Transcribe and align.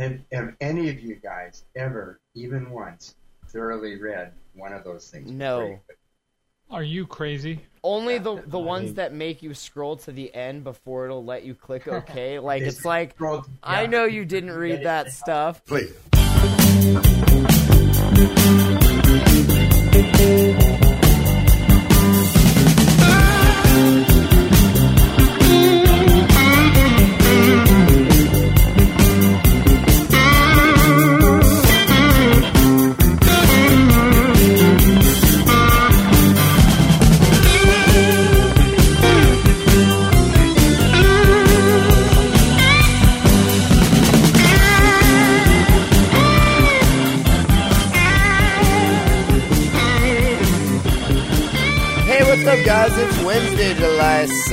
Have, 0.00 0.18
have 0.32 0.54
any 0.62 0.88
of 0.88 0.98
you 1.00 1.16
guys 1.16 1.64
ever, 1.76 2.20
even 2.34 2.70
once, 2.70 3.16
thoroughly 3.48 4.00
read 4.00 4.32
one 4.54 4.72
of 4.72 4.82
those 4.82 5.10
things? 5.10 5.30
No. 5.30 5.78
Are 6.70 6.82
you 6.82 7.06
crazy? 7.06 7.60
Only 7.84 8.16
the 8.16 8.42
the 8.46 8.58
I- 8.58 8.62
ones 8.62 8.94
that 8.94 9.12
make 9.12 9.42
you 9.42 9.52
scroll 9.52 9.96
to 9.96 10.12
the 10.12 10.34
end 10.34 10.64
before 10.64 11.04
it'll 11.04 11.24
let 11.24 11.44
you 11.44 11.54
click 11.54 11.86
OK. 11.88 12.38
Like 12.38 12.62
it's 12.62 12.84
like 12.86 13.12
scroll- 13.12 13.44
I 13.62 13.86
know 13.86 14.04
you 14.06 14.24
didn't 14.24 14.52
read 14.52 14.84
that 14.84 15.12
stuff. 15.12 15.62
Please. 15.66 15.92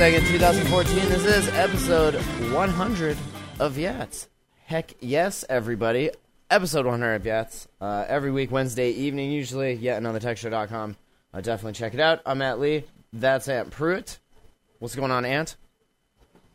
22nd, 0.08 0.26
2014. 0.28 0.96
This 1.10 1.24
is 1.26 1.48
episode 1.48 2.14
100 2.14 3.18
of 3.60 3.74
Yats. 3.74 4.28
Heck 4.64 4.94
yes, 5.00 5.44
everybody. 5.50 6.10
Episode 6.48 6.86
100 6.86 7.14
of 7.16 7.22
Yats. 7.24 7.66
Uh, 7.78 8.06
every 8.08 8.30
week, 8.30 8.50
Wednesday 8.50 8.90
evening, 8.92 9.30
usually, 9.30 9.74
yet 9.74 9.98
another 9.98 10.18
techshow.com. 10.18 10.96
Uh, 11.34 11.40
definitely 11.42 11.74
check 11.74 11.92
it 11.92 12.00
out. 12.00 12.22
I'm 12.24 12.38
Matt 12.38 12.58
Lee. 12.58 12.84
That's 13.12 13.48
Ant 13.48 13.70
Pruitt. 13.70 14.18
What's 14.78 14.94
going 14.94 15.10
on, 15.10 15.26
Ant? 15.26 15.56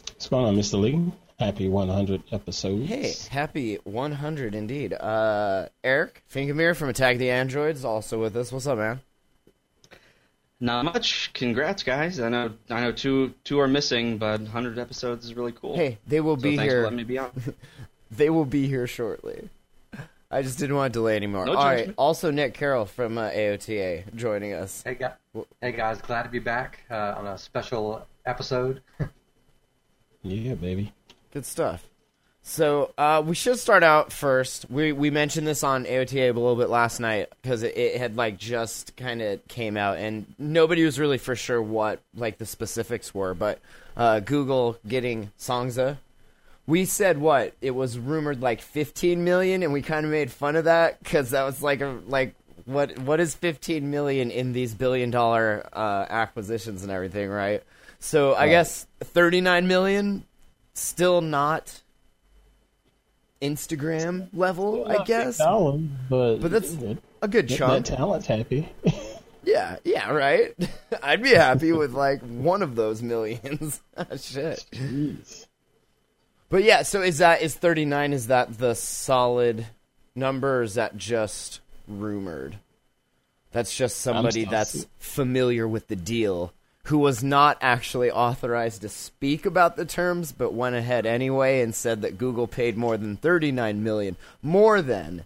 What's 0.07 0.29
going 0.29 0.45
on, 0.45 0.55
Mr. 0.55 0.81
Lee? 0.81 1.11
Happy 1.39 1.69
100 1.69 2.23
episodes. 2.31 2.89
Hey, 2.89 3.13
happy 3.29 3.75
100 3.83 4.55
indeed. 4.55 4.93
Uh, 4.93 5.67
Eric 5.83 6.23
Fingamir 6.33 6.75
from 6.75 6.89
Attack 6.89 7.19
the 7.19 7.29
Androids 7.29 7.85
also 7.85 8.19
with 8.19 8.35
us. 8.35 8.51
What's 8.51 8.65
up, 8.65 8.79
man? 8.79 9.01
Not 10.63 10.85
much. 10.85 11.29
Congrats, 11.33 11.83
guys. 11.83 12.21
I 12.21 12.29
know. 12.29 12.53
I 12.69 12.79
know 12.79 12.93
two 12.93 13.33
two 13.43 13.59
are 13.59 13.67
missing, 13.67 14.17
but 14.17 14.39
100 14.39 14.79
episodes 14.79 15.25
is 15.25 15.35
really 15.35 15.51
cool. 15.51 15.75
Hey, 15.75 15.97
they 16.07 16.21
will 16.21 16.37
so 16.37 16.43
be 16.43 16.55
thanks 16.55 16.71
for 16.71 16.77
here. 16.77 16.83
letting 16.83 16.97
me 16.97 17.03
be 17.03 17.17
on. 17.17 17.31
They 18.15 18.29
will 18.29 18.45
be 18.45 18.67
here 18.67 18.85
shortly. 18.85 19.49
I 20.29 20.43
just 20.43 20.59
didn't 20.59 20.75
want 20.75 20.93
to 20.93 20.99
delay 20.99 21.15
anymore. 21.15 21.45
No 21.47 21.55
All 21.55 21.65
right. 21.65 21.77
judgment. 21.79 21.95
Also, 21.97 22.29
Nick 22.29 22.53
Carroll 22.53 22.85
from 22.85 23.17
uh, 23.17 23.29
AOTA 23.31 24.15
joining 24.15 24.53
us. 24.53 24.83
Hey, 24.83 24.93
guys. 24.93 25.13
Hey 25.61 25.71
guys, 25.71 25.99
glad 25.99 26.23
to 26.23 26.29
be 26.29 26.37
back 26.39 26.81
uh, 26.91 27.15
on 27.17 27.25
a 27.27 27.37
special 27.37 28.05
episode. 28.25 28.81
Yeah, 30.25 30.53
baby. 30.53 30.93
Good 31.33 31.45
stuff. 31.45 31.83
So 32.45 32.93
uh, 32.97 33.23
we 33.25 33.35
should 33.35 33.57
start 33.57 33.83
out 33.83 34.11
first. 34.11 34.69
We 34.69 34.91
we 34.91 35.09
mentioned 35.09 35.47
this 35.47 35.63
on 35.63 35.85
AOTA 35.85 36.29
a 36.29 36.33
little 36.33 36.57
bit 36.57 36.69
last 36.69 36.99
night 36.99 37.29
because 37.41 37.63
it, 37.63 37.77
it 37.77 37.97
had 37.97 38.17
like 38.17 38.37
just 38.37 38.97
kind 38.97 39.21
of 39.21 39.47
came 39.47 39.77
out 39.77 39.97
and 39.97 40.25
nobody 40.37 40.83
was 40.83 40.99
really 40.99 41.17
for 41.17 41.37
sure 41.37 41.61
what 41.61 42.01
like 42.13 42.37
the 42.39 42.45
specifics 42.45 43.13
were. 43.13 43.33
But 43.33 43.59
uh, 43.95 44.19
Google 44.19 44.77
getting 44.85 45.31
Songza, 45.39 45.97
we 46.67 46.83
said 46.83 47.17
what 47.17 47.53
it 47.61 47.71
was 47.71 47.97
rumored 47.97 48.41
like 48.41 48.61
15 48.61 49.23
million, 49.23 49.63
and 49.63 49.71
we 49.71 49.81
kind 49.81 50.05
of 50.05 50.11
made 50.11 50.29
fun 50.29 50.57
of 50.57 50.65
that 50.65 50.99
because 50.99 51.29
that 51.29 51.43
was 51.43 51.63
like 51.63 51.79
a 51.79 51.97
like 52.07 52.35
what 52.65 52.99
what 52.99 53.21
is 53.21 53.35
15 53.35 53.89
million 53.89 54.31
in 54.31 54.51
these 54.51 54.73
billion 54.73 55.11
dollar 55.11 55.69
uh, 55.71 56.05
acquisitions 56.09 56.83
and 56.83 56.91
everything, 56.91 57.29
right? 57.29 57.63
So 57.99 58.35
I 58.35 58.49
guess 58.49 58.85
39 58.99 59.65
million 59.65 60.25
still 60.73 61.21
not 61.21 61.79
Instagram 63.43 64.29
level, 64.33 64.87
I 64.87 65.03
guess. 65.03 65.37
Dollar, 65.37 65.77
but 66.09 66.37
But 66.37 66.51
that's 66.51 66.73
that, 66.75 66.97
a 67.21 67.27
good 67.27 67.47
that 67.49 67.57
chunk. 67.57 67.85
talent's 67.85 68.25
happy. 68.27 68.69
Yeah, 69.45 69.75
yeah, 69.83 70.09
right. 70.09 70.55
I'd 71.03 71.21
be 71.21 71.31
happy 71.31 71.73
with 71.73 71.93
like 71.93 72.21
one 72.21 72.61
of 72.61 72.75
those 72.75 73.01
millions. 73.01 73.81
Ah, 73.97 74.05
shit. 74.15 74.65
Jeez. 74.71 75.45
But 76.49 76.63
yeah, 76.63 76.83
so 76.83 77.01
is 77.01 77.17
that 77.17 77.41
is 77.41 77.53
39 77.53 78.13
is 78.13 78.27
that 78.27 78.57
the 78.57 78.73
solid 78.73 79.67
number 80.15 80.59
or 80.59 80.63
is 80.63 80.75
that 80.75 80.95
just 80.97 81.59
rumored? 81.87 82.57
That's 83.51 83.75
just 83.75 83.97
somebody 83.97 84.45
that's 84.45 84.87
familiar 84.97 85.67
with 85.67 85.87
the 85.87 85.95
deal 85.95 86.53
who 86.87 86.97
was 86.97 87.23
not 87.23 87.57
actually 87.61 88.11
authorized 88.11 88.81
to 88.81 88.89
speak 88.89 89.45
about 89.45 89.75
the 89.75 89.85
terms 89.85 90.31
but 90.31 90.53
went 90.53 90.75
ahead 90.75 91.05
anyway 91.05 91.61
and 91.61 91.73
said 91.73 92.01
that 92.01 92.17
Google 92.17 92.47
paid 92.47 92.77
more 92.77 92.97
than 92.97 93.15
39 93.15 93.83
million. 93.83 94.15
More 94.41 94.81
than. 94.81 95.25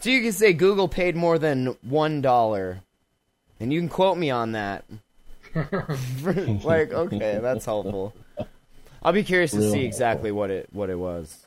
So 0.00 0.10
you 0.10 0.22
can 0.22 0.32
say 0.32 0.52
Google 0.52 0.88
paid 0.88 1.14
more 1.14 1.38
than 1.38 1.74
$1 1.88 2.78
and 3.60 3.72
you 3.72 3.80
can 3.80 3.88
quote 3.88 4.18
me 4.18 4.30
on 4.30 4.52
that. 4.52 4.84
like, 5.54 6.92
okay, 6.92 7.38
that's 7.40 7.64
helpful. 7.64 8.14
I'll 9.02 9.12
be 9.12 9.22
curious 9.24 9.52
to 9.52 9.58
Real 9.58 9.66
see 9.66 9.70
helpful. 9.70 9.86
exactly 9.86 10.32
what 10.32 10.50
it 10.50 10.68
what 10.72 10.90
it 10.90 10.98
was. 10.98 11.46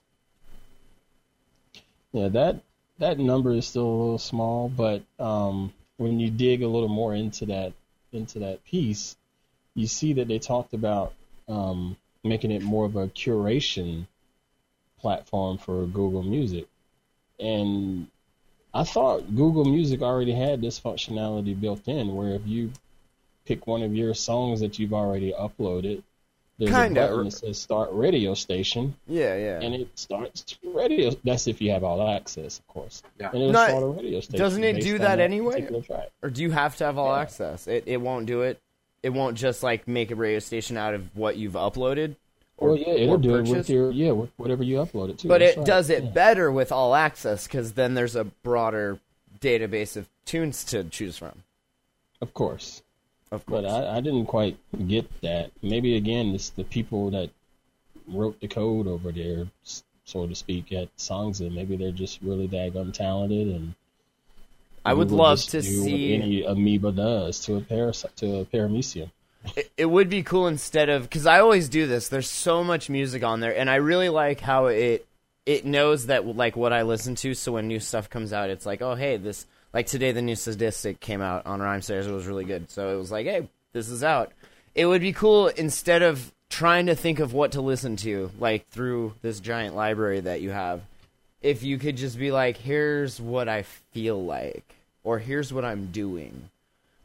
Yeah, 2.14 2.30
that 2.30 2.62
that 3.00 3.20
number 3.20 3.52
is 3.52 3.68
still 3.68 3.86
a 3.86 3.98
little 4.02 4.18
small, 4.18 4.70
but 4.70 5.04
um, 5.20 5.74
when 5.98 6.20
you 6.20 6.30
dig 6.30 6.64
a 6.64 6.68
little 6.68 6.90
more 6.90 7.14
into 7.14 7.46
that 7.48 7.74
into 8.12 8.40
that 8.40 8.64
piece, 8.66 9.16
you 9.76 9.88
see 9.88 10.14
that 10.14 10.28
they 10.28 10.40
talked 10.40 10.74
about 10.74 11.14
um, 11.48 11.96
making 12.24 12.52
it 12.52 12.62
more 12.62 12.86
of 12.86 12.96
a 12.96 13.08
curation 13.08 14.06
platform 15.00 15.58
for 15.58 15.86
Google 15.86 16.24
Music, 16.24 16.68
and 17.40 18.08
I 18.74 18.84
thought 18.84 19.36
Google 19.36 19.66
Music 19.66 20.02
already 20.02 20.32
had 20.34 20.62
this 20.62 20.80
functionality 20.80 21.60
built 21.60 21.88
in, 21.88 22.16
where 22.16 22.36
if 22.36 22.46
you 22.46 22.72
pick 23.46 23.66
one 23.68 23.82
of 23.84 23.96
your 23.96 24.14
songs 24.14 24.60
that 24.62 24.78
you've 24.80 24.94
already 24.94 25.34
uploaded, 25.34 26.04
there's 26.60 26.72
Kinda. 26.72 27.06
a 27.06 27.08
button 27.10 27.26
that 27.26 27.32
says 27.32 27.58
"Start 27.58 27.90
Radio 27.92 28.36
Station." 28.36 28.96
Yeah, 29.08 29.36
yeah. 29.36 29.60
and 29.62 29.74
it 29.74 29.98
starts 29.98 30.58
radio. 30.64 31.10
That's 31.24 31.48
if 31.48 31.60
you 31.60 31.72
have 31.72 31.84
all 31.84 32.08
access, 32.08 32.60
of 32.60 32.68
course. 32.68 33.02
Yeah. 33.20 33.30
And 33.34 33.38
it'll 33.42 33.52
Not- 33.52 33.70
start 33.70 33.84
a 33.84 33.88
radio 33.88 34.20
station. 34.20 34.40
doesn't 34.40 34.64
it 34.64 34.82
do 34.82 35.00
that 35.00 35.20
anyway? 35.20 35.68
or 36.22 36.30
do 36.30 36.44
you 36.44 36.52
have 36.52 36.76
to 36.78 36.86
have 36.86 37.00
all 37.00 37.16
Yeah. 37.16 37.22
access? 37.22 37.68
It 37.68 37.86
it 37.88 37.98
won't 37.98 38.28
do 38.28 38.42
it. 38.44 38.62
It 39.04 39.10
won't 39.12 39.38
just 39.38 39.64
like 39.64 39.88
make 39.88 40.12
a 40.12 40.16
radio 40.16 40.40
station 40.40 40.78
out 40.78 40.94
of 40.94 41.16
what 41.16 41.38
you've 41.38 41.54
uploaded. 41.54 42.16
Or 42.58 42.78
yeah, 42.78 42.90
it'll 42.90 43.16
or 43.16 43.18
do 43.18 43.36
it 43.36 43.48
with 43.48 43.70
your 43.70 43.90
yeah, 43.92 44.12
with 44.12 44.30
whatever 44.38 44.64
you 44.64 44.76
upload 44.78 45.10
it 45.10 45.18
to. 45.20 45.28
But 45.28 45.42
it 45.42 45.58
right. 45.58 45.66
does 45.66 45.90
it 45.90 46.04
Yeah. 46.04 46.10
better 46.12 46.52
with 46.52 46.72
all 46.72 46.94
access 46.94 47.48
because 47.48 47.74
then 47.74 47.96
there's 47.96 48.16
a 48.16 48.26
broader 48.26 49.00
database 49.40 49.98
of 49.98 50.08
tunes 50.26 50.64
to 50.66 50.84
choose 50.84 51.18
from. 51.18 51.44
of 52.22 52.34
course. 52.36 52.84
Of 53.32 53.46
course. 53.48 53.64
But 53.64 53.66
I, 53.66 53.98
I 53.98 54.02
didn't 54.02 54.26
quite 54.28 54.58
get 54.88 55.10
that. 55.22 55.52
Maybe 55.64 55.96
again, 55.96 56.36
it's 56.36 56.50
the 56.50 56.64
people 56.66 57.10
that 57.12 57.30
wrote 58.08 58.40
the 58.42 58.48
code 58.48 58.86
over 58.88 59.12
there, 59.12 59.48
so 60.04 60.28
to 60.28 60.36
speak, 60.36 60.72
at 60.74 60.96
Songza. 60.98 61.52
Maybe 61.52 61.78
they're 61.78 61.92
just 61.92 62.22
really 62.22 62.48
daggum 62.48 62.94
talented, 62.94 63.48
and 63.48 63.74
I 64.86 64.94
would 64.94 65.12
love 65.12 65.42
to 65.42 65.62
see. 65.62 66.14
any 66.14 66.44
amoeba 66.44 66.92
does 66.92 67.40
to 67.42 67.58
a 67.58 67.62
paras- 67.62 68.06
to 68.18 68.40
a 68.40 68.46
paramecium. 68.46 69.10
it, 69.56 69.72
it 69.78 69.86
would 69.86 70.10
be 70.10 70.24
cool 70.24 70.48
instead 70.48 70.90
of 70.90 71.04
because 71.04 71.26
I 71.26 71.40
always 71.40 71.70
do 71.70 71.88
this. 71.88 72.10
There's 72.10 72.30
so 72.30 72.64
much 72.64 72.90
music 72.90 73.24
on 73.24 73.40
there, 73.40 73.58
and 73.58 73.70
I 73.70 73.76
really 73.76 74.10
like 74.10 74.40
how 74.40 74.68
it 74.68 75.06
it 75.46 75.66
knows 75.66 76.08
that 76.08 76.26
like 76.26 76.56
what 76.56 76.74
I 76.74 76.84
listen 76.84 77.16
to. 77.16 77.34
So 77.34 77.54
when 77.54 77.68
new 77.68 77.80
stuff 77.80 78.10
comes 78.10 78.34
out, 78.34 78.50
it's 78.50 78.66
like, 78.66 78.82
oh 78.82 78.96
hey, 78.96 79.18
this 79.18 79.46
like 79.74 79.88
today 79.88 80.12
the 80.12 80.22
new 80.22 80.36
statistic 80.36 81.00
came 81.00 81.22
out 81.22 81.46
on 81.46 81.60
Rhymesters. 81.60 82.08
It 82.08 82.12
was 82.12 82.28
really 82.28 82.46
good. 82.46 82.70
So 82.70 82.94
it 82.94 82.98
was 82.98 83.12
like, 83.12 83.26
hey, 83.26 83.48
this 83.74 83.90
is 83.90 84.04
out. 84.04 84.32
It 84.76 84.86
would 84.86 85.02
be 85.02 85.14
cool 85.14 85.48
instead 85.48 86.02
of 86.02 86.32
trying 86.50 86.86
to 86.88 86.96
think 86.96 87.20
of 87.20 87.34
what 87.34 87.54
to 87.54 87.62
listen 87.62 87.96
to 87.96 88.30
like 88.40 88.68
through 88.70 89.14
this 89.22 89.40
giant 89.40 89.76
library 89.76 90.20
that 90.20 90.42
you 90.42 90.52
have. 90.52 90.82
If 91.42 91.64
you 91.64 91.80
could 91.80 91.98
just 91.98 92.20
be 92.20 92.32
like, 92.32 92.58
here's 92.58 93.20
what 93.20 93.50
I 93.50 93.64
feel 93.64 94.24
like, 94.24 94.76
or 95.04 95.20
here's 95.20 95.52
what 95.54 95.66
I'm 95.66 95.88
doing. 95.92 96.50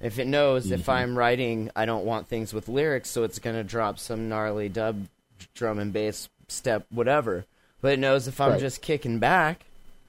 If 0.01 0.19
it 0.19 0.27
knows 0.27 0.71
if 0.71 0.89
I'm 0.89 1.17
writing, 1.17 1.71
I 1.75 1.87
don't 1.87 2.05
want 2.05 2.29
things 2.29 2.53
with 2.53 2.69
lyrics, 2.69 3.09
so 3.09 3.23
it's 3.25 3.39
gonna 3.39 3.65
drop 3.65 3.99
some 3.99 4.29
gnarly 4.29 4.69
dub, 4.69 5.07
drum 5.55 5.79
and 5.79 5.93
bass 5.93 6.29
step, 6.49 6.87
whatever. 6.91 7.47
But 7.81 7.93
it 7.95 7.99
knows 7.99 8.29
if 8.29 8.41
I'm 8.41 8.53
Right. 8.53 8.61
just 8.61 8.83
kicking 8.83 9.19
back, 9.19 9.65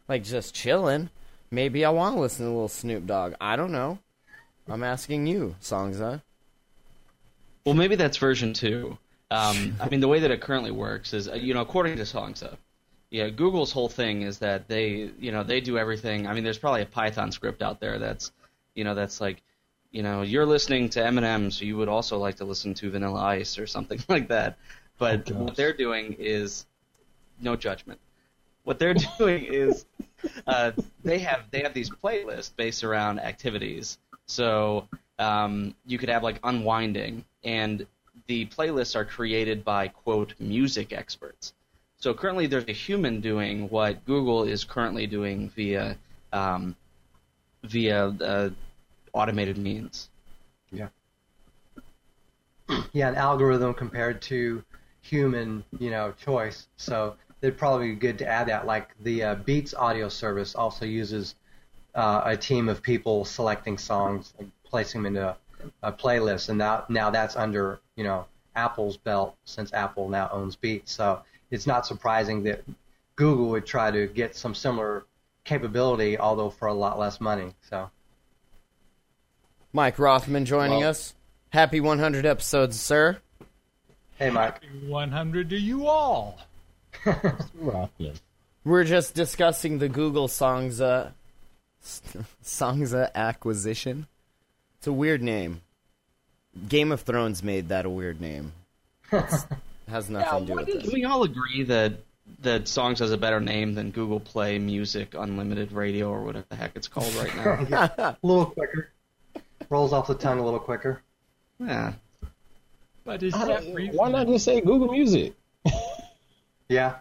like 0.08 0.24
just 0.24 0.54
chilling, 0.54 1.10
maybe 1.52 1.86
I 1.86 1.90
want 1.90 2.16
to 2.16 2.22
listen 2.22 2.46
to 2.46 2.52
a 2.52 2.54
little 2.54 2.68
Snoop 2.68 3.06
Dogg. 3.06 3.34
I 3.40 3.56
don't 3.56 3.72
know. 3.72 4.00
I'm 4.70 4.84
asking 4.84 5.28
you, 5.28 5.56
Songza. 5.62 6.22
Well, 7.66 7.76
maybe 7.76 7.96
that's 7.96 8.18
version 8.18 8.54
two. 8.54 8.98
Um, 9.32 9.76
I 9.80 9.90
mean, 9.90 10.00
the 10.00 10.08
way 10.08 10.20
that 10.20 10.32
it 10.32 10.42
currently 10.42 10.72
works 10.72 11.14
is, 11.14 11.28
uh, 11.28 11.34
you 11.36 11.54
know, 11.54 11.62
according 11.62 11.98
to 11.98 12.04
Songza, 12.04 12.58
yeah, 13.10 13.30
Google's 13.30 13.72
whole 13.72 13.90
thing 13.90 14.24
is 14.24 14.40
that 14.40 14.68
they, 14.68 15.12
you 15.20 15.32
know, 15.32 15.44
they 15.44 15.62
do 15.62 15.78
everything. 15.78 16.28
I 16.28 16.34
mean, 16.34 16.44
there's 16.44 16.58
probably 16.58 16.82
a 16.82 16.88
Python 16.88 17.32
script 17.32 17.62
out 17.62 17.80
there 17.80 18.00
that's, 18.00 18.32
you 18.76 18.84
know, 18.84 18.96
that's 18.96 19.22
like, 19.22 19.42
you 19.92 20.04
know, 20.04 20.22
you're 20.22 20.46
listening 20.46 20.90
to 20.90 21.00
Eminem, 21.00 21.52
so 21.52 21.64
you 21.64 21.78
would 21.78 21.88
also 21.88 22.18
like 22.18 22.36
to 22.36 22.46
listen 22.46 22.74
to 22.76 22.92
Vanilla 22.92 23.22
Ice 23.22 23.58
or 23.58 23.66
something 23.66 24.00
like 24.10 24.28
that. 24.28 24.58
But 24.98 25.32
Oh, 25.32 25.44
what 25.44 25.56
they're 25.56 25.74
doing 25.74 26.16
is 26.20 26.66
no 27.40 27.56
judgment. 27.56 28.00
What 28.64 28.80
they're 28.80 28.94
doing 29.18 29.46
is 29.46 29.86
uh, 30.46 30.72
they 31.04 31.20
have 31.20 31.46
they 31.52 31.62
have 31.62 31.74
these 31.74 31.90
playlists 31.90 32.54
based 32.56 32.84
around 32.84 33.20
activities. 33.20 33.98
So 34.26 34.88
um, 35.20 35.74
you 35.86 35.98
could 35.98 36.10
have 36.10 36.24
like 36.24 36.40
unwinding, 36.44 37.24
and 37.46 37.86
the 38.26 38.48
playlists 38.48 38.96
are 38.96 39.06
created 39.06 39.64
by 39.64 39.88
quote 39.88 40.34
music 40.40 40.92
experts. 40.92 41.54
So 42.00 42.14
currently, 42.14 42.46
there's 42.48 42.66
a 42.68 42.74
human 42.74 43.22
doing 43.22 43.70
what 43.70 44.06
Google 44.06 44.44
is 44.44 44.64
currently 44.64 45.08
doing 45.08 45.50
via 45.50 45.98
um, 46.32 46.76
via 47.64 48.08
uh, 48.10 48.50
automated 49.14 49.58
means. 49.58 50.10
Yeah, 50.72 50.90
Yeah, 52.94 53.10
an 53.10 53.16
algorithm 53.16 53.74
compared 53.74 54.22
to 54.24 54.64
human, 55.02 55.64
you 55.80 55.90
know, 55.90 56.14
choice. 56.24 56.68
So 56.78 57.16
it'd 57.42 57.58
probably 57.58 57.90
be 57.92 57.96
good 57.96 58.20
to 58.20 58.28
add 58.28 58.48
that. 58.48 58.66
Like 58.68 58.90
the 59.02 59.24
uh, 59.24 59.36
Beats 59.36 59.74
audio 59.74 60.10
service 60.10 60.54
also 60.54 60.86
uses 60.86 61.36
uh, 61.96 62.22
a 62.26 62.38
team 62.38 62.70
of 62.70 62.82
people 62.84 63.26
selecting 63.26 63.78
songs, 63.78 64.34
and 64.38 64.52
placing 64.64 65.02
them 65.02 65.16
into 65.16 65.30
a, 65.30 65.38
a 65.82 65.92
playlist, 65.92 66.50
and 66.50 66.60
now 66.60 66.86
now 66.90 67.10
that's 67.10 67.36
under 67.36 67.80
you 67.96 68.04
know 68.04 68.26
Apple's 68.56 68.98
belt 68.98 69.36
since 69.46 69.74
Apple 69.74 70.10
now 70.10 70.30
owns 70.32 70.56
Beats. 70.56 70.92
So 70.92 71.24
it's 71.52 71.68
not 71.68 71.86
surprising 71.86 72.44
that 72.44 72.64
Google 73.16 73.50
would 73.50 73.66
try 73.66 73.90
to 73.92 74.08
get 74.08 74.36
some 74.36 74.54
similar 74.56 75.06
capability, 75.44 76.18
although 76.20 76.50
for 76.50 76.68
a 76.68 76.74
lot 76.74 77.00
less 77.00 77.20
money. 77.22 77.54
So 77.70 77.90
Mike 79.74 80.00
Rothman 80.00 80.46
joining 80.46 80.80
Well- 80.80 80.90
us. 80.92 81.14
Happy 81.50 81.80
100 81.80 82.26
episodes, 82.26 82.78
sir. 82.80 83.20
hey, 84.20 84.30
Mike. 84.30 84.62
Happy 84.64 84.86
100 84.88 85.50
to 85.52 85.58
you 85.58 85.88
all. 85.88 86.40
Rothman. 87.56 88.16
We're 88.66 88.84
just 88.84 89.14
discussing 89.14 89.80
the 89.80 89.88
Google 89.88 90.28
Songza 90.28 91.14
Songza 92.44 93.14
acquisition. 93.16 94.08
It's 94.78 94.88
a 94.88 94.92
weird 94.94 95.22
name. 95.24 95.62
Game 96.68 96.92
of 96.92 97.02
Thrones 97.02 97.42
made 97.44 97.70
that 97.70 97.86
a 97.86 97.90
weird 97.90 98.20
name. 98.20 98.52
It's- 99.12 99.46
has 99.88 100.10
nothing 100.10 100.42
to 100.42 100.54
do 100.54 100.56
with 100.56 100.68
Can 100.68 100.82
it. 100.82 100.94
we 100.94 101.04
all 101.06 101.24
agree 101.24 101.64
that 101.64 101.94
that 102.42 102.64
Songza 102.66 103.00
has 103.00 103.12
a 103.12 103.18
better 103.18 103.40
name 103.40 103.74
than 103.74 103.92
Google 103.92 104.20
Play 104.20 104.60
Music 104.60 105.14
Unlimited 105.14 105.72
Radio 105.72 106.10
or 106.10 106.24
whatever 106.24 106.46
the 106.50 106.56
heck 106.56 106.72
it's 106.76 106.88
called 106.88 107.14
right 107.16 107.36
now? 107.36 107.90
a 107.98 108.18
little 108.22 108.48
quicker. 108.48 108.90
Rolls 109.70 109.94
off 109.94 110.08
the 110.08 110.16
tongue 110.16 110.40
a 110.40 110.44
little 110.44 110.60
quicker. 110.60 111.02
yeah. 111.60 111.94
But 113.06 113.24
is 113.24 113.34
that? 113.34 113.64
Why 113.94 114.10
not 114.10 114.28
just 114.28 114.44
say 114.46 114.60
Google 114.62 114.92
Music? 114.92 115.34
Yeah. 116.70 116.96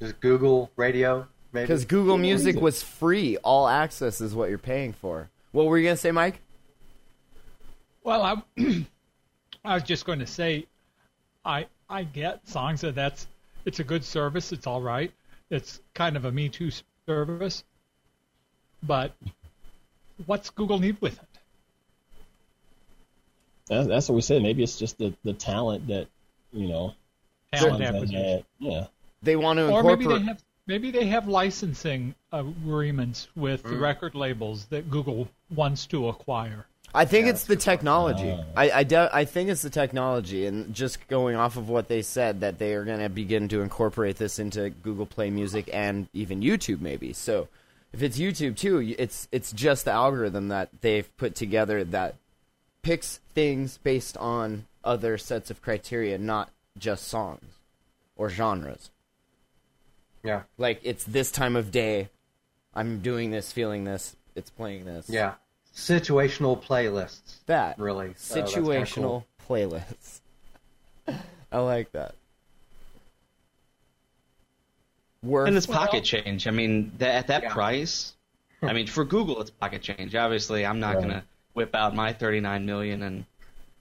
Just 0.00 0.18
Google 0.20 0.70
Radio, 0.74 1.28
maybe. 1.52 1.64
Because 1.64 1.84
Google 1.84 2.18
Music 2.18 2.60
was 2.60 2.82
free. 2.82 3.36
All 3.38 3.68
access 3.68 4.20
is 4.20 4.34
what 4.34 4.48
you're 4.48 4.58
paying 4.58 4.92
for. 4.92 5.30
What 5.52 5.66
were 5.66 5.78
you 5.78 5.84
going 5.84 5.94
to 5.94 6.00
say, 6.00 6.10
Mike? 6.10 6.40
Well, 8.02 8.20
I, 8.22 8.42
I 9.64 9.74
was 9.74 9.84
just 9.84 10.04
going 10.06 10.18
to 10.18 10.26
say, 10.26 10.66
I 11.44 11.66
I 11.88 12.04
get 12.04 12.46
Songza 12.46 12.80
that 12.80 12.94
that's 12.94 13.26
it's 13.64 13.80
a 13.80 13.84
good 13.84 14.04
service. 14.04 14.52
It's 14.52 14.66
all 14.66 14.80
right. 14.80 15.12
It's 15.50 15.80
kind 15.94 16.16
of 16.16 16.24
a 16.24 16.32
Me 16.32 16.48
Too 16.48 16.70
service, 17.06 17.64
but 18.82 19.12
what's 20.26 20.50
Google 20.50 20.78
need 20.78 21.00
with 21.00 21.18
it? 21.18 21.28
That's, 23.68 23.88
that's 23.88 24.08
what 24.08 24.14
we 24.14 24.22
said. 24.22 24.42
Maybe 24.42 24.62
it's 24.62 24.78
just 24.78 24.98
the, 24.98 25.12
the 25.24 25.32
talent 25.32 25.88
that, 25.88 26.06
you 26.52 26.68
know, 26.68 26.94
Talent 27.52 27.82
Songza 27.82 27.86
acquisition. 27.88 28.44
Yeah. 28.58 28.86
They 29.22 29.36
want 29.36 29.58
to 29.58 29.70
Or 29.70 29.80
incorporate. 29.80 29.98
maybe 29.98 30.18
they 30.18 30.24
have 30.26 30.42
maybe 30.66 30.90
they 30.90 31.06
have 31.06 31.28
licensing 31.28 32.14
agreements 32.32 33.28
with 33.36 33.62
the 33.62 33.70
mm-hmm. 33.70 33.82
record 33.82 34.14
labels 34.14 34.66
that 34.66 34.90
Google 34.90 35.28
wants 35.50 35.86
to 35.86 36.08
acquire. 36.08 36.66
I 36.96 37.04
think 37.04 37.26
it's 37.26 37.44
the 37.44 37.56
technology. 37.56 38.36
I 38.56 38.70
I, 38.70 38.82
de- 38.84 39.10
I 39.12 39.24
think 39.26 39.50
it's 39.50 39.62
the 39.62 39.70
technology, 39.70 40.46
and 40.46 40.74
just 40.74 41.06
going 41.08 41.36
off 41.36 41.56
of 41.56 41.68
what 41.68 41.88
they 41.88 42.02
said 42.02 42.40
that 42.40 42.58
they 42.58 42.74
are 42.74 42.84
going 42.84 43.00
to 43.00 43.08
begin 43.08 43.48
to 43.48 43.60
incorporate 43.60 44.16
this 44.16 44.38
into 44.38 44.70
Google 44.70 45.06
Play 45.06 45.30
Music 45.30 45.68
and 45.72 46.08
even 46.12 46.40
YouTube, 46.40 46.80
maybe. 46.80 47.12
So 47.12 47.48
if 47.92 48.02
it's 48.02 48.18
YouTube 48.18 48.56
too, 48.56 48.94
it's 48.98 49.28
it's 49.30 49.52
just 49.52 49.84
the 49.84 49.92
algorithm 49.92 50.48
that 50.48 50.70
they've 50.80 51.16
put 51.16 51.34
together 51.34 51.84
that 51.84 52.14
picks 52.82 53.18
things 53.34 53.78
based 53.78 54.16
on 54.16 54.64
other 54.82 55.18
sets 55.18 55.50
of 55.50 55.60
criteria, 55.60 56.16
not 56.18 56.50
just 56.78 57.06
songs 57.08 57.44
or 58.16 58.30
genres. 58.30 58.90
yeah. 60.24 60.42
Like 60.56 60.80
it's 60.82 61.04
this 61.04 61.30
time 61.30 61.56
of 61.56 61.70
day, 61.70 62.08
I'm 62.74 63.00
doing 63.00 63.30
this, 63.30 63.52
feeling 63.52 63.84
this, 63.84 64.16
it's 64.34 64.50
playing 64.50 64.84
this. 64.84 65.08
Yeah. 65.10 65.34
Situational 65.76 66.60
playlists, 66.64 67.44
that 67.46 67.78
really. 67.78 68.14
So 68.16 68.42
situational 68.42 68.94
cool. 68.94 69.26
playlists. 69.46 70.20
I 71.52 71.58
like 71.58 71.92
that. 71.92 72.14
Worth 75.22 75.48
And 75.48 75.56
it's 75.56 75.66
pocket 75.66 76.02
change. 76.02 76.46
I 76.46 76.50
mean, 76.50 76.92
th- 76.98 77.10
at 77.10 77.26
that 77.26 77.42
Yeah. 77.44 77.52
price, 77.52 78.14
I 78.62 78.72
mean, 78.72 78.86
for 78.86 79.04
Google, 79.04 79.38
it's 79.42 79.50
pocket 79.50 79.82
change. 79.82 80.14
Obviously, 80.14 80.64
I'm 80.64 80.80
not 80.80 80.94
Right. 80.96 81.02
going 81.02 81.14
to 81.14 81.24
whip 81.52 81.74
out 81.74 81.94
my 81.94 82.12
39 82.12 82.64
million 82.64 83.02
and 83.02 83.24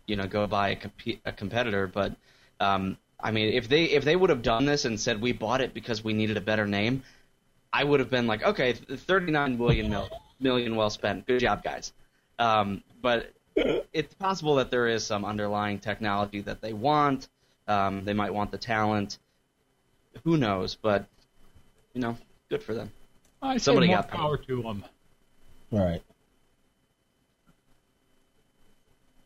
you 0.06 0.18
know 0.18 0.28
go 0.28 0.46
buy 0.48 0.70
a, 0.70 0.76
comp- 0.76 1.22
a 1.26 1.32
competitor. 1.32 1.88
But 1.88 2.14
um, 2.60 2.98
I 3.22 3.32
mean, 3.32 3.54
if 3.54 3.70
they 3.70 3.86
if 3.86 4.04
they 4.04 4.18
would 4.18 4.30
have 4.32 4.42
done 4.42 4.66
this 4.66 4.84
and 4.84 5.00
said 5.00 5.22
we 5.22 5.32
bought 5.32 5.62
it 5.62 5.74
because 5.74 6.04
we 6.04 6.12
needed 6.14 6.36
a 6.36 6.42
better 6.42 6.68
name, 6.68 7.04
I 7.72 7.86
would 7.86 8.02
have 8.02 8.10
been 8.10 8.28
like, 8.28 8.44
okay, 8.44 8.74
39 8.74 9.58
million 9.58 9.90
mil- 9.90 10.10
million 10.40 10.76
well 10.76 10.90
spent. 10.90 11.26
Good 11.28 11.40
job, 11.40 11.64
guys. 11.64 11.94
Um, 12.40 12.84
but 13.02 13.34
it's 13.56 14.14
possible 14.16 14.56
that 14.56 14.72
there 14.72 14.88
is 14.88 15.06
some 15.06 15.26
underlying 15.26 15.80
technology 15.80 16.42
that 16.42 16.62
they 16.62 16.74
want. 16.74 17.28
Um, 17.68 18.04
they 18.06 18.14
might 18.14 18.34
want 18.34 18.52
the 18.52 18.58
talent. 18.58 19.18
Who 20.24 20.38
knows? 20.38 20.76
But 20.76 21.08
you 21.94 22.02
know, 22.02 22.18
good 22.50 22.64
for 22.64 22.74
them. 22.74 22.92
I 23.42 23.58
Somebody 23.58 23.88
more 23.88 23.98
got 23.98 24.10
them. 24.10 24.18
power 24.20 24.38
to 24.38 24.62
them. 24.62 24.86
Right. 25.72 26.02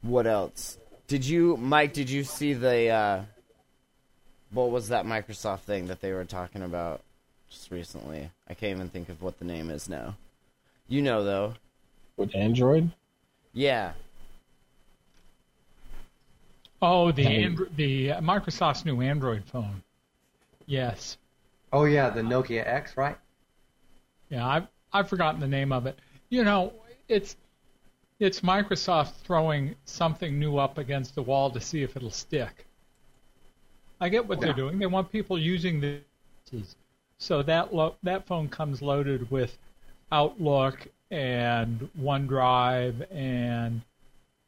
what 0.01 0.27
else? 0.27 0.77
Did 1.07 1.25
you, 1.25 1.57
Mike? 1.57 1.93
Did 1.93 2.09
you 2.09 2.23
see 2.23 2.53
the? 2.53 2.89
Uh, 2.89 3.21
what 4.51 4.71
was 4.71 4.89
that 4.89 5.05
Microsoft 5.05 5.61
thing 5.61 5.87
that 5.87 6.01
they 6.01 6.11
were 6.11 6.25
talking 6.25 6.61
about 6.63 7.01
just 7.49 7.71
recently? 7.71 8.29
I 8.47 8.53
can't 8.53 8.75
even 8.75 8.89
think 8.89 9.09
of 9.09 9.21
what 9.21 9.39
the 9.39 9.45
name 9.45 9.69
is 9.69 9.89
now. 9.89 10.15
You 10.89 11.03
know 11.03 11.23
though. 11.23 11.53
With 12.17 12.35
Android? 12.35 12.91
Yeah. 13.53 13.93
Oh, 16.81 17.11
the 17.11 17.23
Hey. 17.23 17.43
Andro- 17.43 17.75
the 17.75 18.11
uh, 18.13 18.21
Microsoft's 18.21 18.85
new 18.85 19.01
Android 19.01 19.43
phone. 19.45 19.83
Yes. 20.65 21.17
Oh 21.71 21.85
yeah, 21.85 22.09
the 22.09 22.21
Nokia 22.21 22.65
X, 22.65 22.97
right? 22.97 23.17
Yeah, 24.29 24.45
I've 24.45 24.67
I've 24.91 25.07
forgotten 25.07 25.39
the 25.39 25.47
name 25.47 25.71
of 25.71 25.85
it. 25.85 25.97
You 26.29 26.43
know, 26.43 26.73
it's 27.07 27.35
it's 28.19 28.41
Microsoft 28.41 29.13
throwing 29.23 29.75
something 29.85 30.39
new 30.39 30.57
up 30.57 30.77
against 30.77 31.15
the 31.15 31.21
wall 31.21 31.49
to 31.51 31.61
see 31.61 31.83
if 31.83 31.95
it'll 31.95 32.09
stick. 32.11 32.65
I 34.01 34.09
get 34.09 34.27
what 34.27 34.39
they're 34.39 34.53
doing. 34.53 34.79
They 34.79 34.85
want 34.87 35.11
people 35.11 35.37
using 35.37 35.79
the 35.79 35.99
so 37.19 37.43
that 37.43 37.73
lo- 37.73 37.95
that 38.03 38.25
phone 38.25 38.47
comes 38.49 38.81
loaded 38.81 39.29
with 39.29 39.57
Outlook 40.11 40.87
and 41.11 41.89
OneDrive 41.99 43.05
and 43.11 43.81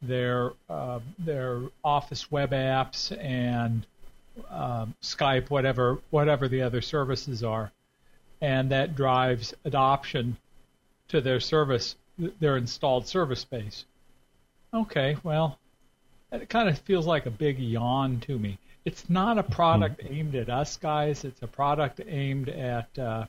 their 0.00 0.52
uh, 0.68 1.00
their 1.18 1.62
Office 1.84 2.30
web 2.30 2.50
apps 2.50 3.16
and 3.22 3.86
um, 4.50 4.94
Skype, 5.02 5.50
whatever 5.50 5.98
whatever 6.10 6.48
the 6.48 6.62
other 6.62 6.80
services 6.80 7.44
are 7.44 7.72
and 8.42 8.70
that 8.72 8.96
drives 8.96 9.54
adoption 9.64 10.36
to 11.08 11.20
their 11.20 11.38
service, 11.40 11.94
their 12.18 12.56
installed 12.56 13.06
service 13.06 13.44
base. 13.44 13.84
Okay, 14.74 15.16
well, 15.22 15.58
it 16.32 16.48
kind 16.48 16.68
of 16.68 16.78
feels 16.80 17.06
like 17.06 17.24
a 17.26 17.30
big 17.30 17.58
yawn 17.60 18.18
to 18.20 18.38
me. 18.38 18.58
It's 18.84 19.08
not 19.08 19.38
a 19.38 19.44
product 19.44 20.02
aimed 20.04 20.34
at 20.34 20.50
us 20.50 20.76
guys. 20.76 21.24
It's 21.24 21.40
a 21.42 21.46
product 21.46 22.00
aimed 22.04 22.48
at 22.48 22.98
uh, 22.98 23.26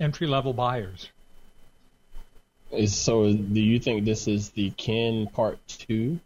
entry 0.00 0.26
level 0.26 0.52
buyers. 0.52 1.08
So? 2.86 3.32
Do 3.32 3.60
you 3.60 3.78
think 3.78 4.04
this 4.04 4.26
is 4.26 4.50
the 4.50 4.70
Kin 4.70 5.26
Part 5.28 5.58
Two, 5.68 6.18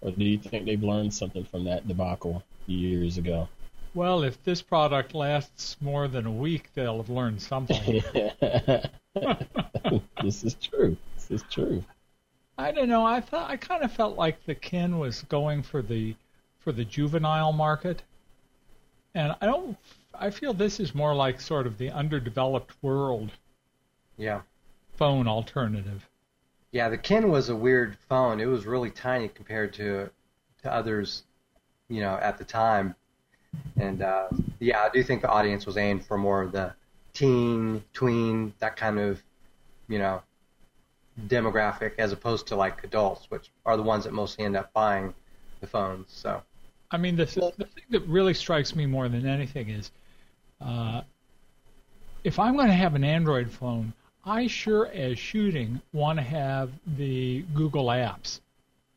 or 0.00 0.10
do 0.10 0.24
you 0.24 0.38
think 0.38 0.66
they've 0.66 0.82
learned 0.82 1.14
something 1.14 1.44
from 1.44 1.64
that 1.64 1.88
debacle 1.88 2.42
years 2.66 3.18
ago? 3.18 3.48
Well, 3.94 4.22
if 4.22 4.42
this 4.44 4.62
product 4.62 5.14
lasts 5.14 5.76
more 5.80 6.08
than 6.08 6.26
a 6.26 6.30
week, 6.30 6.70
they'll 6.74 6.98
have 6.98 7.08
learned 7.08 7.40
something. 7.40 8.02
this 10.22 10.44
is 10.44 10.54
true. 10.54 10.96
This 11.16 11.30
is 11.30 11.42
true. 11.50 11.82
I 12.58 12.72
don't 12.72 12.88
know. 12.88 13.04
I 13.04 13.20
thought 13.20 13.50
I 13.50 13.56
kind 13.56 13.84
of 13.84 13.92
felt 13.92 14.16
like 14.16 14.44
the 14.44 14.54
Kin 14.54 14.98
was 14.98 15.22
going 15.22 15.62
for 15.62 15.80
the 15.82 16.16
for 16.58 16.72
the 16.72 16.84
juvenile 16.84 17.52
market, 17.52 18.02
and 19.14 19.34
I 19.40 19.46
don't. 19.46 19.76
I 20.20 20.30
feel 20.30 20.52
this 20.52 20.80
is 20.80 20.94
more 20.94 21.14
like 21.14 21.40
sort 21.40 21.66
of 21.66 21.78
the 21.78 21.90
underdeveloped 21.90 22.74
world 22.82 23.30
Yeah. 24.16 24.42
phone 24.96 25.28
alternative. 25.28 26.08
Yeah, 26.72 26.88
the 26.88 26.98
Kin 26.98 27.30
was 27.30 27.48
a 27.48 27.56
weird 27.56 27.96
phone. 28.08 28.40
It 28.40 28.46
was 28.46 28.66
really 28.66 28.90
tiny 28.90 29.28
compared 29.28 29.72
to 29.74 30.10
to 30.62 30.72
others, 30.72 31.22
you 31.88 32.00
know, 32.00 32.16
at 32.16 32.36
the 32.36 32.44
time. 32.44 32.96
And 33.76 34.02
uh, 34.02 34.28
yeah, 34.58 34.82
I 34.82 34.88
do 34.88 35.02
think 35.04 35.22
the 35.22 35.30
audience 35.30 35.66
was 35.66 35.76
aimed 35.76 36.04
for 36.04 36.18
more 36.18 36.42
of 36.42 36.52
the 36.52 36.74
teen, 37.14 37.84
tween, 37.92 38.52
that 38.58 38.76
kind 38.76 38.98
of, 38.98 39.22
you 39.88 39.98
know, 39.98 40.22
demographic, 41.28 41.92
as 41.98 42.12
opposed 42.12 42.46
to 42.48 42.56
like 42.56 42.82
adults, 42.84 43.30
which 43.30 43.50
are 43.64 43.76
the 43.76 43.82
ones 43.82 44.04
that 44.04 44.12
mostly 44.12 44.44
end 44.44 44.56
up 44.56 44.72
buying 44.72 45.14
the 45.60 45.66
phones. 45.66 46.10
So 46.10 46.42
I 46.90 46.96
mean, 46.96 47.16
the, 47.16 47.24
the 47.24 47.64
thing 47.66 47.84
that 47.90 48.06
really 48.06 48.34
strikes 48.34 48.74
me 48.74 48.86
more 48.86 49.08
than 49.08 49.26
anything 49.26 49.68
is, 49.68 49.90
uh, 50.60 51.02
if 52.24 52.38
I'm 52.38 52.56
going 52.56 52.68
to 52.68 52.74
have 52.74 52.94
an 52.94 53.04
Android 53.04 53.50
phone, 53.50 53.92
I 54.24 54.46
sure 54.46 54.86
as 54.88 55.18
shooting 55.18 55.80
want 55.92 56.18
to 56.18 56.22
have 56.22 56.70
the 56.96 57.42
Google 57.54 57.86
apps, 57.86 58.40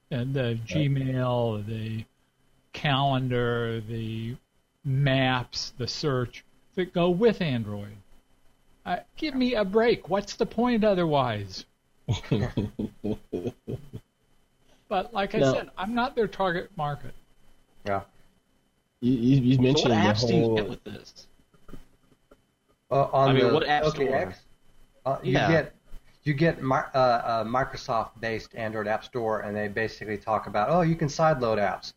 and 0.09 0.33
the 0.33 0.59
Gmail, 0.67 1.65
the 1.65 2.03
calendar, 2.73 3.81
the 3.81 4.35
maps, 4.83 5.73
the 5.77 5.87
search 5.87 6.43
that 6.75 6.93
go 6.93 7.09
with 7.09 7.41
Android. 7.41 7.95
Uh, 8.85 8.97
give 9.15 9.35
me 9.35 9.53
a 9.53 9.63
break. 9.63 10.09
What's 10.09 10.35
the 10.35 10.45
point 10.45 10.83
otherwise? 10.83 11.65
But 14.89 15.13
like 15.13 15.35
I 15.35 15.39
No. 15.39 15.53
said, 15.53 15.69
I'm 15.77 15.95
not 15.95 16.15
their 16.17 16.27
target 16.27 16.69
market. 16.75 17.13
yeah. 17.85 18.01
You, 18.99 19.13
you, 19.13 19.41
you 19.41 19.55
So 19.55 19.61
mentioned 19.61 19.93
what 19.93 20.15
apps 20.15 20.21
the 20.21 20.27
do 20.27 20.35
you 20.35 20.41
whole. 20.43 20.55
get 20.55 20.69
with 20.69 20.83
this? 20.83 21.27
Uh, 22.91 23.07
on 23.13 23.29
I 23.29 23.33
mean, 23.33 23.47
the 23.47 23.53
what 23.53 23.67
app 23.67 23.83
OKX, 23.83 23.91
store? 23.91 24.33
Uh, 25.05 25.17
you 25.23 25.33
Yeah. 25.33 25.47
get 25.47 25.73
you 26.23 26.33
get 26.35 26.61
mi- 26.61 26.75
uh, 26.93 26.99
uh, 26.99 27.43
Microsoft-based 27.43 28.53
Android 28.53 28.85
App 28.87 29.03
Store, 29.03 29.39
and 29.39 29.55
they 29.57 29.67
basically 29.67 30.17
talk 30.17 30.45
about 30.45 30.69
oh, 30.69 30.81
you 30.81 30.95
can 30.95 31.07
sideload 31.07 31.57
apps, 31.57 31.93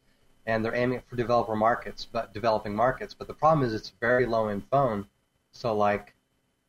and 0.46 0.64
they're 0.64 0.74
aiming 0.74 1.02
for 1.06 1.16
developer 1.16 1.56
markets, 1.56 2.06
but 2.10 2.32
developing 2.32 2.74
markets. 2.74 3.12
But 3.12 3.26
the 3.26 3.34
problem 3.34 3.66
is 3.66 3.74
it's 3.74 3.92
very 4.00 4.24
low-end 4.24 4.62
phone, 4.70 5.06
so 5.52 5.76
like 5.76 6.14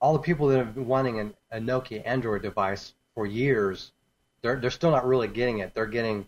all 0.01 0.11
the 0.13 0.19
people 0.19 0.47
that 0.47 0.57
have 0.57 0.75
been 0.75 0.87
wanting 0.87 1.19
an, 1.19 1.33
a 1.51 1.59
Nokia 1.59 2.01
Android 2.05 2.41
device 2.41 2.93
for 3.13 3.25
years, 3.25 3.91
they're 4.41 4.57
they're 4.57 4.71
still 4.71 4.91
not 4.91 5.05
really 5.05 5.27
getting 5.27 5.59
it. 5.59 5.73
They're 5.73 5.85
getting 5.85 6.27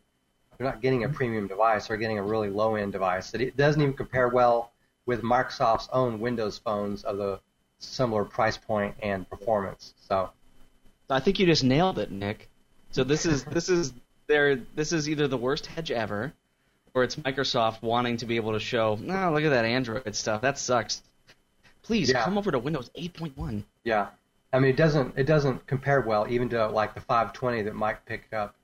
they're 0.57 0.67
not 0.67 0.81
getting 0.81 1.03
a 1.03 1.09
premium 1.09 1.47
device. 1.47 1.87
They're 1.87 1.97
getting 1.97 2.19
a 2.19 2.23
really 2.23 2.49
low-end 2.49 2.91
device 2.93 3.31
that 3.31 3.41
it 3.41 3.57
doesn't 3.57 3.81
even 3.81 3.93
compare 3.93 4.29
well 4.29 4.71
with 5.05 5.21
Microsoft's 5.23 5.89
own 5.91 6.19
Windows 6.19 6.57
phones 6.57 7.03
of 7.03 7.17
the 7.17 7.39
similar 7.79 8.23
price 8.25 8.57
point 8.57 8.95
and 9.01 9.29
performance. 9.29 9.93
So 10.07 10.29
I 11.09 11.19
think 11.19 11.39
you 11.39 11.45
just 11.45 11.63
nailed 11.63 11.99
it, 11.99 12.11
Nick. 12.11 12.49
So 12.91 13.03
this 13.03 13.25
is 13.25 13.43
this 13.45 13.69
is 13.69 13.93
their 14.27 14.55
this 14.75 14.91
is 14.93 15.09
either 15.09 15.27
the 15.27 15.37
worst 15.37 15.67
hedge 15.67 15.91
ever, 15.91 16.33
or 16.93 17.03
it's 17.03 17.15
Microsoft 17.15 17.81
wanting 17.81 18.17
to 18.17 18.25
be 18.25 18.35
able 18.37 18.53
to 18.53 18.59
show, 18.59 18.97
no, 19.01 19.31
look 19.31 19.43
at 19.43 19.49
that 19.49 19.65
Android 19.65 20.15
stuff. 20.15 20.41
That 20.41 20.57
sucks. 20.57 21.01
Please 21.83 22.09
Yeah. 22.09 22.23
come 22.23 22.37
over 22.37 22.51
to 22.51 22.59
Windows 22.59 22.89
8.1. 22.95 23.63
yeah, 23.83 24.07
I 24.51 24.59
mean 24.59 24.71
it 24.71 24.77
doesn't 24.77 25.17
it 25.17 25.25
doesn't 25.25 25.65
compare 25.67 26.01
well 26.01 26.25
even 26.29 26.49
to 26.49 26.67
like 26.67 26.93
the 26.95 27.01
520 27.01 27.61
that 27.63 27.75
Mike 27.75 28.05
picked 28.05 28.33
up, 28.33 28.55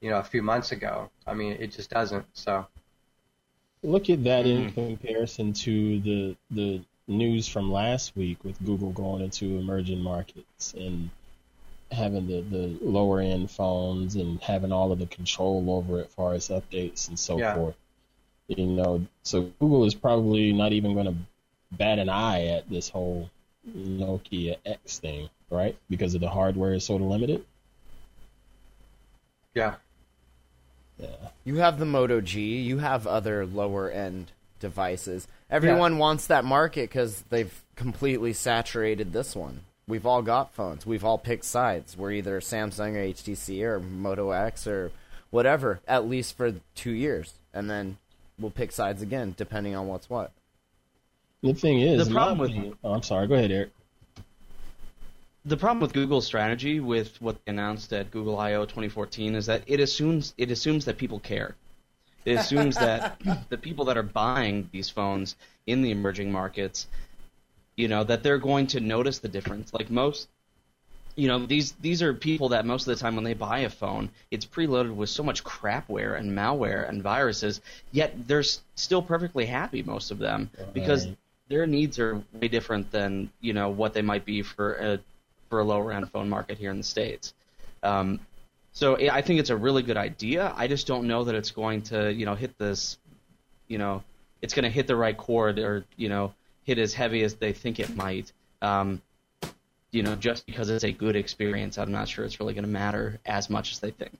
you 0.00 0.08
know, 0.10 0.18
a 0.18 0.22
few 0.24 0.42
months 0.42 0.72
ago. 0.72 1.10
I 1.26 1.34
mean 1.34 1.52
it 1.60 1.72
just 1.72 1.90
doesn't. 1.90 2.24
So 2.34 2.66
Look 3.82 4.10
at 4.10 4.22
that 4.24 4.44
in 4.46 4.70
Mhm. 4.70 4.74
comparison 4.98 5.52
to 5.54 6.00
the 6.00 6.36
the 6.50 6.82
news 7.10 7.48
from 7.48 7.70
last 7.72 8.16
week 8.16 8.38
with 8.44 8.64
Google 8.64 8.90
going 8.92 9.22
into 9.22 9.58
emerging 9.58 10.00
markets 10.00 10.74
and 10.74 11.10
having 11.90 12.26
the, 12.28 12.40
the 12.42 12.78
lower 12.80 13.20
end 13.20 13.50
phones 13.50 14.14
and 14.14 14.40
having 14.40 14.70
all 14.72 14.92
of 14.92 15.00
the 15.00 15.06
control 15.06 15.64
over 15.70 15.98
it 16.00 16.06
as 16.06 16.14
far 16.14 16.34
as 16.34 16.48
updates 16.48 17.08
and 17.08 17.18
so 17.18 17.36
Yeah. 17.38 17.54
forth. 17.54 17.76
You 18.46 18.66
know, 18.66 19.06
so 19.22 19.42
Google 19.60 19.84
is 19.84 19.94
probably 19.94 20.52
not 20.52 20.72
even 20.72 20.94
going 20.94 21.06
to 21.06 21.14
bat 21.72 21.98
an 21.98 22.08
eye 22.08 22.46
at 22.46 22.68
this 22.70 22.88
whole 22.88 23.28
Nokia 23.76 24.56
X 24.64 24.98
thing, 24.98 25.28
right? 25.50 25.76
Because 25.88 26.14
of 26.14 26.20
the 26.20 26.28
hardware 26.30 26.74
is 26.74 26.84
sort 26.84 27.02
of 27.02 27.08
limited. 27.08 27.44
yeah, 29.54 29.74
Yeah. 30.98 31.08
You 31.44 31.56
have 31.56 31.78
the 31.78 31.86
Moto 31.86 32.20
G. 32.20 32.60
You 32.60 32.78
have 32.78 33.06
other 33.06 33.44
lower 33.46 33.90
end 33.90 34.30
devices. 34.60 35.26
Everyone 35.50 35.98
wants 35.98 36.28
that 36.28 36.44
market 36.44 36.88
because 36.88 37.22
they've 37.30 37.62
completely 37.74 38.32
saturated 38.32 39.12
this 39.12 39.34
one. 39.34 39.60
We've 39.88 40.06
all 40.06 40.22
got 40.22 40.54
phones. 40.54 40.86
We've 40.86 41.04
all 41.04 41.18
picked 41.18 41.44
sides. 41.44 41.96
We're 41.96 42.12
either 42.12 42.40
Samsung 42.40 42.94
or 42.94 43.04
HTC 43.12 43.62
or 43.62 43.80
Moto 43.80 44.30
X 44.30 44.66
or 44.68 44.92
whatever, 45.30 45.80
at 45.88 46.08
least 46.08 46.36
for 46.36 46.54
two 46.76 46.92
years, 46.92 47.34
and 47.52 47.68
then 47.68 47.96
we'll 48.38 48.50
pick 48.52 48.70
sides 48.70 49.02
again 49.02 49.34
depending 49.36 49.74
on 49.74 49.88
what's 49.88 50.08
what. 50.08 50.30
The 51.42 51.54
thing 51.54 51.80
is, 51.80 52.06
The 52.06 52.14
problem 52.14 52.38
with- 52.38 52.50
opinion- 52.50 52.76
oh, 52.84 52.92
I'm 52.92 53.02
sorry. 53.02 53.26
Go 53.26 53.34
ahead, 53.34 53.50
Eric. 53.50 53.70
The 55.46 55.56
problem 55.56 55.80
with 55.80 55.94
Google's 55.94 56.26
strategy 56.26 56.80
with 56.80 57.20
what 57.22 57.36
they 57.44 57.50
announced 57.52 57.92
at 57.94 58.10
Google 58.10 58.38
I/O 58.38 58.66
2014 58.66 59.34
is 59.34 59.46
that 59.46 59.62
it 59.66 59.80
assumes 59.80 60.34
it 60.36 60.50
assumes 60.50 60.84
that 60.84 60.98
people 60.98 61.18
care. 61.18 61.56
It 62.24 62.32
assumes 62.32 62.78
that 62.78 63.06
the 63.48 63.58
people 63.58 63.84
that 63.86 63.96
are 63.98 64.02
buying 64.02 64.68
these 64.72 64.88
phones 64.90 65.36
in 65.66 65.82
the 65.82 65.90
emerging 65.90 66.30
markets, 66.32 66.86
you 67.76 67.88
know, 67.88 68.04
that 68.04 68.22
they're 68.22 68.38
going 68.38 68.66
to 68.68 68.80
notice 68.80 69.18
the 69.18 69.28
difference. 69.28 69.72
Like 69.72 69.90
most, 69.90 70.28
you 71.16 71.28
know, 71.28 71.44
these 71.46 71.72
these 71.72 72.02
are 72.02 72.14
people 72.14 72.50
that 72.50 72.64
most 72.66 72.86
of 72.86 72.96
the 72.96 73.00
time 73.00 73.14
when 73.14 73.24
they 73.24 73.34
buy 73.34 73.60
a 73.60 73.70
phone, 73.70 74.10
it's 74.30 74.46
preloaded 74.46 74.94
with 74.94 75.10
so 75.10 75.22
much 75.22 75.44
crapware 75.44 76.18
and 76.18 76.32
malware 76.36 76.88
and 76.88 77.02
viruses, 77.02 77.60
yet 77.92 78.26
they're 78.28 78.42
still 78.76 79.02
perfectly 79.02 79.46
happy 79.46 79.82
most 79.82 80.10
of 80.10 80.18
them 80.18 80.50
because 80.72 81.06
Right. 81.06 81.16
their 81.48 81.66
needs 81.66 81.98
are 81.98 82.22
way 82.40 82.48
different 82.48 82.90
than 82.90 83.30
you 83.40 83.52
know 83.52 83.68
what 83.68 83.92
they 83.94 84.02
might 84.02 84.24
be 84.24 84.42
for 84.42 84.74
a 84.74 85.00
for 85.50 85.60
a 85.60 85.64
lower 85.64 85.92
end 85.92 86.10
phone 86.10 86.28
market 86.28 86.58
here 86.58 86.70
in 86.70 86.78
the 86.78 86.84
states. 86.84 87.34
Um, 87.82 88.20
so 88.80 88.96
I 88.96 89.20
think 89.20 89.40
it's 89.40 89.50
a 89.50 89.56
really 89.58 89.82
good 89.82 89.98
idea. 89.98 90.54
I 90.56 90.66
just 90.66 90.86
don't 90.86 91.06
know 91.06 91.24
that 91.24 91.34
it's 91.34 91.50
going 91.50 91.82
to 91.82 92.10
you 92.10 92.24
know 92.24 92.34
hit 92.34 92.56
this, 92.56 92.96
you 93.68 93.76
know, 93.76 94.02
it's 94.40 94.54
going 94.54 94.64
to 94.64 94.70
hit 94.70 94.86
the 94.86 94.96
right 94.96 95.14
chord 95.14 95.58
or 95.58 95.84
you 95.98 96.08
know 96.08 96.32
hit 96.64 96.78
as 96.78 96.94
heavy 96.94 97.22
as 97.22 97.34
they 97.34 97.52
think 97.52 97.78
it 97.78 97.94
might. 97.94 98.32
Um, 98.62 99.02
you 99.90 100.02
know, 100.02 100.14
just 100.14 100.46
because 100.46 100.70
it's 100.70 100.84
a 100.84 100.92
good 100.92 101.14
experience, 101.14 101.76
I'm 101.76 101.92
not 101.92 102.08
sure 102.08 102.24
it's 102.24 102.40
really 102.40 102.54
going 102.54 102.64
to 102.64 102.70
matter 102.70 103.20
as 103.26 103.50
much 103.50 103.72
as 103.72 103.80
they 103.80 103.90
think. 103.90 104.18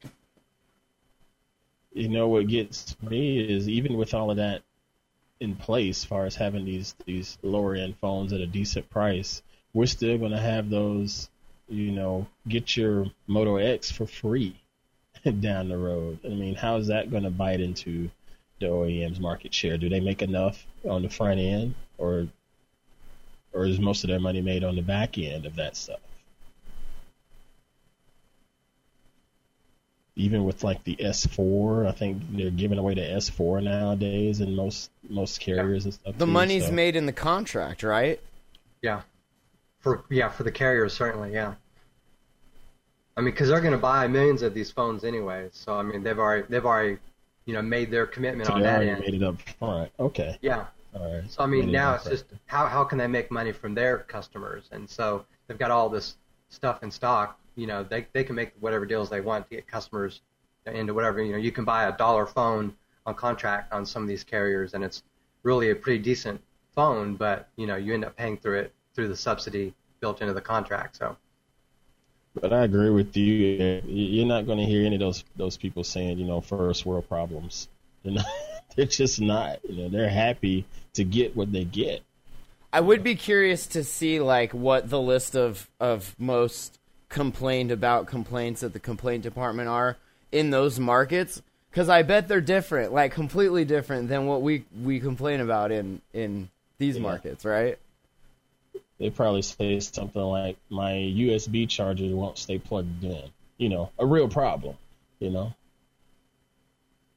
you 1.93 2.09
know 2.09 2.29
what 2.29 2.47
gets 2.47 2.97
me 3.03 3.41
is 3.41 3.67
even 3.67 3.97
with 3.97 4.13
all 4.13 4.31
of 4.31 4.37
that 4.37 4.63
in 5.41 5.57
place, 5.57 6.01
as 6.01 6.05
far 6.05 6.27
as 6.27 6.37
having 6.37 6.67
these 6.67 6.95
these 7.07 7.39
lower 7.43 7.75
end 7.77 7.97
phones 7.99 8.35
at 8.35 8.41
a 8.43 8.47
decent 8.47 8.91
price, 8.91 9.43
we're 9.73 9.87
still 9.87 10.19
going 10.19 10.33
to 10.33 10.41
have 10.41 10.69
those. 10.69 11.31
You 11.71 11.93
know, 11.93 12.27
get 12.49 12.77
your 12.77 13.07
Moto 13.27 13.57
X 13.57 13.91
for 13.91 14.07
free 14.07 14.57
down 15.41 15.69
the 15.69 15.79
road. 15.79 16.19
I 16.25 16.29
mean, 16.29 16.55
how 16.55 16.77
is 16.77 16.89
that 16.89 17.11
going 17.11 17.23
to 17.23 17.31
bite 17.31 17.61
into 17.61 18.11
the 18.59 18.67
OEM's 18.67 19.21
market 19.21 19.55
share? 19.55 19.79
Do 19.79 19.89
they 19.89 20.01
make 20.01 20.21
enough 20.21 20.67
on 20.89 21.03
the 21.03 21.09
front 21.09 21.41
end, 21.41 21.75
or 21.97 22.27
or 23.53 23.67
is 23.67 23.79
most 23.79 24.05
of 24.05 24.09
their 24.09 24.21
money 24.21 24.43
made 24.43 24.65
on 24.65 24.77
the 24.77 24.83
back 24.83 25.17
end 25.17 25.47
of 25.47 25.57
that 25.57 25.77
stuff? 25.77 26.01
even 30.21 30.45
with 30.45 30.63
like 30.63 30.85
the 30.85 30.97
S4, 30.97 31.87
I 31.87 31.93
think 31.93 32.23
they're 32.33 32.51
giving 32.51 32.79
away 32.79 32.95
the 32.95 33.01
S4 33.01 33.63
nowadays 33.63 34.41
in 34.41 34.55
most 34.55 34.91
most 35.09 35.41
carriers 35.41 35.87
and 35.87 35.95
stuff. 35.95 36.19
The 36.19 36.27
too, 36.27 36.31
money's 36.31 36.67
so- 36.67 36.73
made 36.73 36.95
in 36.95 37.07
the 37.07 37.13
contract, 37.13 37.83
right? 37.83 38.21
yeah, 38.83 39.03
for 39.81 40.05
yeah 40.11 40.29
for 40.29 40.45
the 40.45 40.53
carriers 40.53 40.93
certainly 40.93 41.33
yeah. 41.33 41.55
I 43.17 43.23
mean, 43.23 43.33
because 43.33 43.49
they're 43.49 43.61
going 43.61 43.73
to 43.73 43.79
buy 43.79 44.07
millions 44.07 44.41
of 44.43 44.55
these 44.55 44.71
phones 44.71 45.05
anyway, 45.05 45.49
so 45.53 45.75
I 45.75 45.83
mean 45.83 46.03
they've 46.03 46.19
already 46.19 46.47
they've 46.49 46.65
already 46.65 46.99
you 47.45 47.55
know 47.55 47.63
made 47.63 47.91
their 47.91 48.07
commitment 48.07 48.47
So 48.47 48.55
on 48.55 48.63
that 48.63 48.83
end. 48.83 49.01
made 49.01 49.15
it 49.15 49.23
up 49.23 49.41
front. 49.59 49.91
Okay, 49.99 50.39
Yeah, 50.41 50.67
all 50.95 51.13
right. 51.13 51.31
So 51.31 51.43
I 51.43 51.47
mean, 51.47 51.67
Made 51.67 51.73
now 51.73 51.95
it's 51.95 52.05
just 52.05 52.27
how 52.47 52.67
how 52.67 52.85
can 52.85 52.99
they 52.99 53.07
make 53.09 53.31
money 53.31 53.53
from 53.53 53.75
their 53.75 53.99
customers? 53.99 54.69
And 54.71 54.89
so 54.89 55.25
they've 55.47 55.59
got 55.59 55.71
all 55.71 55.89
this 55.89 56.17
stuff 56.49 56.83
in 56.83 56.91
stock. 56.91 57.39
You 57.57 57.67
know, 57.67 57.83
they 57.83 58.07
they 58.13 58.25
can 58.25 58.37
make 58.37 58.53
whatever 58.61 58.87
deals 58.87 59.11
they 59.11 59.21
want 59.21 59.49
to 59.51 59.57
get 59.57 59.67
customers 59.67 60.23
into 60.67 60.95
whatever. 60.95 61.23
You 61.23 61.33
know, 61.33 61.39
you 61.39 61.53
can 61.53 61.65
buy 61.65 61.85
a 61.89 61.97
dollar 61.97 62.27
phone 62.27 62.75
on 63.07 63.15
contract 63.15 63.73
on 63.73 63.85
some 63.85 64.03
of 64.03 64.09
these 64.09 64.25
carriers, 64.25 64.75
and 64.75 64.85
it's 64.85 65.03
really 65.43 65.71
a 65.71 65.75
pretty 65.75 65.99
decent 65.99 66.41
phone, 66.75 67.17
but 67.17 67.49
you 67.57 67.67
know 67.67 67.77
you 67.77 67.93
end 67.93 68.05
up 68.05 68.17
paying 68.17 68.37
through 68.37 68.61
it 68.61 68.75
through 68.95 69.09
the 69.09 69.17
subsidy 69.17 69.73
built 70.01 70.21
into 70.21 70.33
the 70.35 70.41
contract. 70.41 70.97
So 70.97 71.17
But 72.41 72.53
I 72.53 72.65
agree 72.65 72.91
with 72.91 73.17
you. 73.17 73.25
You- 73.35 73.83
You're 73.87 74.27
not 74.27 74.47
going 74.47 74.59
to 74.59 74.65
hear 74.65 74.85
any 74.87 74.97
of 74.97 75.01
those 75.01 75.25
those 75.37 75.57
people 75.57 75.85
saying, 75.85 76.19
you 76.19 76.27
know, 76.27 76.41
first 76.41 76.87
world 76.87 77.09
problems. 77.09 77.69
They're, 78.03 78.15
not, 78.15 78.25
they're 78.77 78.87
just 78.87 79.21
not. 79.21 79.59
You 79.69 79.83
know, 79.83 79.89
they're 79.89 80.09
happy 80.09 80.65
to 80.95 81.05
get 81.05 81.37
what 81.37 81.53
they 81.53 81.65
get. 81.65 82.03
I 82.73 82.81
would 82.81 83.03
be 83.03 83.17
curious 83.17 83.67
to 83.69 83.83
see 83.83 84.21
like 84.21 84.55
what 84.55 84.89
the 84.91 85.01
list 85.01 85.35
of 85.35 85.69
of 85.81 86.15
most 86.19 86.79
complained 87.09 87.73
about 87.73 88.07
complaints 88.07 88.63
at 88.63 88.73
the 88.73 88.79
complaint 88.79 89.25
department 89.25 89.69
are 89.69 89.97
in 90.31 90.51
those 90.51 90.79
markets 90.79 91.43
because 91.71 91.89
I 91.89 92.03
bet 92.03 92.29
they're 92.29 92.41
different, 92.41 92.93
like 92.93 93.13
completely 93.13 93.65
different 93.65 94.09
than 94.09 94.27
what 94.27 94.43
we 94.43 94.65
we 94.81 95.01
complain 95.01 95.41
about 95.41 95.73
in 95.73 96.01
in 96.15 96.49
these 96.79 96.97
Yeah. 96.97 97.03
markets, 97.03 97.45
right? 97.45 97.77
They 99.01 99.11
probably 99.11 99.43
say 99.43 99.81
something 99.81 100.21
like, 100.23 100.57
"My 100.69 100.93
USB 100.93 101.69
charger 101.69 102.15
won't 102.15 102.39
stay 102.39 102.59
plugged 102.59 103.03
in." 103.03 103.31
You 103.57 103.71
know, 103.71 103.91
a 103.99 104.07
real 104.07 104.29
problem. 104.29 104.77
You 105.19 105.31
know, 105.31 105.55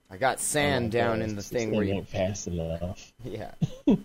I 0.10 0.18
got 0.18 0.40
sand 0.40 0.96
Oh, 0.96 1.00
down 1.00 1.22
in 1.22 1.36
the 1.36 1.42
thing 1.44 1.70
thing 1.70 1.76
where 1.76 1.86
you, 1.86 1.96
ain't 1.96 2.08
fast 2.08 2.48
enough. 2.48 3.14
yeah. 3.24 3.52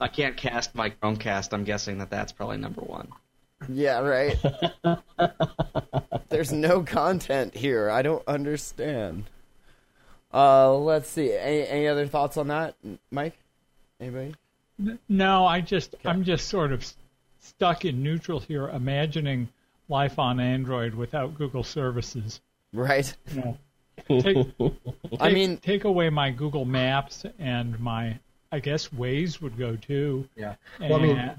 I 0.00 0.08
can't 0.08 0.36
cast 0.36 0.74
my 0.74 0.90
Chromecast. 0.90 1.52
I'm 1.52 1.64
guessing 1.64 1.98
that 1.98 2.10
that's 2.10 2.32
probably 2.32 2.56
number 2.58 2.80
one. 2.80 3.08
Yeah, 3.68 4.00
right. 4.00 4.36
There's 6.30 6.50
no 6.52 6.82
content 6.82 7.54
here. 7.54 7.90
I 7.90 8.02
don't 8.02 8.26
understand. 8.26 9.24
Uh, 10.32 10.74
let's 10.76 11.10
see. 11.10 11.32
Any, 11.34 11.66
any 11.66 11.86
other 11.88 12.06
thoughts 12.06 12.36
on 12.38 12.48
that, 12.48 12.74
Mike? 13.10 13.36
Anybody? 14.00 14.34
No, 15.08 15.46
I 15.46 15.60
just 15.60 15.94
I'm 16.04 16.24
just 16.24 16.48
sort 16.48 16.72
of 16.72 16.86
stuck 17.40 17.84
in 17.84 18.02
neutral 18.02 18.40
here, 18.40 18.68
imagining 18.68 19.48
life 19.88 20.18
on 20.18 20.40
Android 20.40 20.94
without 20.94 21.36
Google 21.36 21.64
services. 21.64 22.40
Right. 22.72 23.14
You 23.32 23.56
know, 24.08 24.20
take, 24.20 24.46
I 25.20 25.32
mean, 25.32 25.56
take 25.58 25.84
away 25.84 26.10
my 26.10 26.30
Google 26.30 26.64
Maps 26.64 27.24
and 27.38 27.78
my 27.80 28.18
I 28.52 28.60
guess 28.60 28.88
Waze 28.88 29.40
would 29.40 29.56
go 29.56 29.76
too. 29.76 30.28
yeah. 30.36 30.54
And, 30.80 30.90
Well, 30.90 30.98
I 30.98 31.02
mean, 31.02 31.30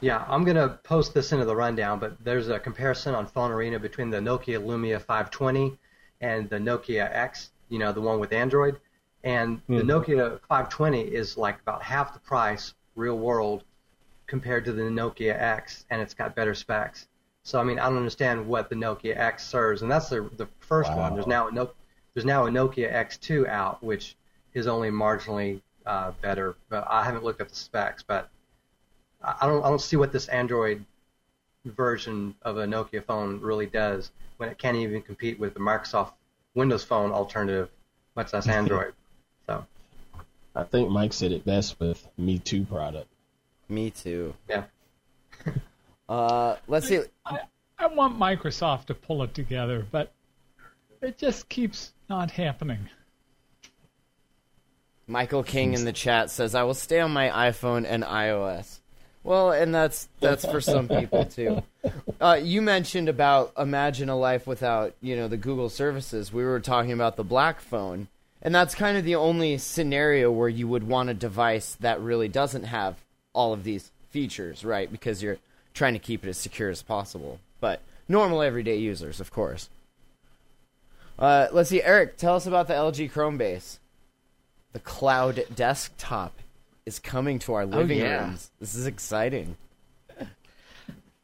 Yeah, 0.00 0.24
I'm 0.28 0.44
going 0.44 0.56
to 0.56 0.78
post 0.84 1.12
this 1.12 1.32
into 1.32 1.44
the 1.44 1.56
rundown, 1.56 1.98
but 1.98 2.22
there's 2.24 2.48
a 2.48 2.58
comparison 2.58 3.14
on 3.14 3.26
Phone 3.26 3.50
Arena 3.50 3.78
between 3.78 4.10
the 4.10 4.18
Nokia 4.18 4.58
Lumia 4.58 5.00
520 5.00 5.78
and 6.20 6.48
the 6.48 6.56
Nokia 6.56 7.10
X, 7.12 7.50
you 7.68 7.78
know, 7.78 7.92
the 7.92 8.00
one 8.00 8.20
with 8.20 8.32
Android. 8.32 8.78
And 9.22 9.60
the 9.68 9.82
Nokia 9.82 10.40
520 10.48 11.02
is 11.02 11.36
like 11.36 11.60
about 11.60 11.82
half 11.82 12.14
the 12.14 12.20
price, 12.20 12.74
real 12.94 13.18
world, 13.18 13.64
compared 14.26 14.64
to 14.64 14.72
the 14.72 14.82
Nokia 14.82 15.38
X, 15.38 15.84
and 15.90 16.00
it's 16.00 16.14
got 16.14 16.34
better 16.34 16.54
specs. 16.54 17.08
So, 17.42 17.60
I 17.60 17.64
mean, 17.64 17.78
I 17.78 17.88
don't 17.88 17.98
understand 17.98 18.46
what 18.46 18.68
the 18.70 18.76
Nokia 18.76 19.16
X 19.16 19.46
serves, 19.46 19.82
and 19.82 19.90
that's 19.90 20.08
the, 20.08 20.30
the 20.36 20.46
first 20.60 20.92
one. 20.92 21.14
There's 21.14 21.26
now 21.26 21.48
a 21.48 21.52
no, 21.52 21.70
there's 22.14 22.24
now 22.24 22.46
a 22.46 22.50
Nokia 22.50 22.92
X2 22.92 23.48
out, 23.48 23.82
which 23.82 24.16
is 24.54 24.66
only 24.66 24.90
marginally 24.90 25.60
uh, 25.86 26.12
better. 26.22 26.56
But 26.68 26.86
I 26.88 27.04
haven't 27.04 27.24
looked 27.24 27.40
at 27.40 27.48
the 27.48 27.54
specs, 27.54 28.02
but 28.02 28.28
I 29.22 29.46
don't 29.46 29.62
I 29.64 29.68
don't 29.68 29.80
see 29.80 29.96
what 29.96 30.12
this 30.12 30.28
Android 30.28 30.84
version 31.64 32.34
of 32.42 32.56
a 32.56 32.64
Nokia 32.66 33.04
phone 33.04 33.40
really 33.40 33.66
does 33.66 34.10
when 34.38 34.48
it 34.48 34.58
can't 34.58 34.76
even 34.76 35.02
compete 35.02 35.38
with 35.38 35.54
the 35.54 35.60
Microsoft 35.60 36.12
Windows 36.54 36.84
Phone 36.84 37.12
alternative, 37.12 37.68
much 38.16 38.32
less 38.32 38.48
Android. 38.60 38.94
So 39.50 39.64
I 40.54 40.62
think 40.64 40.90
Mike 40.90 41.12
said 41.12 41.32
it 41.32 41.44
best 41.44 41.78
with 41.80 42.06
Me 42.16 42.38
Too 42.38 42.64
product. 42.64 43.08
me 43.68 43.90
too. 43.90 44.34
yeah, 44.48 44.64
Uh, 46.08 46.56
let's 46.66 46.88
see. 46.88 47.00
I, 47.24 47.40
I 47.78 47.86
want 47.86 48.18
Microsoft 48.18 48.86
to 48.86 48.94
pull 48.94 49.22
it 49.22 49.32
together, 49.34 49.86
but 49.90 50.12
it 51.00 51.18
just 51.18 51.48
keeps 51.48 51.92
not 52.08 52.30
happening. 52.32 52.88
Michael 55.06 55.42
King 55.42 55.74
in 55.74 55.84
the 55.84 55.92
chat 55.92 56.30
says, 56.30 56.54
"I 56.54 56.62
will 56.64 56.74
stay 56.74 57.00
on 57.00 57.12
my 57.12 57.28
iPhone 57.28 57.84
and 57.88 58.04
iOS." 58.04 58.78
Well, 59.22 59.52
and 59.52 59.74
that's 59.74 60.08
that's 60.20 60.44
for 60.44 60.60
some 60.60 60.88
people 60.88 61.24
too. 61.24 61.62
Uh, 62.20 62.38
you 62.42 62.60
mentioned 62.60 63.08
about 63.08 63.50
imagine 63.56 64.10
a 64.10 64.14
life 64.16 64.46
without 64.46 64.94
you 65.00 65.16
know 65.16 65.28
the 65.28 65.38
Google 65.38 65.70
services. 65.70 66.30
We 66.30 66.44
were 66.44 66.60
talking 66.60 66.92
about 66.92 67.16
the 67.16 67.24
Black 67.24 67.58
phone, 67.60 68.08
and 68.42 68.54
that's 68.54 68.74
kind 68.74 68.96
of 68.96 69.04
the 69.04 69.16
only 69.16 69.58
scenario 69.58 70.30
where 70.30 70.48
you 70.48 70.66
would 70.66 70.86
want 70.86 71.10
a 71.10 71.14
device 71.14 71.76
that 71.80 72.00
really 72.00 72.28
doesn't 72.28 72.64
have 72.64 72.96
all 73.32 73.52
of 73.52 73.64
these 73.64 73.90
features, 74.10 74.64
right? 74.64 74.90
Because 74.90 75.22
you're 75.22 75.38
trying 75.74 75.92
to 75.92 75.98
keep 75.98 76.24
it 76.24 76.28
as 76.28 76.38
secure 76.38 76.70
as 76.70 76.82
possible. 76.82 77.38
But 77.60 77.80
normal 78.08 78.42
everyday 78.42 78.76
users, 78.76 79.20
of 79.20 79.30
course. 79.30 79.68
Uh, 81.18 81.48
let's 81.52 81.68
see, 81.68 81.82
Eric, 81.82 82.16
tell 82.16 82.34
us 82.34 82.46
about 82.46 82.66
the 82.66 82.74
LG 82.74 83.12
Chrome 83.12 83.36
base. 83.36 83.78
The 84.72 84.80
cloud 84.80 85.44
desktop 85.54 86.32
is 86.86 86.98
coming 86.98 87.38
to 87.40 87.52
our 87.54 87.66
living 87.66 88.00
oh, 88.00 88.04
yeah. 88.04 88.24
rooms. 88.24 88.50
This 88.58 88.74
is 88.74 88.86
exciting. 88.86 89.56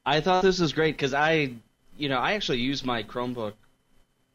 I 0.05 0.21
thought 0.21 0.43
this 0.43 0.61
was 0.61 0.73
great 0.73 0.97
because 0.97 1.15
I, 1.15 1.53
you 1.97 2.09
know, 2.09 2.19
I 2.19 2.35
actually 2.35 2.59
use 2.59 2.85
my 2.85 3.03
Chromebook 3.03 3.55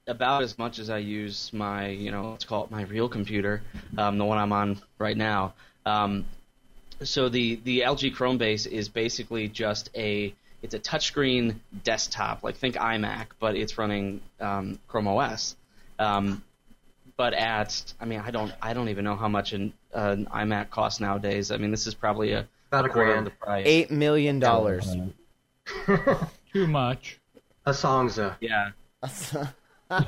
about 0.07 0.43
as 0.43 0.57
much 0.57 0.79
as 0.79 0.89
I 0.89 0.97
use 0.97 1.51
my, 1.53 1.87
you 1.87 2.11
know, 2.11 2.31
let's 2.31 2.45
call 2.45 2.63
it 2.65 2.71
my 2.71 2.83
real 2.83 3.07
computer, 3.07 3.61
um, 3.97 4.17
the 4.17 4.25
one 4.25 4.37
I'm 4.37 4.51
on 4.51 4.81
right 4.97 5.17
now. 5.17 5.53
Um, 5.85 6.25
so 7.03 7.29
the 7.29 7.59
the 7.63 7.81
LG 7.81 8.13
Chrome 8.13 8.37
base 8.37 8.65
is 8.65 8.89
basically 8.89 9.47
just 9.47 9.89
a 9.95 10.33
it's 10.61 10.75
a 10.75 10.79
touchscreen 10.79 11.55
desktop, 11.83 12.43
like 12.43 12.55
think 12.57 12.75
iMac, 12.75 13.27
but 13.39 13.55
it's 13.55 13.77
running 13.77 14.21
um, 14.39 14.79
Chrome 14.87 15.07
OS. 15.07 15.55
Um, 15.97 16.43
but 17.17 17.33
at, 17.33 17.93
I 17.99 18.05
mean, 18.05 18.19
I 18.19 18.31
don't 18.31 18.53
I 18.61 18.73
don't 18.73 18.89
even 18.89 19.03
know 19.03 19.15
how 19.15 19.27
much 19.27 19.53
an, 19.53 19.73
uh, 19.95 20.15
an 20.17 20.25
iMac 20.27 20.69
costs 20.69 20.99
nowadays. 20.99 21.51
I 21.51 21.57
mean, 21.57 21.71
this 21.71 21.87
is 21.87 21.93
probably 21.95 22.33
a 22.33 22.47
about 22.71 22.85
a 22.85 22.89
quarter 22.89 23.09
of 23.09 23.13
grand. 23.13 23.27
the 23.27 23.31
price. 23.31 23.65
Eight 23.67 23.91
million 23.91 24.39
dollars. 24.39 24.95
Too 26.53 26.67
much. 26.67 27.19
A 27.65 27.71
Songza. 27.71 28.35
Yeah. 28.39 28.71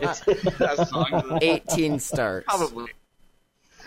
It's. 0.02 0.22
Eighteen 1.42 2.00
starts. 2.00 2.46
Probably. 2.48 2.88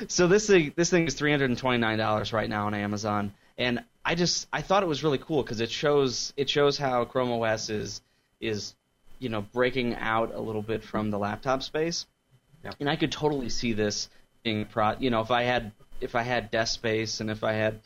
So 0.09 0.27
this 0.27 0.47
thing, 0.47 0.73
this 0.77 0.91
thing 0.91 1.07
is 1.07 1.15
three 1.15 1.31
hundred 1.31 1.51
and 1.51 1.59
twenty 1.59 1.79
nine 1.79 1.99
dollars 1.99 2.33
right 2.33 2.49
now 2.49 2.67
on 2.67 2.75
Amazon, 2.75 3.33
and 3.57 3.83
I 4.05 4.15
just 4.15 4.47
I 4.53 4.61
thought 4.63 4.83
it 4.83 4.87
was 4.87 5.03
really 5.03 5.19
cool 5.19 5.43
because 5.43 5.61
it 5.61 5.71
shows 5.71 6.33
it 6.37 6.51
shows 6.51 6.77
how 6.77 7.05
Chrome 7.07 7.31
OS 7.33 7.71
is 7.71 8.03
is 8.41 8.75
you 9.19 9.29
know 9.31 9.41
breaking 9.41 9.95
out 9.95 10.35
a 10.35 10.41
little 10.41 10.63
bit 10.63 10.85
from 10.85 11.11
the 11.11 11.19
laptop 11.19 11.63
space, 11.63 12.07
Yeah. 12.63 12.73
and 12.79 12.91
I 12.91 12.97
could 12.97 13.11
totally 13.11 13.49
see 13.49 13.73
this 13.73 14.11
being 14.43 14.67
pro. 14.67 14.93
You 14.99 15.11
know, 15.11 15.23
if 15.23 15.31
I 15.31 15.45
had 15.45 15.73
if 16.01 16.15
I 16.15 16.23
had 16.23 16.51
desk 16.51 16.75
space 16.75 17.21
and 17.21 17.31
if 17.31 17.43
I 17.43 17.53
had 17.53 17.81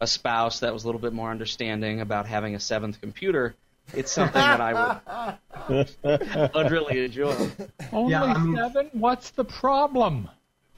a 0.00 0.06
spouse 0.06 0.60
that 0.60 0.72
was 0.72 0.84
a 0.84 0.86
little 0.86 1.00
bit 1.00 1.12
more 1.12 1.30
understanding 1.30 2.00
about 2.00 2.24
having 2.26 2.54
a 2.54 2.60
seventh 2.60 3.02
computer, 3.02 3.54
it's 3.94 4.12
something 4.12 4.40
that 4.40 4.60
I 4.60 5.00
would 5.68 5.88
I'd 6.54 6.70
really 6.70 7.04
enjoy. 7.04 7.34
Only 7.92 8.12
Yeah, 8.12 8.54
seven? 8.68 8.90
What's 8.92 9.30
the 9.30 9.44
problem? 9.44 10.28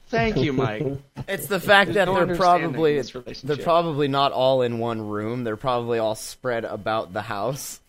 Thank 0.07 0.37
you, 0.37 0.53
Mike. 0.53 0.85
It's 1.27 1.47
the 1.47 1.59
fact 1.59 1.93
that 1.93 2.05
no 2.05 2.25
they're 2.25 2.35
probably 2.35 3.01
they're 3.43 3.57
probably 3.57 4.07
not 4.07 4.31
all 4.31 4.61
in 4.61 4.77
one 4.77 5.01
room. 5.01 5.43
They're 5.43 5.57
probably 5.57 5.97
all 5.99 6.13
spread 6.15 6.65
about 6.65 7.13
the 7.13 7.23
house, 7.23 7.79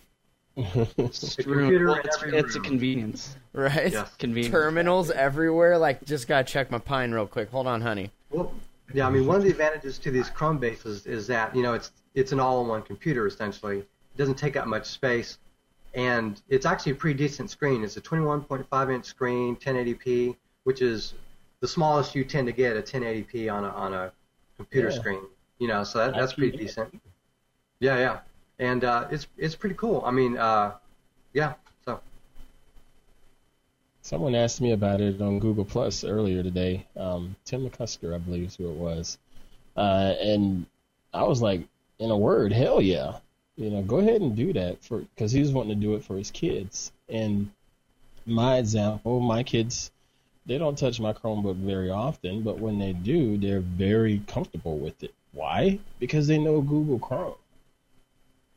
computer 0.56 1.87
Well, 1.87 1.94
in 1.96 2.00
it's, 2.04 2.22
every 2.22 2.38
it's 2.38 2.56
a 2.56 2.60
convenience. 2.60 3.37
right? 3.52 3.92
Yes. 3.92 4.10
Convenience. 4.18 4.52
Terminals 4.52 5.10
everywhere. 5.10 5.76
Like, 5.78 6.04
just 6.04 6.26
gotta 6.28 6.44
check 6.44 6.70
my 6.70 6.78
pine 6.78 7.12
real 7.12 7.26
quick. 7.26 7.50
Hold 7.50 7.66
on, 7.66 7.80
honey. 7.80 8.10
Well, 8.30 8.54
yeah, 8.92 9.06
I 9.06 9.10
mean, 9.10 9.26
one 9.26 9.37
of 9.37 9.42
the 9.42 9.50
advantages 9.50 9.98
to 9.98 10.10
these 10.10 10.30
Chrome 10.30 10.58
bases 10.58 11.06
is 11.06 11.26
that 11.26 11.54
you 11.54 11.62
know 11.62 11.74
it's 11.74 11.90
it's 12.14 12.32
an 12.32 12.40
all-in-one 12.40 12.82
computer 12.82 13.26
essentially. 13.26 13.84
It 14.14 14.18
doesn't 14.18 14.37
take 14.37 14.57
up 14.57 14.66
much 14.66 14.87
space, 14.87 15.38
and 15.94 16.40
it's 16.48 16.66
actually 16.66 16.92
a 16.92 16.94
pretty 16.94 17.18
decent 17.18 17.50
screen. 17.50 17.83
It's 17.83 17.96
a 17.96 18.00
21.5 18.00 18.94
inch 18.94 19.05
screen, 19.07 19.57
1080p, 19.57 20.37
which 20.64 20.83
is 20.83 21.14
the 21.61 21.68
smallest 21.68 22.14
you 22.14 22.24
tend 22.24 22.46
to 22.46 22.53
get 22.53 22.77
a 22.77 22.83
1080p 22.83 23.53
on 23.53 23.64
a 23.64 23.68
on 23.68 23.92
a 23.94 24.12
computer 24.57 24.90
Yeah. 24.90 24.94
screen. 24.98 25.20
You 25.59 25.68
know, 25.68 25.85
so 25.85 25.98
that, 25.98 26.14
that's 26.14 26.35
pretty 26.35 26.57
decent. 26.57 27.00
Yeah, 27.81 27.98
yeah, 27.98 28.20
and 28.59 28.85
uh, 28.85 29.09
it's 29.11 29.27
it's 29.37 29.55
pretty 29.57 29.74
cool. 29.77 30.03
I 30.05 30.11
mean, 30.11 30.37
uh, 30.37 30.74
yeah. 31.33 31.55
So 31.85 32.00
Someone 34.03 34.35
asked 34.35 34.61
me 34.61 34.72
about 34.72 35.00
it 35.00 35.20
on 35.22 35.38
Google 35.38 35.64
Plus 35.64 36.05
earlier 36.05 36.42
today. 36.42 36.87
Um, 36.96 37.37
Tim 37.44 37.68
McCusker, 37.68 38.14
I 38.14 38.18
believe, 38.18 38.48
is 38.48 38.57
who 38.57 38.68
it 38.70 38.77
was, 38.77 39.18
uh, 39.77 40.14
and 40.20 40.66
I 41.12 41.24
was 41.24 41.40
like, 41.40 41.66
in 41.98 42.11
a 42.11 42.16
word, 42.18 42.53
hell 42.53 42.81
yeah, 42.81 43.18
you 43.56 43.70
know, 43.70 43.82
go 43.82 43.98
ahead 43.98 44.20
and 44.20 44.36
do 44.36 44.52
that 44.52 44.82
for 44.82 45.00
because 45.00 45.32
he 45.32 45.40
was 45.40 45.52
wanting 45.52 45.78
to 45.78 45.86
do 45.86 45.94
it 45.94 46.04
for 46.04 46.16
his 46.16 46.30
kids. 46.30 46.92
And 47.08 47.50
my 48.26 48.58
example, 48.58 49.20
my 49.20 49.42
kids 49.42 49.90
they 50.46 50.58
don't 50.58 50.76
touch 50.76 51.00
my 51.00 51.12
Chromebook 51.12 51.56
very 51.56 51.90
often, 51.90 52.42
but 52.42 52.58
when 52.58 52.78
they 52.78 52.92
do, 52.92 53.38
they're 53.38 53.60
very 53.60 54.22
comfortable 54.26 54.76
with 54.78 55.02
it. 55.02 55.14
Why? 55.32 55.78
Because 55.98 56.26
they 56.26 56.38
know 56.38 56.60
Google 56.60 56.98
Chrome. 56.98 57.34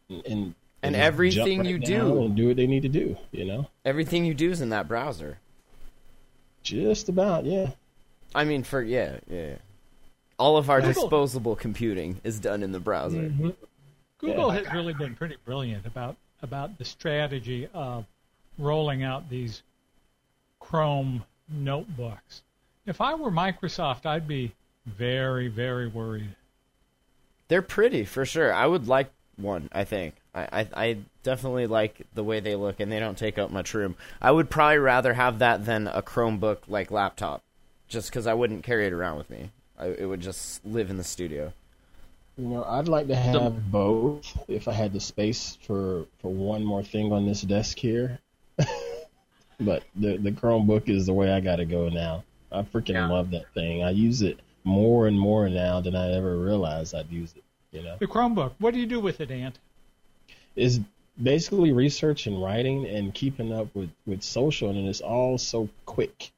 And 0.10 0.24
and, 0.26 0.56
And 0.84 0.96
everything 0.96 1.58
jump 1.58 1.66
right 1.66 1.70
you 1.70 1.80
do. 1.80 2.22
and 2.24 2.36
do 2.36 2.48
what 2.48 2.58
they 2.58 2.68
need 2.68 2.84
to 2.84 2.90
do. 2.90 3.18
You 3.32 3.46
know, 3.46 3.68
Everything 3.86 4.26
you 4.26 4.34
do 4.34 4.52
is 4.52 4.62
in 4.62 4.70
that 4.70 4.88
browser. 4.88 5.40
just 6.64 7.10
about 7.10 7.46
yeah. 7.46 7.72
I 8.36 8.44
mean, 8.44 8.64
for 8.64 8.82
yeah, 8.82 9.18
yeah. 9.30 9.56
All 10.38 10.58
of 10.58 10.70
our 10.70 10.82
disposable 10.82 11.56
computing 11.56 12.22
is 12.24 12.40
done 12.40 12.62
in 12.62 12.72
the 12.74 12.80
browser. 12.80 13.18
Mm-hmm. 13.18 13.50
Google 14.20 14.54
Yeah. 14.54 14.64
has 14.64 14.74
really 14.74 14.94
been 14.94 15.16
pretty 15.16 15.38
brilliant 15.46 15.86
about 15.86 16.16
about 16.42 16.78
the 16.78 16.86
strategy 16.86 17.68
of 17.74 18.06
rolling 18.60 19.04
out 19.04 19.30
these 19.30 19.64
Chrome 20.60 21.24
notebooks. 21.50 22.44
If 22.86 23.02
I 23.02 23.16
were 23.16 23.32
Microsoft, 23.32 24.06
I'd 24.06 24.28
be 24.28 24.54
very, 24.86 25.48
very 25.48 25.88
worried. 25.88 26.36
They're 27.48 27.62
pretty 27.62 28.06
for 28.06 28.26
sure. 28.26 28.54
I 28.54 28.66
would 28.66 28.88
like 28.88 29.10
one. 29.36 29.70
I 29.72 29.84
think 29.84 30.16
I, 30.34 30.48
I 30.62 30.68
I 30.74 30.98
definitely 31.24 31.68
like 31.68 32.02
the 32.14 32.24
way 32.24 32.40
they 32.40 32.56
look, 32.56 32.80
and 32.80 32.92
they 32.92 33.00
don't 33.00 33.18
take 33.18 33.38
up 33.38 33.52
much 33.52 33.74
room. 33.74 33.96
I 34.22 34.32
would 34.32 34.50
probably 34.50 34.78
rather 34.80 35.14
have 35.14 35.40
that 35.40 35.66
than 35.66 35.88
a 35.88 36.02
Chromebook 36.02 36.60
like 36.68 36.92
laptop, 36.92 37.44
just 37.88 38.10
because 38.10 38.28
I 38.28 38.34
wouldn't 38.34 38.64
carry 38.64 38.88
it 38.88 38.94
around 38.94 39.18
with 39.18 39.30
me. 39.30 39.52
I, 39.80 39.88
it 39.88 40.06
would 40.06 40.22
just 40.22 40.66
live 40.66 40.90
in 40.90 40.98
the 40.98 41.04
studio. 41.04 41.54
You 42.38 42.48
know, 42.48 42.64
I'd 42.64 42.88
like 42.88 43.08
to 43.08 43.16
have 43.16 43.72
both 43.72 44.38
if 44.48 44.68
I 44.68 44.74
had 44.74 44.94
the 44.94 45.00
space 45.00 45.58
for 45.64 46.06
for 46.20 46.32
one 46.32 46.64
more 46.64 46.84
thing 46.84 47.12
on 47.12 47.26
this 47.26 47.42
desk 47.42 47.80
here. 47.80 48.20
but 49.60 49.84
the 49.96 50.18
the 50.18 50.32
Chromebook 50.32 50.88
is 50.88 51.08
the 51.08 51.14
way 51.14 51.32
I 51.32 51.40
got 51.40 51.56
to 51.58 51.66
go 51.66 51.90
now. 51.90 52.24
I 52.52 52.62
freaking 52.62 52.94
Yeah. 52.94 53.08
love 53.10 53.32
that 53.32 53.52
thing. 53.54 53.84
I 53.84 53.90
use 53.90 54.22
it 54.22 54.40
more 54.64 55.08
and 55.08 55.20
more 55.20 55.50
now 55.50 55.82
than 55.82 55.96
I 55.96 56.12
ever 56.14 56.38
realized 56.38 56.94
I'd 56.94 57.10
use 57.12 57.34
it. 57.36 57.44
You 57.72 57.84
know, 57.84 57.96
The 58.00 58.08
Chromebook, 58.08 58.54
what 58.60 58.74
do 58.74 58.80
you 58.80 58.86
do 58.86 59.00
with 59.00 59.20
it, 59.20 59.32
Ant? 59.32 59.58
it's 60.56 60.80
basically 61.22 61.72
research 61.72 62.28
and 62.28 62.42
writing 62.42 62.86
and 62.86 63.14
keeping 63.14 63.52
up 63.52 63.74
with 63.76 63.90
with 64.06 64.22
social, 64.24 64.70
and 64.70 64.88
it's 64.88 65.02
all 65.02 65.38
so 65.38 65.70
quick. 65.86 66.32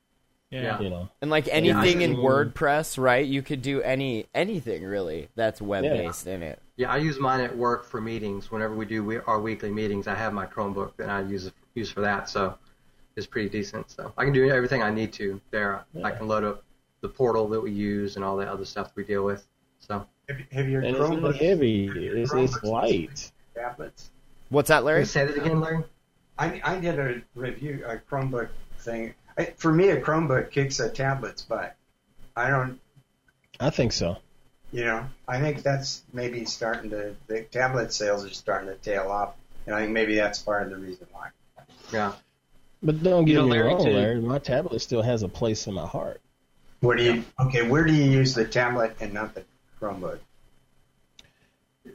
Yeah. 0.51 0.79
You 0.79 0.89
know, 0.89 1.09
And 1.21 1.29
like 1.29 1.47
anything 1.49 2.01
in. 2.01 2.15
Mm. 2.15 2.23
WordPress, 2.23 2.97
right? 2.97 3.25
You 3.25 3.41
could 3.41 3.61
do 3.61 3.81
any 3.81 4.25
anything 4.33 4.83
really 4.83 5.29
that's 5.35 5.61
web 5.61 5.83
based 5.83 6.25
in 6.27 6.41
it. 6.41 6.59
Yeah, 6.75 6.91
I 6.91 6.97
use 6.97 7.19
mine 7.19 7.41
at 7.41 7.55
work 7.55 7.85
for 7.85 8.01
meetings. 8.01 8.51
Whenever 8.51 8.73
we 8.73 8.85
do 8.85 9.03
we, 9.03 9.17
our 9.19 9.39
weekly 9.39 9.69
meetings, 9.69 10.07
I 10.07 10.15
have 10.15 10.33
my 10.33 10.45
Chromebook 10.45 10.95
that 10.97 11.09
I 11.09 11.21
use 11.21 11.51
use 11.75 11.91
for 11.91 12.01
that. 12.01 12.29
So 12.29 12.57
it's 13.15 13.27
pretty 13.27 13.49
decent. 13.49 13.91
So 13.91 14.11
I 14.17 14.23
can 14.23 14.33
do 14.33 14.49
everything 14.49 14.81
I 14.81 14.89
need 14.89 15.13
to 15.13 15.39
there. 15.51 15.85
I 16.03 16.11
can 16.11 16.27
load 16.27 16.43
up 16.43 16.63
the 17.01 17.09
portal 17.09 17.47
that 17.49 17.61
we 17.61 17.71
use 17.71 18.15
and 18.15 18.25
all 18.25 18.35
the 18.35 18.49
other 18.49 18.65
stuff 18.65 18.91
we 18.95 19.03
deal 19.03 19.23
with. 19.23 19.45
So 19.79 20.05
Have, 20.27 20.37
have 20.51 20.67
your 20.67 20.81
and 20.81 20.95
Chromebook 20.97 21.21
not 21.21 21.35
heavy. 21.35 21.89
It's, 21.93 22.33
it's 22.33 22.63
light. 22.63 23.31
tablets? 23.55 24.09
What's 24.49 24.69
that, 24.69 24.77
can 24.77 24.85
Larry? 24.85 24.99
you 25.01 25.05
say 25.05 25.25
that 25.25 25.37
again, 25.37 25.61
Larry? 25.61 25.83
I, 26.37 26.61
I 26.63 26.79
did 26.79 26.97
a 26.97 27.21
review, 27.35 27.83
a 27.85 27.97
Chromebook 27.97 28.49
thing. 28.79 29.13
I, 29.39 29.45
for 29.57 29.71
me, 29.71 29.89
a 29.89 30.01
Chromebook 30.01 30.51
kicks 30.51 30.79
a 30.79 30.89
tablet's 30.89 31.41
butt. 31.43 31.75
I 32.35 32.49
don't, 32.49 32.79
I 33.59 33.69
think 33.69 33.93
so. 33.93 34.17
you 34.71 34.83
know, 34.85 35.05
I 35.27 35.39
think 35.39 35.63
that's 35.63 36.03
maybe 36.13 36.45
starting 36.45 36.89
to, 36.91 37.15
the 37.27 37.41
tablet 37.43 37.93
sales 37.93 38.25
are 38.25 38.29
starting 38.29 38.69
to 38.69 38.75
tail 38.75 39.09
off. 39.09 39.33
And 39.65 39.75
I 39.75 39.81
think 39.81 39.91
maybe 39.91 40.15
that's 40.15 40.39
part 40.39 40.63
of 40.63 40.69
the 40.69 40.77
reason 40.77 41.07
why. 41.11 41.29
Yeah. 41.93 42.13
But 42.81 43.03
don't 43.03 43.27
You 43.27 43.33
get 43.33 43.39
know, 43.39 43.45
me 43.47 43.51
Larry, 43.51 43.67
wrong, 43.73 43.83
to- 43.85 43.91
Larry. 43.91 44.21
My 44.21 44.39
tablet 44.39 44.79
still 44.79 45.01
has 45.01 45.23
a 45.23 45.27
place 45.29 45.67
in 45.67 45.73
my 45.73 45.85
heart. 45.87 46.21
Where 46.81 46.95
do 46.95 47.03
you, 47.03 47.25
okay, 47.39 47.67
where 47.67 47.83
do 47.83 47.93
you 47.93 48.05
use 48.09 48.33
the 48.33 48.45
tablet 48.45 48.95
and 49.01 49.13
not 49.13 49.35
the 49.35 49.43
Chromebook? 49.81 50.19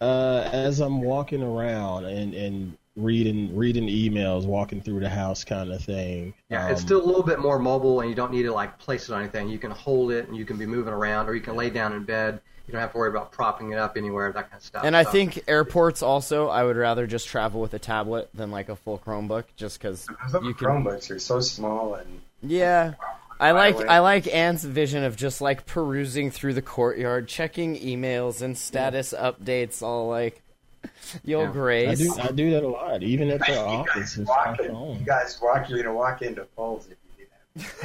Uh, 0.01 0.49
as 0.53 0.81
I'm 0.81 1.01
walking 1.03 1.43
around 1.43 2.05
and, 2.07 2.35
and 2.35 2.77
reading 2.97 3.55
reading 3.57 3.87
emails, 3.89 4.45
walking 4.47 4.81
through 4.81 5.01
the 5.01 5.09
house, 5.09 5.45
kind 5.45 5.73
of 5.73 5.83
thing. 5.83 6.33
Yeah, 6.49 6.69
it's 6.69 6.81
Um, 6.81 6.87
still 6.87 7.03
a 7.03 7.07
little 7.07 7.23
bit 7.23 7.39
more 7.41 7.59
mobile, 7.59 8.01
and 8.01 8.09
you 8.09 8.15
don't 8.15 8.33
need 8.33 8.45
to 8.45 8.53
like 8.53 8.79
place 8.79 9.09
it 9.09 9.13
on 9.13 9.21
anything. 9.23 9.49
You 9.49 9.59
can 9.59 9.71
hold 9.73 10.13
it, 10.13 10.29
and 10.29 10.37
you 10.37 10.45
can 10.45 10.57
be 10.57 10.67
moving 10.67 10.93
around, 10.93 11.29
or 11.29 11.35
you 11.35 11.41
can 11.41 11.57
lay 11.57 11.71
down 11.71 11.93
in 11.93 12.05
bed. 12.05 12.41
You 12.67 12.73
don't 12.73 12.81
have 12.81 12.93
to 12.93 12.99
worry 12.99 13.11
about 13.11 13.31
propping 13.31 13.73
it 13.73 13.79
up 13.79 13.97
anywhere, 13.99 14.33
that 14.33 14.51
kind 14.51 14.59
of 14.61 14.65
stuff. 14.65 14.85
And 14.85 14.97
I 14.97 15.03
So- 15.03 15.11
think 15.11 15.45
airports 15.49 16.03
also, 16.03 16.49
I 16.49 16.65
would 16.65 16.77
rather 16.77 17.07
just 17.07 17.29
travel 17.29 17.61
with 17.61 17.75
a 17.75 17.79
tablet 17.79 18.31
than 18.33 18.51
like 18.51 18.69
a 18.71 18.77
full 18.77 18.99
Chromebook, 19.05 19.45
just 19.57 19.79
because 19.81 20.07
Some 20.31 20.45
you 20.45 20.55
can. 20.55 20.69
Chromebooks 20.69 21.11
are 21.11 21.19
so 21.19 21.41
small 21.41 21.95
and 21.95 22.21
Yeah, 22.43 22.95
I 23.39 23.51
like 23.51 23.77
I 23.87 23.99
like 23.99 24.27
Ant's 24.33 24.65
vision 24.65 25.03
of 25.05 25.17
just 25.17 25.41
like 25.43 25.67
perusing 25.67 26.31
through 26.31 26.55
the 26.55 26.63
courtyard, 26.63 27.27
checking 27.29 27.77
emails 27.77 28.41
and 28.41 28.57
status 28.57 29.13
updates, 29.13 29.83
all 29.83 30.09
like, 30.09 30.41
"Yo, 31.25 31.43
Yeah. 31.43 31.49
I 31.49 31.53
Grace." 31.53 31.99
do 31.99 32.15
I 32.21 32.29
do 32.33 32.51
that 32.53 32.63
a 32.65 32.69
lot, 32.69 33.03
even 33.03 33.31
at 33.31 33.41
the 33.41 33.53
you 33.53 33.59
office. 33.59 34.17
guys 34.17 34.27
walk 34.27 34.61
in, 34.61 34.75
you 34.75 35.05
guys 35.07 35.41
walk, 35.43 35.69
you're 35.69 35.83
gonna 35.83 35.95
walk 35.95 36.23
into 36.23 36.45
polls 36.57 36.87
if 36.91 36.97
you 37.19 37.25
do 37.25 37.31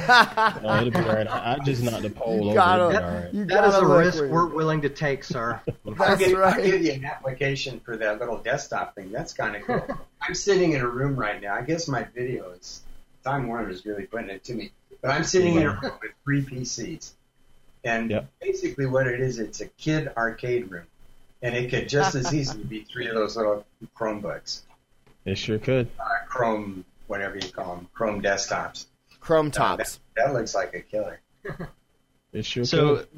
that. 0.08 0.62
No, 0.62 0.76
it'll 0.78 0.90
be 0.90 0.98
all 0.98 1.14
right. 1.14 1.26
I, 1.28 1.54
I 1.54 1.58
just 1.64 1.82
knocked 1.82 2.02
the 2.02 2.10
pole 2.10 2.36
You 2.36 2.44
over. 2.46 2.54
gotta- 2.54 2.96
It'll 2.96 3.32
be 3.32 3.38
you 3.38 3.44
that 3.46 3.64
is 3.68 3.74
a 3.76 3.86
risk 3.86 4.24
we're 4.24 4.46
willing 4.46 4.80
to 4.82 4.88
take, 4.88 5.22
sir. 5.24 5.60
I'll 5.86 5.94
That's 5.94 6.18
give, 6.18 6.38
I'll 6.40 6.60
give 6.62 6.82
you 6.82 6.92
an 6.92 7.04
application 7.04 7.80
for 7.80 7.96
that 7.96 8.18
little 8.18 8.38
desktop 8.38 8.94
thing. 8.96 9.12
That's 9.12 9.32
kind 9.32 9.56
of 9.56 9.62
cool. 9.62 9.98
I'm 10.20 10.34
sitting 10.34 10.72
in 10.72 10.80
a 10.80 10.88
room 10.88 11.16
right 11.16 11.40
now. 11.40 11.54
I 11.54 11.62
guess 11.62 11.86
my 11.88 12.02
video 12.14 12.50
is 12.50 12.82
Time 13.24 13.46
Warner 13.48 13.70
is 13.70 13.86
really 13.86 14.04
putting 14.06 14.30
it 14.30 14.42
to 14.44 14.54
me. 14.54 14.72
But 15.02 15.12
I'm 15.12 15.24
sitting 15.24 15.54
in 15.54 15.62
a 15.62 15.70
room 15.80 15.92
with 16.02 16.10
three 16.24 16.42
PCs, 16.42 17.12
and 17.84 18.10
Yep. 18.10 18.28
basically 18.40 18.84
what 18.86 19.06
it 19.06 19.20
is, 19.20 19.38
it's 19.38 19.60
a 19.62 19.66
kid 19.66 20.10
arcade 20.16 20.70
room, 20.70 20.84
and 21.42 21.54
it 21.54 21.70
could 21.70 21.88
just 21.88 22.14
as 22.14 22.32
easily 22.34 22.64
be 22.64 22.82
three 22.84 23.08
of 23.08 23.14
those 23.14 23.36
little 23.36 23.64
Chromebooks, 23.96 24.60
It 25.24 25.36
sure 25.38 25.58
could. 25.58 25.88
uh, 25.98 26.04
Chrome, 26.28 26.84
whatever 27.06 27.36
you 27.36 27.48
call 27.50 27.76
them, 27.76 27.88
Chrome 27.94 28.22
desktops. 28.22 28.86
Chrome 29.20 29.48
Uh, 29.48 29.50
tops. 29.50 30.00
that, 30.16 30.26
that 30.26 30.34
looks 30.34 30.54
like 30.54 30.74
a 30.74 30.80
killer. 30.80 31.20
It 32.32 32.44
sure 32.44 32.64
So, 32.64 32.96
could. 32.98 33.08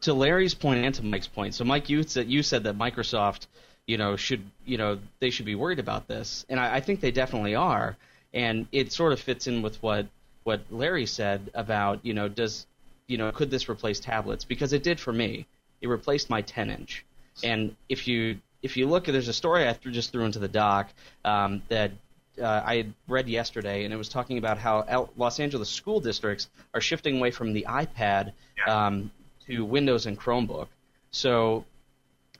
to 0.00 0.14
Larry's 0.14 0.54
point 0.54 0.84
and 0.84 0.92
to 0.96 1.04
Mike's 1.04 1.28
point, 1.28 1.54
so 1.54 1.64
Mike, 1.64 1.88
you 1.88 2.02
said 2.02 2.28
you 2.28 2.42
said 2.42 2.64
that 2.64 2.76
Microsoft, 2.76 3.46
you 3.86 3.96
know, 3.98 4.16
should 4.16 4.42
you 4.66 4.78
know 4.78 4.98
they 5.20 5.30
should 5.30 5.46
be 5.46 5.54
worried 5.54 5.78
about 5.78 6.08
this, 6.08 6.44
and 6.48 6.58
I, 6.58 6.76
I 6.76 6.80
think 6.80 7.00
they 7.00 7.12
definitely 7.12 7.54
are, 7.54 7.96
and 8.34 8.66
it 8.72 8.90
sort 8.90 9.12
of 9.12 9.20
fits 9.20 9.46
in 9.46 9.62
with 9.62 9.80
what 9.80 10.06
what 10.42 10.62
Larry 10.70 11.06
said 11.06 11.50
about 11.54 12.04
you 12.04 12.14
know 12.14 12.26
does 12.28 12.66
you 13.06 13.16
know 13.16 13.30
could 13.30 13.48
this 13.50 13.68
replace 13.68 14.00
tablets 14.00 14.44
because 14.44 14.72
it 14.72 14.82
did 14.82 14.98
for 14.98 15.12
me. 15.12 15.46
It 15.80 15.86
replaced 15.88 16.28
my 16.28 16.42
10 16.42 16.70
inch, 16.70 17.04
and 17.42 17.76
if 17.88 18.08
you 18.08 18.38
if 18.62 18.76
you 18.76 18.86
look, 18.88 19.04
there's 19.04 19.28
a 19.28 19.32
story 19.32 19.66
I 19.66 19.72
just 19.72 20.12
threw 20.12 20.24
into 20.24 20.38
the 20.38 20.48
doc 20.48 20.90
um, 21.24 21.62
that 21.68 21.92
uh, 22.40 22.62
I 22.64 22.76
had 22.76 22.94
read 23.06 23.28
yesterday, 23.28 23.84
and 23.84 23.94
it 23.94 23.96
was 23.96 24.08
talking 24.08 24.38
about 24.38 24.58
how 24.58 24.84
L- 24.88 25.10
Los 25.16 25.40
Angeles 25.40 25.68
school 25.68 26.00
districts 26.00 26.48
are 26.74 26.80
shifting 26.80 27.18
away 27.18 27.30
from 27.30 27.52
the 27.52 27.66
iPad 27.68 28.32
um, 28.66 29.10
to 29.46 29.64
Windows 29.64 30.06
and 30.06 30.18
Chromebook. 30.18 30.68
So, 31.10 31.64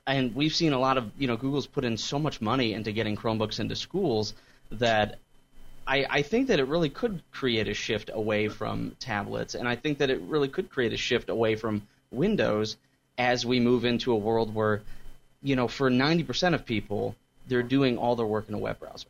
and 0.07 0.35
we've 0.35 0.53
seen 0.53 0.73
a 0.73 0.79
lot 0.79 0.97
of 0.97 1.11
you 1.17 1.27
know 1.27 1.37
Google's 1.37 1.67
put 1.67 1.85
in 1.85 1.97
so 1.97 2.19
much 2.19 2.41
money 2.41 2.73
into 2.73 2.91
getting 2.91 3.15
Chromebooks 3.15 3.59
into 3.59 3.75
schools 3.75 4.33
that 4.71 5.19
I, 5.87 6.05
I 6.09 6.21
think 6.21 6.47
that 6.47 6.59
it 6.59 6.67
really 6.67 6.89
could 6.89 7.21
create 7.31 7.67
a 7.67 7.73
shift 7.73 8.11
away 8.13 8.47
from 8.47 8.95
tablets, 8.99 9.55
and 9.55 9.67
I 9.67 9.75
think 9.75 9.97
that 9.99 10.09
it 10.09 10.21
really 10.21 10.47
could 10.47 10.69
create 10.69 10.93
a 10.93 10.97
shift 10.97 11.29
away 11.29 11.55
from 11.55 11.81
Windows 12.11 12.77
as 13.19 13.45
we 13.45 13.59
move 13.59 13.85
into 13.85 14.13
a 14.13 14.15
world 14.15 14.55
where, 14.55 14.81
you 15.43 15.55
know, 15.55 15.67
for 15.67 15.91
90% 15.91 16.55
of 16.55 16.65
people, 16.65 17.15
they're 17.47 17.61
doing 17.61 17.97
all 17.97 18.15
their 18.15 18.25
work 18.25 18.47
in 18.47 18.55
a 18.55 18.57
web 18.57 18.79
browser. 18.79 19.07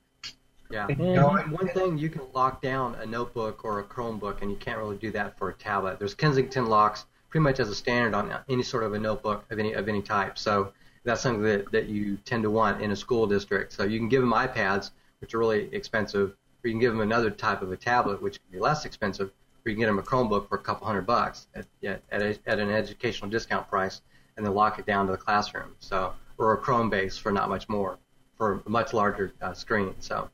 Yeah. 0.69 0.87
Mm-hmm. 0.87 1.01
You 1.01 1.09
You 1.09 1.15
know, 1.15 1.35
know, 1.35 1.43
one 1.55 1.67
thing 1.69 1.97
you 1.97 2.09
can 2.09 2.23
lock 2.33 2.61
down 2.61 2.95
a 2.95 3.05
notebook 3.05 3.63
or 3.63 3.79
a 3.79 3.83
Chromebook, 3.83 4.41
and 4.41 4.51
you 4.51 4.57
can't 4.57 4.77
really 4.77 4.97
do 4.97 5.11
that 5.11 5.37
for 5.37 5.49
a 5.49 5.53
tablet. 5.53 5.99
There's 5.99 6.15
Kensington 6.15 6.65
locks 6.67 7.05
pretty 7.29 7.43
much 7.43 7.59
as 7.59 7.69
a 7.69 7.75
standard 7.75 8.15
on 8.15 8.35
any 8.49 8.63
sort 8.63 8.83
of 8.83 8.93
a 8.93 8.99
notebook 8.99 9.45
of 9.51 9.59
any 9.59 9.73
of 9.73 9.87
any 9.87 10.01
type. 10.01 10.37
So 10.37 10.73
that's 11.03 11.21
something 11.21 11.43
that, 11.43 11.71
that 11.71 11.87
you 11.87 12.17
tend 12.25 12.43
to 12.43 12.49
want 12.49 12.81
in 12.81 12.91
a 12.91 12.95
school 12.95 13.27
district. 13.27 13.73
So 13.73 13.83
you 13.83 13.99
can 13.99 14.09
give 14.09 14.21
them 14.21 14.33
iPads, 14.33 14.91
which 15.21 15.33
are 15.33 15.39
really 15.39 15.73
expensive, 15.73 16.35
or 16.63 16.67
you 16.67 16.71
can 16.71 16.79
give 16.79 16.91
them 16.91 17.01
another 17.01 17.29
type 17.29 17.61
of 17.61 17.71
a 17.71 17.77
tablet, 17.77 18.21
which 18.21 18.39
can 18.41 18.51
be 18.51 18.59
less 18.59 18.85
expensive, 18.85 19.27
or 19.27 19.31
you 19.65 19.73
can 19.73 19.79
get 19.79 19.87
them 19.87 19.99
a 19.99 20.03
Chromebook 20.03 20.47
for 20.47 20.55
a 20.55 20.61
couple 20.61 20.87
hundred 20.87 21.05
bucks 21.05 21.47
at 21.55 21.65
at, 21.83 22.01
at, 22.11 22.21
a, 22.21 22.37
at 22.45 22.59
an 22.59 22.69
educational 22.69 23.29
discount 23.29 23.67
price, 23.67 24.01
and 24.37 24.45
then 24.45 24.53
lock 24.53 24.79
it 24.79 24.85
down 24.85 25.05
to 25.05 25.11
the 25.11 25.17
classroom. 25.17 25.75
So 25.79 26.13
or 26.39 26.53
a 26.53 26.57
Chrome 26.57 26.89
base 26.89 27.17
for 27.17 27.31
not 27.31 27.49
much 27.49 27.69
more, 27.69 27.99
for 28.37 28.63
a 28.65 28.69
much 28.69 28.93
larger 28.93 29.33
uh, 29.41 29.53
screen. 29.53 29.93
So. 29.99 30.29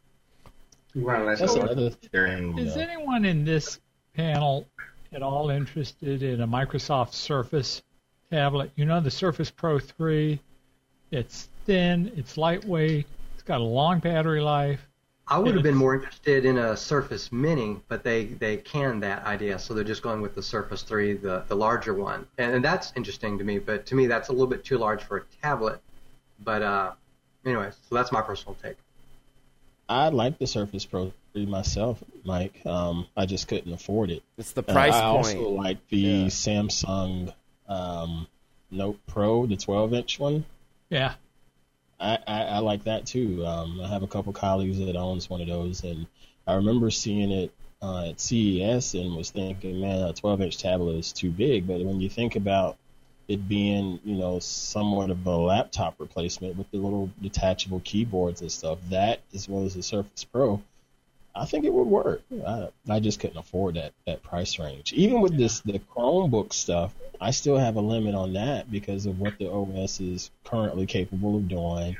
You 0.93 1.05
want 1.05 1.25
That's 1.25 1.53
go 1.53 1.61
another 1.61 1.89
thing. 1.89 2.57
Is 2.57 2.77
anyone 2.77 3.25
in 3.25 3.43
this 3.43 3.81
panel 4.15 4.65
at 5.11 5.21
all 5.21 5.49
interested 5.49 6.23
in 6.23 6.39
a 6.39 6.47
Microsoft 6.47 7.11
Surface 7.11 7.83
tablet? 8.31 8.71
You 8.75 8.85
know 8.85 9.01
the 9.01 9.11
Surface 9.11 9.51
Pro 9.51 9.77
3. 9.77 10.39
It's 11.11 11.49
thin, 11.65 12.11
it's 12.15 12.37
lightweight, 12.37 13.05
it's 13.33 13.43
got 13.43 13.59
a 13.59 13.63
long 13.63 13.99
battery 13.99 14.41
life, 14.41 14.87
I 15.27 15.39
would 15.39 15.55
have 15.55 15.63
been 15.63 15.75
more 15.75 15.95
interested 15.95 16.45
in 16.45 16.57
a 16.57 16.77
Surface 16.77 17.31
Mini, 17.31 17.79
but 17.87 18.03
they 18.03 18.25
they 18.25 18.57
canned 18.57 19.01
that 19.03 19.25
idea, 19.25 19.57
so 19.57 19.73
they're 19.73 19.83
just 19.83 20.03
going 20.03 20.21
with 20.21 20.35
the 20.35 20.43
Surface 20.43 20.83
3, 20.83 21.13
the 21.13 21.43
the 21.47 21.55
larger 21.55 21.93
one, 21.95 22.27
and, 22.37 22.53
and 22.55 22.63
that's 22.63 22.93
interesting 22.95 23.37
to 23.39 23.43
me. 23.43 23.57
But 23.57 23.85
to 23.87 23.95
me, 23.95 24.05
that's 24.07 24.29
a 24.29 24.31
little 24.31 24.47
bit 24.47 24.63
too 24.63 24.77
large 24.77 25.03
for 25.03 25.17
a 25.17 25.23
tablet. 25.41 25.79
But 26.43 26.61
uh, 26.61 26.91
anyway, 27.45 27.71
so 27.89 27.95
that's 27.95 28.11
my 28.11 28.21
personal 28.21 28.55
take. 28.61 28.75
I 29.89 30.09
like 30.09 30.37
the 30.39 30.47
Surface 30.47 30.85
Pro 30.85 31.11
3 31.33 31.45
myself, 31.47 32.03
Mike. 32.23 32.61
Um, 32.65 33.07
I 33.17 33.25
just 33.25 33.47
couldn't 33.47 33.71
afford 33.73 34.09
it. 34.11 34.21
It's 34.37 34.51
the 34.51 34.61
Uh, 34.67 34.73
price 34.73 34.93
I 34.93 35.01
point. 35.11 35.37
also 35.37 35.49
like 35.49 35.87
the 35.89 35.97
Yeah. 35.97 36.25
Samsung 36.27 37.33
um, 37.67 38.27
Note 38.71 38.99
Pro, 39.07 39.45
the 39.45 39.55
12 39.55 39.93
inch 39.93 40.19
one. 40.19 40.45
Yeah. 40.89 41.13
I, 41.99 42.19
I, 42.27 42.43
I 42.43 42.57
like 42.59 42.83
that 42.85 43.05
too. 43.05 43.45
Um, 43.45 43.79
I 43.81 43.87
have 43.87 44.03
a 44.03 44.07
couple 44.07 44.33
colleagues 44.33 44.79
that 44.79 44.95
owns 44.95 45.29
one 45.29 45.41
of 45.41 45.47
those, 45.47 45.83
and 45.83 46.07
I 46.47 46.55
remember 46.55 46.91
seeing 46.91 47.31
it 47.31 47.53
uh, 47.81 48.09
at 48.09 48.19
CES 48.19 48.95
and 48.95 49.15
was 49.15 49.31
thinking, 49.31 49.79
man, 49.79 50.03
a 50.03 50.13
12 50.13 50.41
inch 50.41 50.57
tablet 50.57 50.95
is 50.95 51.13
too 51.13 51.31
big. 51.31 51.67
But 51.67 51.81
when 51.81 52.01
you 52.01 52.09
think 52.09 52.35
about 52.35 52.77
it 53.27 53.47
being, 53.47 53.99
you 54.03 54.15
know, 54.15 54.39
somewhat 54.39 55.09
of 55.09 55.25
a 55.25 55.35
laptop 55.35 55.95
replacement 55.99 56.57
with 56.57 56.69
the 56.71 56.77
little 56.77 57.09
detachable 57.21 57.81
keyboards 57.83 58.41
and 58.41 58.51
stuff, 58.51 58.79
that 58.89 59.21
as 59.33 59.49
well 59.49 59.65
as 59.65 59.73
the 59.73 59.83
Surface 59.83 60.23
Pro, 60.23 60.61
I 61.35 61.45
think 61.45 61.65
it 61.65 61.73
would 61.73 61.87
work. 61.87 62.21
I, 62.47 62.69
I 62.89 62.99
just 62.99 63.19
couldn't 63.19 63.37
afford 63.37 63.75
that 63.75 63.91
that 64.05 64.23
price 64.23 64.57
range. 64.57 64.93
Even 64.93 65.21
with 65.21 65.37
this 65.37 65.59
the 65.61 65.79
Chromebook 65.79 66.53
stuff, 66.53 66.93
I 67.19 67.31
still 67.31 67.57
have 67.57 67.75
a 67.75 67.81
limit 67.81 68.15
on 68.15 68.33
that 68.33 68.71
because 68.71 69.05
of 69.05 69.19
what 69.19 69.37
the 69.37 69.51
OS 69.51 69.99
is 69.99 70.31
currently 70.45 70.85
capable 70.85 71.35
of 71.35 71.47
doing. 71.47 71.97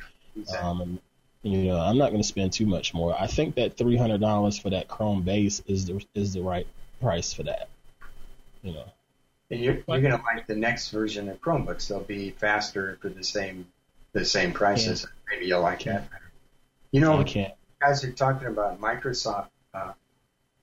Um, 0.60 1.00
you 1.44 1.66
know, 1.66 1.80
I'm 1.80 1.98
not 1.98 2.10
going 2.10 2.22
to 2.22 2.28
spend 2.28 2.54
too 2.54 2.66
much 2.66 2.94
more. 2.94 3.16
I 3.20 3.28
think 3.28 3.56
that 3.56 3.78
three 3.78 3.98
hundred 3.98 4.22
dollars 4.22 4.58
for 4.58 4.70
that 4.72 4.88
Chrome 4.88 5.22
base 5.22 5.62
is 5.68 5.86
the 5.86 6.04
is 6.16 6.34
the 6.34 6.42
right 6.42 6.68
price 7.02 7.34
for 7.34 7.44
that. 7.44 7.70
You 8.64 8.74
know, 8.74 8.86
And 9.52 9.60
you're, 9.60 9.76
you're 9.76 10.02
going 10.02 10.18
to 10.18 10.22
like 10.24 10.48
the 10.48 10.56
next 10.56 10.90
version 10.90 11.30
of 11.30 11.40
Chromebooks. 11.42 11.88
They'll 11.88 12.00
be 12.00 12.32
faster 12.32 12.98
for 13.02 13.10
the 13.10 13.24
same 13.24 13.68
the 14.14 14.26
same 14.26 14.54
prices. 14.54 15.06
Maybe 15.30 15.46
you'll 15.46 15.62
like 15.62 15.84
that. 15.84 16.08
You 16.92 17.02
know, 17.02 17.20
I 17.20 17.24
can't. 17.24 17.54
Guys 17.86 18.04
are 18.04 18.12
talking 18.12 18.48
about 18.48 18.80
Microsoft. 18.82 19.50
Uh, 19.74 19.94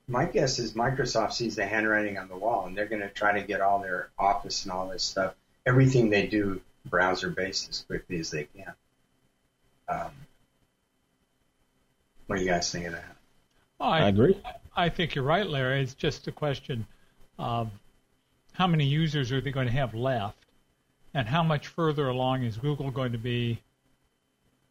my 0.09 0.25
guess 0.25 0.59
is 0.59 0.73
Microsoft 0.73 1.33
sees 1.33 1.57
the 1.57 1.65
handwriting 1.65 2.19
on 2.19 2.29
the 2.29 2.37
wall, 2.37 2.67
and 2.67 2.77
they're 2.77 2.87
going 2.87 3.03
to 3.03 3.09
try 3.09 3.39
to 3.39 3.47
get 3.47 3.61
all 3.61 3.79
their 3.81 4.11
Office 4.19 4.65
and 4.65 4.73
all 4.73 4.89
this 4.89 5.05
stuff, 5.05 5.35
everything 5.65 6.11
they 6.11 6.27
do 6.27 6.61
browser 6.87 7.31
based 7.31 7.71
as 7.71 7.85
quickly 7.87 8.19
as 8.19 8.31
they 8.31 8.45
can. 8.57 8.73
Um, 9.89 10.11
what 12.27 12.37
do 12.37 12.43
you 12.43 12.51
guys 12.51 12.71
think 12.71 12.87
of 12.87 12.93
that? 12.93 13.17
I 13.79 14.01
I, 14.01 14.09
agree. 14.09 14.41
I 14.75 14.89
think 14.89 15.15
you're 15.15 15.25
right, 15.25 15.47
Larry. 15.47 15.83
It's 15.83 15.95
just 15.95 16.27
a 16.27 16.33
question 16.33 16.87
of 17.39 17.71
how 18.53 18.67
many 18.67 18.85
users 18.85 19.33
are 19.33 19.41
they 19.41 19.51
going 19.51 19.67
to 19.67 19.73
have 19.73 19.95
left, 19.95 20.39
and 21.15 21.29
how 21.29 21.43
much 21.43 21.69
further 21.69 22.09
along 22.09 22.43
is 22.43 22.57
Google 22.57 22.91
going 22.91 23.13
to 23.13 23.19
be 23.19 23.61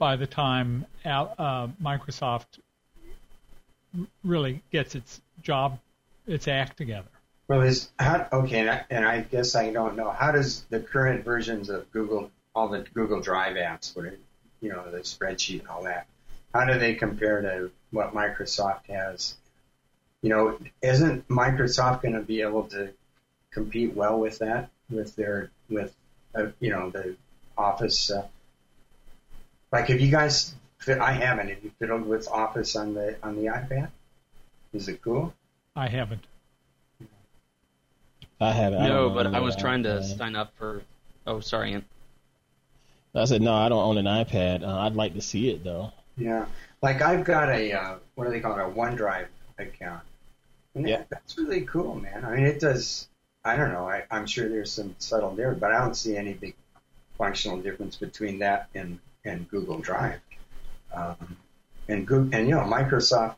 by 0.02 0.16
the 0.16 0.26
time 0.26 0.84
uh, 1.06 1.68
Microsoft 1.80 2.58
really 4.24 4.64
gets 4.72 4.96
its 4.96 5.22
job, 5.44 5.78
its 6.26 6.48
act 6.48 6.76
together. 6.76 7.08
Well, 7.48 7.62
is 7.62 7.92
okay, 8.02 8.62
and 8.62 8.70
I, 8.72 8.84
and 8.90 9.06
I 9.06 9.22
guess 9.22 9.54
I 9.54 9.72
don't 9.72 9.96
know 9.96 10.10
how 10.10 10.32
does 10.32 10.64
the 10.72 10.80
current 10.80 11.24
versions 11.24 11.70
of 11.70 11.92
Google, 11.92 12.32
all 12.56 12.68
the 12.68 12.80
Google 12.96 13.22
Drive 13.22 13.58
apps, 13.58 13.96
what 13.96 14.06
you 14.60 14.70
know, 14.70 14.90
the 14.90 15.02
spreadsheet 15.02 15.60
and 15.60 15.68
all 15.68 15.84
that, 15.84 16.08
how 16.52 16.66
do 16.66 16.80
they 16.80 16.96
compare 16.96 17.42
to 17.44 17.70
what 17.92 18.12
Microsoft 18.12 18.88
has? 18.88 19.36
You 20.24 20.30
know, 20.30 20.58
isn't 20.82 21.28
Microsoft 21.28 22.02
going 22.02 22.16
to 22.16 22.22
be 22.22 22.42
able 22.42 22.64
to 22.70 22.90
compete 23.52 23.94
well 23.94 24.20
with 24.20 24.40
that, 24.40 24.72
with 24.90 25.16
their, 25.16 25.52
with, 25.70 25.94
uh, 26.34 26.48
you 26.60 26.72
know, 26.72 26.90
the 26.90 27.16
Office? 27.56 28.10
Uh, 28.10 28.26
like, 29.71 29.88
have 29.88 29.99
you 29.99 30.12
guys? 30.12 30.53
Fit, 30.79 30.99
I 30.99 31.12
haven't. 31.12 31.49
Have 31.49 31.63
you 31.63 31.71
fiddled 31.77 32.07
with 32.07 32.27
Office 32.27 32.75
on 32.75 32.93
the 32.93 33.15
on 33.23 33.36
the 33.36 33.43
iPad? 33.45 33.89
Is 34.73 34.88
it 34.88 35.01
cool? 35.01 35.34
I 35.75 35.88
haven't. 35.88 36.25
I 38.39 38.51
haven't. 38.51 38.81
No, 38.84 39.10
don't 39.10 39.13
but 39.13 39.36
I 39.36 39.39
was 39.39 39.55
trying 39.55 39.84
to 39.84 40.03
sign 40.03 40.36
up 40.36 40.53
for. 40.57 40.81
Oh, 41.27 41.39
sorry. 41.39 41.71
Ian. 41.71 41.86
I 43.13 43.25
said 43.25 43.41
no. 43.41 43.53
I 43.53 43.69
don't 43.69 43.84
own 43.84 43.97
an 43.97 44.05
iPad. 44.05 44.63
Uh, 44.63 44.79
I'd 44.79 44.95
like 44.95 45.13
to 45.13 45.21
see 45.21 45.49
it 45.49 45.63
though. 45.63 45.91
Yeah, 46.17 46.45
like 46.81 47.01
I've 47.01 47.23
got 47.23 47.49
a 47.49 47.73
uh, 47.73 47.95
what 48.15 48.25
do 48.25 48.31
they 48.31 48.39
call 48.39 48.57
it, 48.57 48.62
a 48.62 48.69
OneDrive 48.69 49.27
account. 49.60 50.01
And 50.73 50.88
Yeah. 50.88 50.97
that, 50.97 51.10
that's 51.10 51.38
really 51.38 51.62
cool, 51.62 51.95
man. 51.95 52.25
I 52.25 52.36
mean, 52.36 52.45
it 52.45 52.60
does. 52.60 53.07
I 53.43 53.55
don't 53.55 53.71
know. 53.73 53.88
I, 53.88 54.03
I'm 54.10 54.25
sure 54.25 54.47
there's 54.47 54.71
some 54.71 54.95
subtle 54.99 55.36
difference, 55.36 55.60
but 55.60 55.71
I 55.73 55.79
don't 55.79 55.95
see 55.95 56.15
any 56.15 56.34
big 56.34 56.55
functional 57.17 57.57
difference 57.57 57.97
between 57.97 58.39
that 58.39 58.69
and 58.73 58.99
and 59.25 59.47
Google 59.49 59.79
Drive. 59.79 60.19
Um, 60.93 61.38
and 61.88 62.05
Google, 62.05 62.34
and 62.38 62.47
you 62.47 62.55
know, 62.55 62.62
Microsoft. 62.62 63.36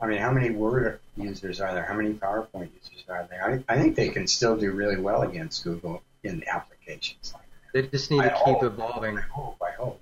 I 0.00 0.06
mean, 0.06 0.18
how 0.18 0.32
many 0.32 0.50
Word 0.50 1.00
users 1.16 1.60
are 1.60 1.72
there? 1.72 1.84
How 1.84 1.94
many 1.94 2.12
PowerPoint 2.12 2.68
users 2.82 3.04
are 3.08 3.26
there? 3.30 3.64
I, 3.68 3.74
I 3.74 3.80
think 3.80 3.96
they 3.96 4.08
can 4.08 4.26
still 4.26 4.56
do 4.56 4.72
really 4.72 5.00
well 5.00 5.22
against 5.22 5.64
Google 5.64 6.02
in 6.24 6.40
the 6.40 6.48
applications 6.48 7.32
like 7.32 7.44
They 7.72 7.82
just 7.88 8.10
need 8.10 8.22
to 8.22 8.30
keep 8.30 8.56
hope. 8.56 8.62
evolving. 8.64 9.18
I 9.18 9.22
hope. 9.22 9.56
I 9.62 9.70
hope. 9.70 10.00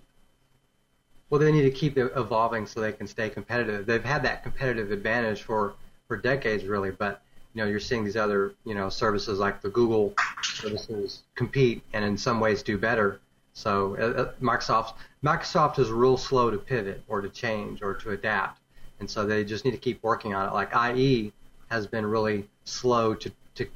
Well, 1.30 1.40
they 1.40 1.52
need 1.52 1.62
to 1.62 1.70
keep 1.70 1.96
evolving 1.96 2.66
so 2.66 2.80
they 2.80 2.92
can 2.92 3.06
stay 3.06 3.30
competitive. 3.30 3.86
They've 3.86 4.04
had 4.04 4.22
that 4.24 4.42
competitive 4.42 4.90
advantage 4.90 5.42
for 5.42 5.74
for 6.08 6.16
decades, 6.16 6.64
really. 6.64 6.90
But 6.90 7.22
you 7.54 7.62
know, 7.62 7.68
you're 7.68 7.80
seeing 7.80 8.04
these 8.04 8.16
other 8.16 8.54
you 8.64 8.74
know 8.74 8.88
services 8.88 9.38
like 9.38 9.60
the 9.62 9.70
Google 9.70 10.14
services 10.42 11.22
compete 11.34 11.82
and 11.92 12.04
in 12.04 12.16
some 12.18 12.40
ways 12.40 12.62
do 12.62 12.76
better. 12.76 13.20
So 13.54 13.96
uh, 13.98 14.22
uh, 14.22 14.32
Microsoft 14.42 14.94
Microsoft 15.24 15.78
is 15.78 15.90
real 15.90 16.16
slow 16.16 16.50
to 16.50 16.58
pivot 16.58 17.02
or 17.08 17.20
to 17.20 17.28
change 17.28 17.82
or 17.82 17.94
to 17.94 18.10
adapt, 18.10 18.60
and 19.00 19.08
so 19.08 19.24
they 19.24 19.44
just 19.44 19.64
need 19.64 19.70
to 19.72 19.78
keep 19.78 20.02
working 20.02 20.34
on 20.34 20.48
it. 20.48 20.52
Like 20.52 20.74
IE 20.96 21.32
has 21.70 21.86
been 21.86 22.06
really 22.06 22.48
slow 22.64 23.14
to 23.14 23.32
to 23.54 23.66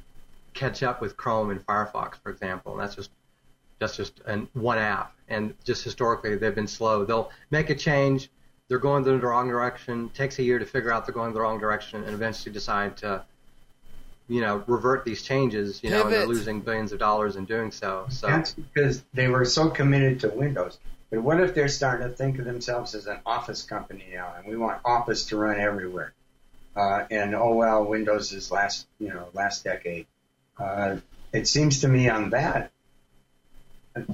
catch 0.53 0.83
up 0.83 1.01
with 1.01 1.15
Chrome 1.15 1.49
and 1.49 1.65
Firefox, 1.65 2.15
for 2.21 2.31
example. 2.31 2.73
And 2.73 2.81
that's 2.81 2.95
just 2.95 3.11
that's 3.79 3.95
just 3.95 4.21
an, 4.25 4.47
one 4.53 4.77
app, 4.77 5.15
and 5.29 5.53
just 5.63 5.83
historically 5.83 6.35
they've 6.35 6.55
been 6.55 6.67
slow. 6.67 7.05
They'll 7.05 7.31
make 7.51 7.69
a 7.69 7.75
change, 7.75 8.29
they're 8.67 8.79
going 8.79 9.05
in 9.07 9.19
the 9.19 9.25
wrong 9.25 9.47
direction. 9.47 10.09
Takes 10.09 10.39
a 10.39 10.43
year 10.43 10.59
to 10.59 10.65
figure 10.65 10.91
out 10.91 11.05
they're 11.05 11.13
going 11.13 11.33
the 11.33 11.41
wrong 11.41 11.59
direction, 11.59 12.03
and 12.03 12.13
eventually 12.13 12.51
decide 12.51 12.97
to, 12.97 13.23
you 14.27 14.41
know, 14.41 14.63
revert 14.67 15.05
these 15.05 15.21
changes. 15.21 15.81
You 15.83 15.91
know, 15.91 16.03
and 16.03 16.11
they're 16.11 16.25
losing 16.25 16.59
billions 16.59 16.91
of 16.91 16.99
dollars 16.99 17.37
in 17.37 17.45
doing 17.45 17.71
so. 17.71 18.07
So 18.09 18.27
That's 18.27 18.53
because 18.53 19.03
they 19.13 19.29
were 19.29 19.45
so 19.45 19.69
committed 19.69 20.19
to 20.21 20.29
Windows. 20.29 20.79
But 21.09 21.21
what 21.21 21.39
if 21.39 21.55
they're 21.55 21.69
starting 21.69 22.07
to 22.07 22.13
think 22.13 22.37
of 22.39 22.45
themselves 22.45 22.93
as 22.93 23.07
an 23.07 23.19
Office 23.25 23.63
company 23.63 24.05
now, 24.13 24.33
and 24.37 24.45
we 24.45 24.57
want 24.57 24.81
Office 24.83 25.25
to 25.27 25.37
run 25.37 25.59
everywhere? 25.59 26.13
Uh, 26.75 27.05
and 27.09 27.33
oh 27.33 27.53
well, 27.53 27.85
Windows 27.85 28.33
is 28.33 28.51
last, 28.51 28.87
you 28.99 29.09
know, 29.09 29.29
last 29.33 29.63
decade. 29.63 30.05
Uh, 30.59 30.97
it 31.33 31.47
seems 31.47 31.81
to 31.81 31.87
me 31.87 32.09
on 32.09 32.31
that, 32.31 32.71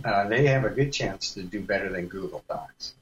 uh, 0.06 0.28
they 0.28 0.48
have 0.48 0.66
a 0.66 0.70
good 0.70 0.92
chance 0.94 1.34
to 1.34 1.44
do 1.44 1.60
better 1.60 1.90
than 1.90 2.08
Google 2.08 2.44
Docs. 2.48 2.94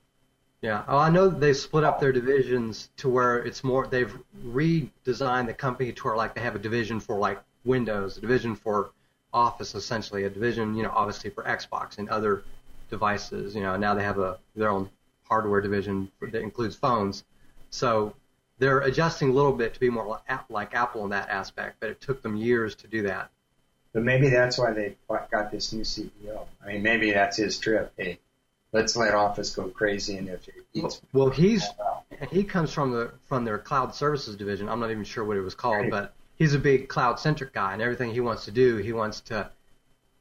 Yeah. 0.61 0.83
Oh, 0.87 0.97
I 0.97 1.09
know 1.09 1.27
they 1.27 1.53
split 1.53 1.83
up 1.83 1.99
their 1.99 2.11
divisions 2.11 2.89
to 2.97 3.09
where 3.09 3.39
it's 3.39 3.63
more. 3.63 3.87
They've 3.87 4.15
redesigned 4.45 5.47
the 5.47 5.53
company 5.53 5.91
to 5.91 6.03
where 6.03 6.15
like 6.15 6.35
they 6.35 6.41
have 6.41 6.55
a 6.55 6.59
division 6.59 6.99
for 6.99 7.17
like 7.17 7.41
Windows, 7.65 8.17
a 8.17 8.21
division 8.21 8.55
for 8.55 8.91
Office, 9.33 9.75
essentially 9.75 10.23
a 10.25 10.29
division, 10.29 10.75
you 10.75 10.83
know, 10.83 10.91
obviously 10.93 11.29
for 11.31 11.43
Xbox 11.43 11.97
and 11.97 12.09
other 12.09 12.43
devices. 12.91 13.55
You 13.55 13.61
know, 13.61 13.75
now 13.75 13.95
they 13.95 14.03
have 14.03 14.19
a 14.19 14.37
their 14.55 14.69
own 14.69 14.89
hardware 15.23 15.61
division 15.61 16.11
that 16.21 16.41
includes 16.41 16.75
phones. 16.75 17.23
So 17.71 18.13
they're 18.59 18.81
adjusting 18.81 19.29
a 19.29 19.33
little 19.33 19.53
bit 19.53 19.73
to 19.73 19.79
be 19.79 19.89
more 19.89 20.21
like 20.49 20.75
Apple 20.75 21.03
in 21.03 21.09
that 21.09 21.29
aspect, 21.29 21.77
but 21.79 21.89
it 21.89 22.01
took 22.01 22.21
them 22.21 22.35
years 22.35 22.75
to 22.75 22.87
do 22.87 23.01
that. 23.03 23.31
But 23.93 24.03
maybe 24.03 24.29
that's 24.29 24.57
why 24.57 24.71
they 24.71 24.95
got 25.09 25.51
this 25.51 25.73
new 25.73 25.83
CEO. 25.83 26.45
I 26.63 26.73
mean, 26.73 26.83
maybe 26.83 27.11
that's 27.11 27.37
his 27.37 27.57
trip. 27.57 27.91
Hey, 27.97 28.19
let's 28.71 28.95
let 28.95 29.13
Office 29.15 29.55
go 29.55 29.67
crazy, 29.69 30.17
and 30.17 30.29
if 30.29 30.47
it 30.47 30.65
eats 30.73 31.01
Well, 31.11 31.29
he's 31.29 31.65
he 32.29 32.43
comes 32.43 32.71
from 32.71 32.91
the 32.91 33.11
from 33.25 33.45
their 33.45 33.57
cloud 33.57 33.95
services 33.95 34.35
division. 34.35 34.69
I'm 34.69 34.79
not 34.79 34.91
even 34.91 35.03
sure 35.03 35.23
what 35.23 35.37
it 35.37 35.41
was 35.41 35.55
called, 35.55 35.89
but 35.89 36.13
he's 36.35 36.53
a 36.53 36.59
big 36.59 36.87
cloud 36.87 37.19
centric 37.19 37.53
guy, 37.53 37.73
and 37.73 37.81
everything 37.81 38.11
he 38.11 38.21
wants 38.21 38.45
to 38.45 38.51
do, 38.51 38.77
he 38.77 38.93
wants 38.93 39.21
to 39.21 39.49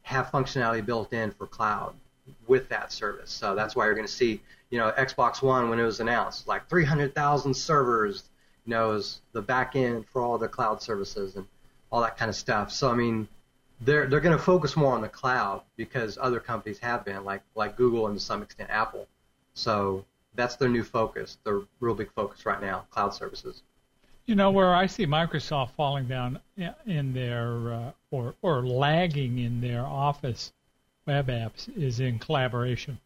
have 0.03 0.31
functionality 0.31 0.85
built 0.85 1.13
in 1.13 1.31
for 1.31 1.47
cloud 1.47 1.95
with 2.47 2.69
that 2.69 2.93
service. 2.93 3.31
So 3.31 3.55
that's 3.55 3.77
why 3.77 3.87
you're 3.87 3.95
going 3.95 4.07
to 4.07 4.13
see, 4.13 4.41
you 4.71 4.79
know, 4.79 4.93
Xbox 4.93 5.43
One 5.43 5.69
when 5.69 5.79
it 5.79 5.85
was 5.85 6.01
announced, 6.01 6.49
like 6.49 6.69
300,000 6.69 7.55
servers, 7.55 8.29
you 8.65 8.71
know, 8.71 9.01
the 9.33 9.43
back 9.43 9.77
end 9.77 10.07
for 10.07 10.23
all 10.23 10.39
the 10.39 10.49
cloud 10.49 10.83
services 10.83 11.37
and 11.37 11.47
all 11.91 12.01
that 12.01 12.17
kind 12.17 12.29
of 12.29 12.37
stuff. 12.37 12.71
So 12.73 12.91
I 12.91 12.95
mean, 12.95 13.29
they're 13.81 14.07
they're 14.07 14.21
going 14.21 14.37
to 14.37 14.43
focus 14.43 14.77
more 14.77 14.95
on 14.95 15.01
the 15.01 15.09
cloud 15.09 15.63
because 15.77 16.19
other 16.21 16.41
companies 16.41 16.79
have 16.79 17.05
been, 17.05 17.25
like 17.25 17.43
like 17.55 17.77
Google 17.77 18.07
and 18.07 18.19
to 18.19 18.25
some 18.25 18.43
extent 18.43 18.71
Apple. 18.71 19.07
So 19.55 20.05
that's 20.35 20.57
their 20.57 20.69
new 20.69 20.85
focus, 20.85 21.39
their 21.45 21.61
real 21.81 21.95
big 21.95 22.13
focus 22.13 22.47
right 22.47 22.61
now, 22.61 22.87
cloud 22.91 23.15
services. 23.15 23.63
You 24.27 24.37
know 24.37 24.51
where 24.51 24.75
I 24.75 24.87
see 24.87 25.07
Microsoft 25.07 25.71
falling 25.73 26.07
down 26.07 26.39
in 26.87 27.13
their 27.13 27.73
uh, 27.73 27.93
or 28.11 28.35
or 28.43 28.65
lagging 28.65 29.39
in 29.39 29.61
their 29.61 29.85
Office 29.85 30.53
web 31.11 31.27
apps 31.27 31.69
is 31.77 31.99
in 31.99 32.21
collaboration. 32.21 32.99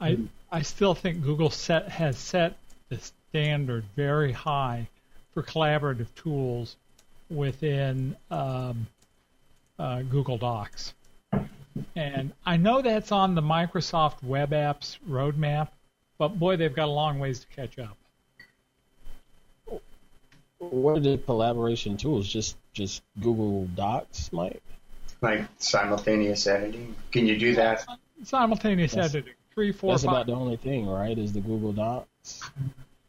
I 0.00 0.18
I 0.50 0.62
still 0.62 0.94
think 0.94 1.22
Google 1.22 1.50
set 1.50 1.88
has 1.88 2.18
set 2.18 2.56
the 2.88 2.98
standard 2.98 3.84
very 3.94 4.32
high 4.32 4.88
for 5.32 5.44
collaborative 5.44 6.12
tools 6.16 6.76
within 7.30 8.16
um, 8.32 8.88
uh, 9.78 10.02
Google 10.02 10.38
Docs. 10.38 10.92
And 11.94 12.32
I 12.44 12.56
know 12.56 12.82
that's 12.82 13.12
on 13.12 13.36
the 13.36 13.42
Microsoft 13.42 14.24
Web 14.24 14.50
Apps 14.50 14.98
roadmap, 15.08 15.68
but 16.18 16.36
boy, 16.36 16.56
they've 16.56 16.74
got 16.74 16.88
a 16.88 16.96
long 17.02 17.20
ways 17.20 17.38
to 17.40 17.46
catch 17.46 17.78
up. 17.78 17.96
What 20.58 20.96
are 20.96 21.00
the 21.00 21.16
collaboration 21.18 21.96
tools? 21.96 22.26
Just 22.28 22.56
just 22.72 23.02
Google 23.20 23.66
Docs, 23.76 24.32
Mike? 24.32 24.62
Like 25.20 25.44
simultaneous 25.58 26.46
editing? 26.46 26.94
Can 27.12 27.26
you 27.26 27.38
do 27.38 27.54
that? 27.56 27.84
Simultaneous 28.24 28.92
That's- 28.92 29.14
editing. 29.14 29.34
Three, 29.54 29.72
four, 29.72 29.92
That's 29.94 30.04
five. 30.04 30.12
about 30.12 30.26
the 30.26 30.32
only 30.32 30.56
thing, 30.56 30.86
right? 30.86 31.18
Is 31.18 31.32
the 31.32 31.40
Google 31.40 31.72
Docs? 31.72 32.40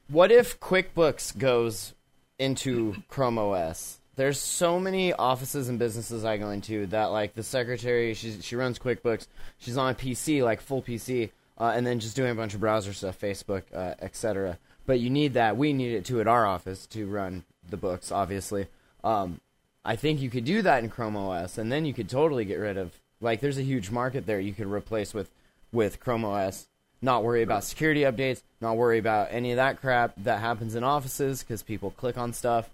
What 0.10 0.32
if 0.32 0.60
QuickBooks 0.60 1.38
goes 1.38 1.94
into 2.40 2.96
Chrome 3.10 3.38
OS? 3.38 4.00
There's 4.16 4.40
so 4.40 4.80
many 4.80 5.14
offices 5.14 5.70
and 5.70 5.78
businesses 5.80 6.26
I 6.26 6.38
go 6.38 6.50
into 6.50 6.88
that 6.88 7.06
like 7.06 7.36
the 7.36 7.44
secretary, 7.44 8.14
she 8.16 8.42
she 8.42 8.56
runs 8.56 8.80
QuickBooks. 8.80 9.28
She's 9.60 9.78
on 9.78 9.92
a 9.92 9.96
PC, 9.96 10.44
like 10.44 10.60
full 10.62 10.82
PC, 10.82 11.30
uh, 11.60 11.72
and 11.76 11.86
then 11.88 12.00
just 12.00 12.16
doing 12.16 12.32
a 12.32 12.36
bunch 12.36 12.54
of 12.56 12.60
browser 12.60 12.92
stuff, 12.92 13.20
Facebook, 13.20 13.64
uh, 13.74 13.94
etc. 14.02 14.58
But 14.86 15.00
you 15.00 15.10
need 15.12 15.36
that. 15.36 15.56
We 15.56 15.72
need 15.74 15.94
it 15.94 16.06
too 16.06 16.20
at 16.20 16.28
our 16.28 16.46
office 16.46 16.86
to 16.88 17.06
run 17.08 17.46
the 17.70 17.78
books, 17.78 18.12
obviously. 18.12 18.68
Um, 19.04 19.40
I 19.84 19.96
think 19.96 20.22
you 20.22 20.30
could 20.30 20.46
do 20.46 20.62
that 20.62 20.84
in 20.84 20.90
Chrome 20.90 21.18
OS, 21.18 21.58
and 21.58 21.72
then 21.72 21.86
you 21.86 21.94
could 21.94 22.10
totally 22.10 22.46
get 22.46 22.60
rid 22.60 22.78
of 22.78 22.92
like 23.20 23.40
there's 23.42 23.58
a 23.58 23.64
huge 23.64 23.90
market 23.92 24.26
there 24.26 24.40
you 24.40 24.54
could 24.54 24.68
replace 24.68 25.14
with 25.14 25.30
with 25.72 26.00
Chrome 26.00 26.26
OS. 26.26 26.68
Not 27.02 27.24
worry 27.24 27.42
about 27.42 27.64
security 27.64 28.02
updates, 28.02 28.44
not 28.62 28.78
worry 28.78 29.00
about 29.00 29.30
any 29.32 29.52
of 29.52 29.56
that 29.56 29.82
crap 29.82 30.14
that 30.18 30.40
happens 30.40 30.76
in 30.76 30.84
offices 30.84 31.42
because 31.42 31.64
people 31.64 31.90
click 31.92 32.16
on 32.18 32.32
stuff. 32.32 32.70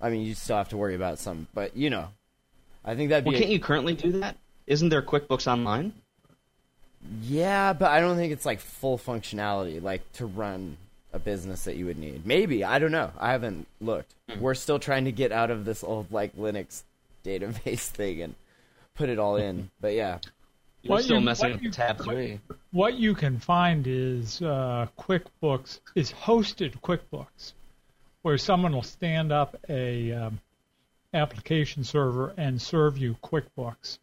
I 0.00 0.10
mean, 0.10 0.22
you 0.26 0.34
still 0.34 0.56
have 0.56 0.68
to 0.70 0.76
worry 0.76 0.96
about 0.96 1.20
some, 1.20 1.46
but 1.54 1.76
you 1.76 1.88
know, 1.88 2.08
I 2.84 2.96
think 2.96 3.10
that'd 3.10 3.24
Well, 3.24 3.36
a- 3.36 3.38
can't 3.38 3.50
you 3.52 3.60
currently 3.60 3.94
do 3.94 4.10
that? 4.18 4.36
Isn't 4.66 4.88
there 4.88 5.02
QuickBooks 5.02 5.46
Online? 5.46 5.92
yeah, 7.22 7.72
but 7.72 7.90
I 7.90 8.00
don't 8.00 8.16
think 8.16 8.32
it's 8.32 8.46
like 8.46 8.60
full 8.60 8.96
functionality 8.98 9.82
like 9.82 10.10
to 10.14 10.26
run 10.26 10.76
a 11.12 11.18
business 11.18 11.64
that 11.64 11.76
you 11.76 11.86
would 11.86 11.98
need. 11.98 12.26
Maybe 12.26 12.64
I 12.64 12.78
don't 12.78 12.92
know. 12.92 13.10
I 13.18 13.32
haven't 13.32 13.66
looked. 13.80 14.14
We're 14.40 14.54
still 14.54 14.78
trying 14.78 15.04
to 15.04 15.12
get 15.12 15.30
out 15.32 15.50
of 15.50 15.64
this 15.64 15.84
old 15.84 16.10
like 16.10 16.34
Linux 16.36 16.82
database 17.24 17.88
thing 17.88 18.22
and 18.22 18.34
put 18.94 19.08
it 19.08 19.18
all 19.18 19.36
in. 19.36 19.70
But 19.80 19.94
yeah, 19.94 20.18
You're 20.82 20.92
What 20.92 21.04
still 21.04 21.18
you- 21.18 21.24
messing 21.24 21.50
what 21.50 21.54
with 21.56 21.62
you- 21.62 21.70
tab 21.70 21.98
what- 21.98 22.06
three. 22.08 22.40
What 22.72 22.94
you 22.94 23.14
can 23.14 23.38
find 23.38 23.86
is 23.86 24.40
uh, 24.40 24.86
QuickBooks 24.98 25.80
is 25.94 26.10
hosted 26.12 26.80
QuickBooks, 26.80 27.52
where 28.22 28.38
someone 28.38 28.72
will 28.72 28.82
stand 28.82 29.30
up 29.30 29.54
a 29.68 30.12
um, 30.12 30.40
application 31.12 31.84
server 31.84 32.32
and 32.38 32.60
serve 32.60 32.96
you 32.96 33.14
QuickBooks, 33.22 33.98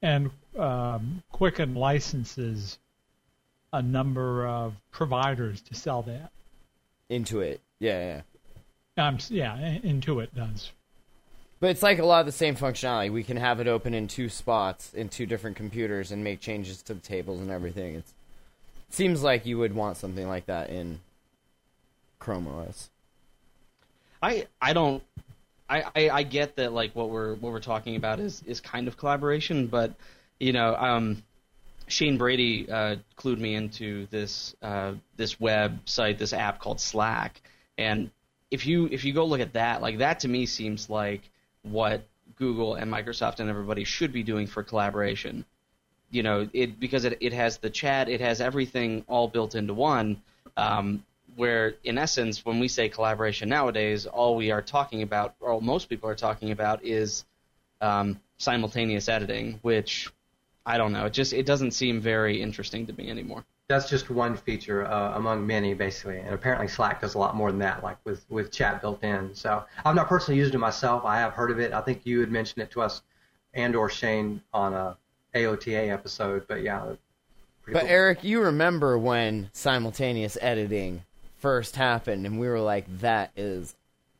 and 0.00 0.30
um, 0.58 1.22
Quicken 1.32 1.74
licenses 1.74 2.78
a 3.74 3.82
number 3.82 4.46
of 4.46 4.72
providers 4.92 5.60
to 5.62 5.74
sell 5.74 6.00
that. 6.02 6.30
Into 7.08 7.40
it. 7.40 7.60
Yeah, 7.78 8.22
yeah. 8.96 9.06
Um, 9.06 9.18
yeah, 9.28 9.78
Intuit 9.82 10.34
does. 10.34 10.70
But 11.60 11.70
it's 11.70 11.82
like 11.82 11.98
a 11.98 12.04
lot 12.04 12.20
of 12.20 12.26
the 12.26 12.32
same 12.32 12.56
functionality. 12.56 13.10
We 13.10 13.24
can 13.24 13.36
have 13.36 13.60
it 13.60 13.66
open 13.66 13.94
in 13.94 14.06
two 14.06 14.28
spots 14.28 14.92
in 14.92 15.08
two 15.08 15.26
different 15.26 15.56
computers 15.56 16.12
and 16.12 16.22
make 16.22 16.40
changes 16.40 16.82
to 16.82 16.94
the 16.94 17.00
tables 17.00 17.40
and 17.40 17.50
everything. 17.50 17.94
It's, 17.94 18.12
it 18.88 18.94
seems 18.94 19.22
like 19.22 19.46
you 19.46 19.58
would 19.58 19.74
want 19.74 19.96
something 19.96 20.28
like 20.28 20.46
that 20.46 20.70
in 20.70 21.00
Chrome 22.18 22.46
OS. 22.46 22.90
I 24.22 24.46
I 24.60 24.72
don't 24.72 25.02
I, 25.68 25.84
I 25.94 26.10
I 26.10 26.22
get 26.22 26.56
that 26.56 26.72
like 26.72 26.94
what 26.94 27.10
we're 27.10 27.34
what 27.34 27.52
we're 27.52 27.60
talking 27.60 27.96
about 27.96 28.20
is 28.20 28.42
is 28.46 28.60
kind 28.60 28.88
of 28.88 28.96
collaboration, 28.96 29.66
but 29.66 29.94
you 30.38 30.52
know 30.52 30.74
um, 30.76 31.22
Shane 31.86 32.16
Brady 32.16 32.70
uh, 32.70 32.96
clued 33.16 33.38
me 33.38 33.54
into 33.54 34.06
this 34.06 34.54
uh, 34.62 34.94
this 35.16 35.36
website, 35.36 36.18
this 36.18 36.32
app 36.32 36.58
called 36.58 36.80
Slack, 36.80 37.40
and 37.76 38.10
if 38.50 38.66
you 38.66 38.88
if 38.90 39.04
you 39.04 39.12
go 39.12 39.24
look 39.24 39.40
at 39.40 39.52
that, 39.54 39.82
like 39.82 39.98
that 39.98 40.20
to 40.20 40.28
me 40.28 40.46
seems 40.46 40.88
like 40.88 41.22
what 41.62 42.06
Google 42.36 42.74
and 42.74 42.90
Microsoft 42.90 43.40
and 43.40 43.50
everybody 43.50 43.84
should 43.84 44.12
be 44.12 44.22
doing 44.22 44.46
for 44.46 44.62
collaboration. 44.62 45.44
You 46.10 46.22
know, 46.22 46.48
it 46.52 46.78
because 46.78 47.04
it 47.04 47.18
it 47.20 47.32
has 47.32 47.58
the 47.58 47.70
chat, 47.70 48.08
it 48.08 48.20
has 48.20 48.40
everything 48.40 49.04
all 49.08 49.28
built 49.28 49.54
into 49.54 49.74
one. 49.74 50.22
Um, 50.56 51.04
where 51.36 51.74
in 51.82 51.98
essence, 51.98 52.44
when 52.44 52.60
we 52.60 52.68
say 52.68 52.88
collaboration 52.88 53.48
nowadays, 53.48 54.06
all 54.06 54.36
we 54.36 54.52
are 54.52 54.62
talking 54.62 55.02
about, 55.02 55.34
or 55.40 55.60
most 55.60 55.88
people 55.88 56.08
are 56.08 56.14
talking 56.14 56.52
about, 56.52 56.84
is 56.84 57.24
um, 57.80 58.20
simultaneous 58.38 59.08
editing, 59.08 59.58
which 59.62 60.12
I 60.66 60.78
don't 60.78 60.92
know. 60.92 61.06
It 61.06 61.12
just 61.12 61.32
it 61.32 61.46
doesn't 61.46 61.72
seem 61.72 62.00
very 62.00 62.40
interesting 62.40 62.86
to 62.86 62.92
me 62.94 63.10
anymore. 63.10 63.44
That's 63.68 63.88
just 63.88 64.10
one 64.10 64.36
feature 64.36 64.86
uh, 64.86 65.16
among 65.16 65.46
many, 65.46 65.72
basically. 65.72 66.18
And 66.18 66.34
apparently 66.34 66.68
Slack 66.68 67.00
does 67.00 67.14
a 67.14 67.18
lot 67.18 67.34
more 67.34 67.50
than 67.50 67.60
that, 67.60 67.82
like 67.82 67.96
with, 68.04 68.24
with 68.28 68.52
chat 68.52 68.82
built 68.82 69.02
in. 69.02 69.34
So 69.34 69.64
I've 69.86 69.94
not 69.94 70.06
personally 70.06 70.38
used 70.38 70.54
it 70.54 70.58
myself. 70.58 71.04
I 71.04 71.16
have 71.18 71.32
heard 71.32 71.50
of 71.50 71.58
it. 71.58 71.72
I 71.72 71.80
think 71.80 72.02
you 72.04 72.20
had 72.20 72.30
mentioned 72.30 72.62
it 72.62 72.70
to 72.72 72.82
us 72.82 73.02
and 73.54 73.74
or 73.74 73.88
Shane 73.88 74.42
on 74.52 74.74
a 74.74 74.98
AOTA 75.34 75.90
episode. 75.90 76.46
But 76.46 76.62
yeah, 76.62 76.94
But 77.66 77.80
cool. 77.80 77.90
Eric, 77.90 78.22
you 78.22 78.42
remember 78.42 78.98
when 78.98 79.48
simultaneous 79.54 80.36
editing 80.42 81.02
first 81.38 81.76
happened, 81.76 82.26
and 82.26 82.38
we 82.38 82.48
were 82.48 82.60
like, 82.60 82.84
"That 83.00 83.30
is 83.36 83.74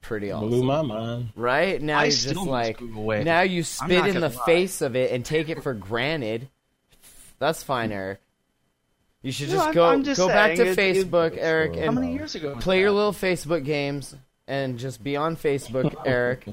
pretty 0.04 0.30
awesome." 0.30 0.48
Blew 0.50 0.62
my 0.62 0.82
mind. 0.82 1.30
Right 1.34 1.80
now, 1.82 1.98
I 1.98 2.04
you're 2.04 2.10
still 2.12 2.34
just 2.34 2.46
like 2.46 2.78
Google 2.78 3.24
now 3.24 3.40
you 3.42 3.62
spit 3.64 4.06
in 4.06 4.20
the 4.20 4.28
lie. 4.28 4.44
face 4.46 4.80
of 4.82 4.94
it 4.96 5.10
and 5.12 5.24
take 5.24 5.48
it 5.48 5.62
for 5.62 5.74
granted. 5.74 6.48
That's 7.38 7.62
fine, 7.62 7.90
Eric. 8.00 8.20
You 9.22 9.32
should 9.32 9.48
No, 9.48 9.54
just 9.54 9.64
I'm- 9.66 9.74
go 9.74 9.84
I'm 9.86 10.04
just 10.04 10.18
go 10.20 10.28
back 10.28 10.50
to 10.56 10.74
saying, 10.74 10.96
it- 10.96 10.98
it- 10.98 11.10
Facebook, 11.10 11.36
Eric, 11.38 11.74
How 11.76 11.80
and 11.82 11.94
many 11.94 12.12
years 12.12 12.34
ago? 12.34 12.56
play 12.60 12.80
your 12.80 12.90
little 12.92 13.12
Facebook 13.12 13.64
games 13.64 14.14
and 14.46 14.78
just 14.78 15.02
be 15.02 15.16
on 15.16 15.36
Facebook, 15.36 15.94
Eric, 16.06 16.46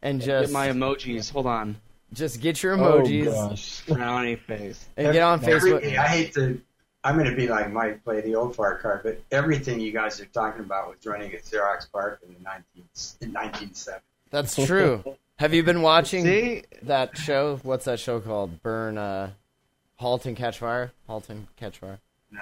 and 0.00 0.20
Get 0.20 0.26
just 0.26 0.52
my 0.52 0.68
emojis. 0.68 1.32
Hold 1.32 1.46
on. 1.46 1.76
just 2.12 2.40
get 2.40 2.62
your 2.62 2.74
Oh 2.74 3.00
emojis 3.02 3.24
gosh. 3.24 3.82
Frowny 3.84 4.38
face. 4.38 4.86
and 4.96 5.12
get 5.12 5.22
on 5.22 5.44
Every- 5.44 5.72
Facebook. 5.72 5.98
I 5.98 6.06
hate 6.06 6.34
to. 6.34 6.60
I'm 7.04 7.16
going 7.16 7.30
to 7.30 7.36
be 7.36 7.46
like 7.48 7.70
Mike, 7.72 8.02
play 8.04 8.20
the 8.20 8.34
old 8.34 8.56
fart 8.56 8.80
card, 8.82 9.02
but 9.04 9.20
everything 9.30 9.80
you 9.80 9.92
guys 9.92 10.20
are 10.20 10.24
talking 10.26 10.60
about 10.64 10.88
was 10.88 11.06
running 11.06 11.32
at 11.32 11.44
Xerox 11.44 11.90
PARC 11.90 12.20
in 12.26 12.34
the 12.34 12.40
19, 12.40 12.62
in 13.20 13.32
1970. 13.32 14.00
That's 14.30 14.54
true. 14.66 15.04
Have 15.38 15.54
you 15.54 15.62
been 15.62 15.82
watching 15.82 16.24
See, 16.24 16.64
that 16.82 17.16
show? 17.16 17.60
What's 17.62 17.84
that 17.84 18.00
show 18.00 18.18
called? 18.20 18.60
Burn, 18.62 18.98
uh, 18.98 19.30
Halt 19.96 20.26
and 20.26 20.36
Catch 20.36 20.58
Fire. 20.58 20.90
Halt 21.06 21.28
and 21.30 21.46
Catch 21.56 21.78
Fire. 21.78 22.00
No, 22.32 22.40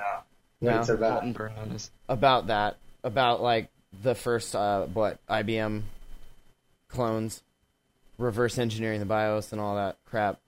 No. 0.63 0.81
it's 0.81 0.89
about 0.89 1.17
Alton 1.17 1.33
Burn 1.35 1.53
on 1.61 1.69
this. 1.71 1.91
about 2.09 2.47
that 2.47 2.77
about 3.05 3.41
like 3.43 3.69
the 4.03 4.15
first 4.15 4.55
uh 4.57 4.83
what 4.87 5.19
IBM 5.29 5.83
clones 6.89 7.43
reverse 8.19 8.59
engineering 8.59 9.01
the 9.01 9.07
BIOS 9.07 9.53
and 9.53 9.61
all 9.61 9.77
that 9.77 9.97
crap. 10.07 10.41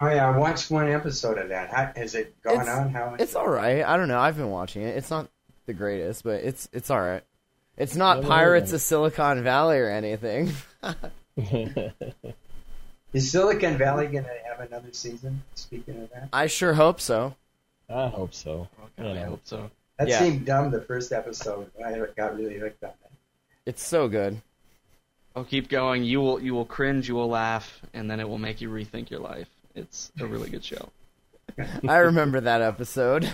Oh 0.00 0.08
yeah, 0.08 0.28
I 0.28 0.36
watched 0.36 0.70
one 0.70 0.88
episode 0.90 1.38
of 1.38 1.48
that. 1.48 1.70
How, 1.70 1.90
has 1.96 2.14
it 2.14 2.34
gone 2.42 2.60
It's- 2.60 2.68
on? 2.68 2.90
How 2.90 3.16
It's 3.18 3.34
all 3.34 3.48
right. 3.48 3.82
I 3.82 3.96
don't 3.96 4.08
know. 4.08 4.18
I've 4.20 4.36
been 4.36 4.50
watching 4.50 4.82
it. 4.82 4.96
It's 4.96 5.10
not 5.10 5.28
the 5.66 5.72
greatest, 5.72 6.22
but 6.24 6.42
it's 6.44 6.68
it's 6.72 6.90
all 6.90 7.00
right. 7.00 7.22
It's 7.78 7.96
not 7.96 8.18
Never 8.18 8.28
Pirates 8.28 8.70
of 8.72 8.76
of 8.76 8.80
Silicon 8.82 9.42
Valley 9.42 9.78
or 9.78 9.88
anything. 9.90 10.52
is 13.12 13.30
Silicon 13.30 13.76
Valley 13.78 14.06
going 14.06 14.24
to 14.24 14.30
have 14.48 14.60
another 14.66 14.88
season? 14.92 15.42
Speaking 15.54 16.02
of 16.02 16.10
that, 16.10 16.28
I 16.32 16.46
sure 16.46 16.74
hope 16.74 17.00
so. 17.00 17.34
I 17.88 18.08
hope 18.08 18.34
so. 18.34 18.68
Okay, 18.98 19.10
I 19.10 19.14
Yeah. 19.14 19.26
hope 19.26 19.40
so. 19.44 19.70
that 19.98 20.08
Yeah. 20.08 20.18
seemed 20.18 20.44
dumb 20.44 20.70
the 20.70 20.82
first 20.82 21.12
episode. 21.12 21.70
but 21.76 21.86
I 21.86 21.98
got 22.16 22.36
really 22.36 22.58
hooked 22.58 22.82
on 22.84 22.90
that. 23.02 23.10
It's 23.64 23.82
so 23.82 24.08
good. 24.08 24.40
I'll 25.34 25.44
keep 25.44 25.68
going. 25.68 26.04
You 26.04 26.20
will 26.20 26.40
you 26.40 26.54
will 26.54 26.64
cringe, 26.66 27.08
you 27.08 27.14
will 27.14 27.28
laugh, 27.28 27.80
and 27.94 28.10
then 28.10 28.20
it 28.20 28.28
will 28.28 28.38
make 28.38 28.60
you 28.60 28.68
rethink 28.70 29.10
your 29.10 29.20
life. 29.20 29.48
It's 29.76 30.10
a 30.18 30.26
really 30.26 30.48
good 30.48 30.64
show. 30.64 30.90
I 31.86 31.98
remember 31.98 32.40
that 32.40 32.62
episode. 32.62 33.30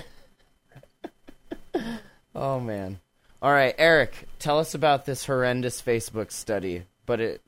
oh 2.34 2.60
man. 2.60 2.98
All 3.40 3.52
right, 3.52 3.74
Eric, 3.78 4.28
tell 4.38 4.58
us 4.58 4.74
about 4.74 5.04
this 5.04 5.24
horrendous 5.24 5.80
Facebook 5.80 6.32
study. 6.32 6.82
But 7.06 7.20
it 7.20 7.42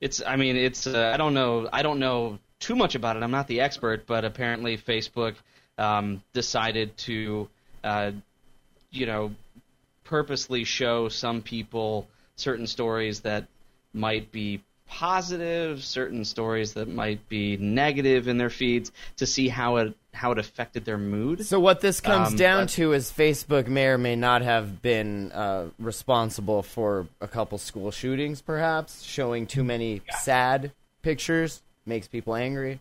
It's 0.00 0.22
I 0.26 0.36
mean 0.36 0.56
it's 0.56 0.86
uh, 0.86 1.10
I 1.12 1.18
don't 1.18 1.34
know 1.34 1.68
I 1.72 1.82
don't 1.82 1.98
know 1.98 2.38
too 2.58 2.74
much 2.74 2.94
about 2.94 3.16
it. 3.16 3.22
I'm 3.22 3.30
not 3.30 3.48
the 3.48 3.60
expert, 3.60 4.06
but 4.06 4.24
apparently 4.24 4.78
Facebook 4.78 5.34
um, 5.78 6.22
decided 6.32 6.96
to, 6.98 7.48
uh, 7.84 8.12
you 8.90 9.06
know, 9.06 9.34
purposely 10.04 10.64
show 10.64 11.08
some 11.08 11.42
people 11.42 12.08
certain 12.36 12.66
stories 12.66 13.20
that 13.20 13.46
might 13.92 14.32
be 14.32 14.62
positive, 14.88 15.82
certain 15.82 16.24
stories 16.24 16.74
that 16.74 16.88
might 16.88 17.28
be 17.28 17.56
negative 17.56 18.28
in 18.28 18.38
their 18.38 18.50
feeds 18.50 18.92
to 19.16 19.26
see 19.26 19.48
how 19.48 19.76
it 19.76 19.94
how 20.12 20.32
it 20.32 20.38
affected 20.38 20.86
their 20.86 20.96
mood. 20.96 21.44
So 21.44 21.60
what 21.60 21.82
this 21.82 22.00
comes 22.00 22.30
Um, 22.30 22.36
down 22.36 22.66
to 22.68 22.94
is 22.94 23.12
Facebook 23.12 23.66
may 23.68 23.88
or 23.88 23.98
may 23.98 24.16
not 24.16 24.40
have 24.40 24.80
been 24.80 25.30
uh, 25.32 25.66
responsible 25.78 26.62
for 26.62 27.06
a 27.20 27.28
couple 27.28 27.58
school 27.58 27.90
shootings, 27.90 28.40
perhaps 28.40 29.02
showing 29.02 29.46
too 29.46 29.62
many 29.62 30.00
sad 30.20 30.72
pictures 31.02 31.60
makes 31.84 32.08
people 32.08 32.34
angry. 32.34 32.80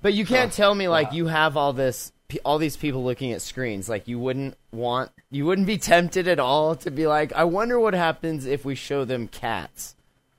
But 0.00 0.14
you 0.14 0.24
can't 0.24 0.52
tell 0.52 0.74
me 0.74 0.88
like 0.88 1.12
you 1.12 1.26
have 1.26 1.58
all 1.58 1.74
this, 1.74 2.12
all 2.42 2.56
these 2.56 2.76
people 2.76 3.04
looking 3.04 3.32
at 3.32 3.42
screens. 3.42 3.88
Like 3.88 4.08
you 4.08 4.18
wouldn't 4.18 4.56
want, 4.72 5.10
you 5.30 5.44
wouldn't 5.44 5.66
be 5.66 5.76
tempted 5.76 6.26
at 6.26 6.38
all 6.38 6.74
to 6.76 6.90
be 6.90 7.06
like, 7.06 7.34
I 7.34 7.44
wonder 7.44 7.78
what 7.78 7.92
happens 7.92 8.46
if 8.46 8.64
we 8.64 8.74
show 8.74 9.04
them 9.04 9.28
cats 9.28 9.94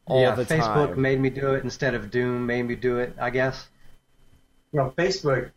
all 0.07 0.21
yeah, 0.21 0.35
the 0.35 0.45
Facebook 0.45 0.89
time. 0.89 1.01
made 1.01 1.19
me 1.19 1.29
do 1.29 1.53
it 1.53 1.63
instead 1.63 1.93
of 1.93 2.11
Doom 2.11 2.45
made 2.45 2.63
me 2.63 2.75
do 2.75 2.99
it. 2.99 3.15
I 3.19 3.29
guess. 3.29 3.67
Well, 4.71 4.93
Facebook 4.97 5.51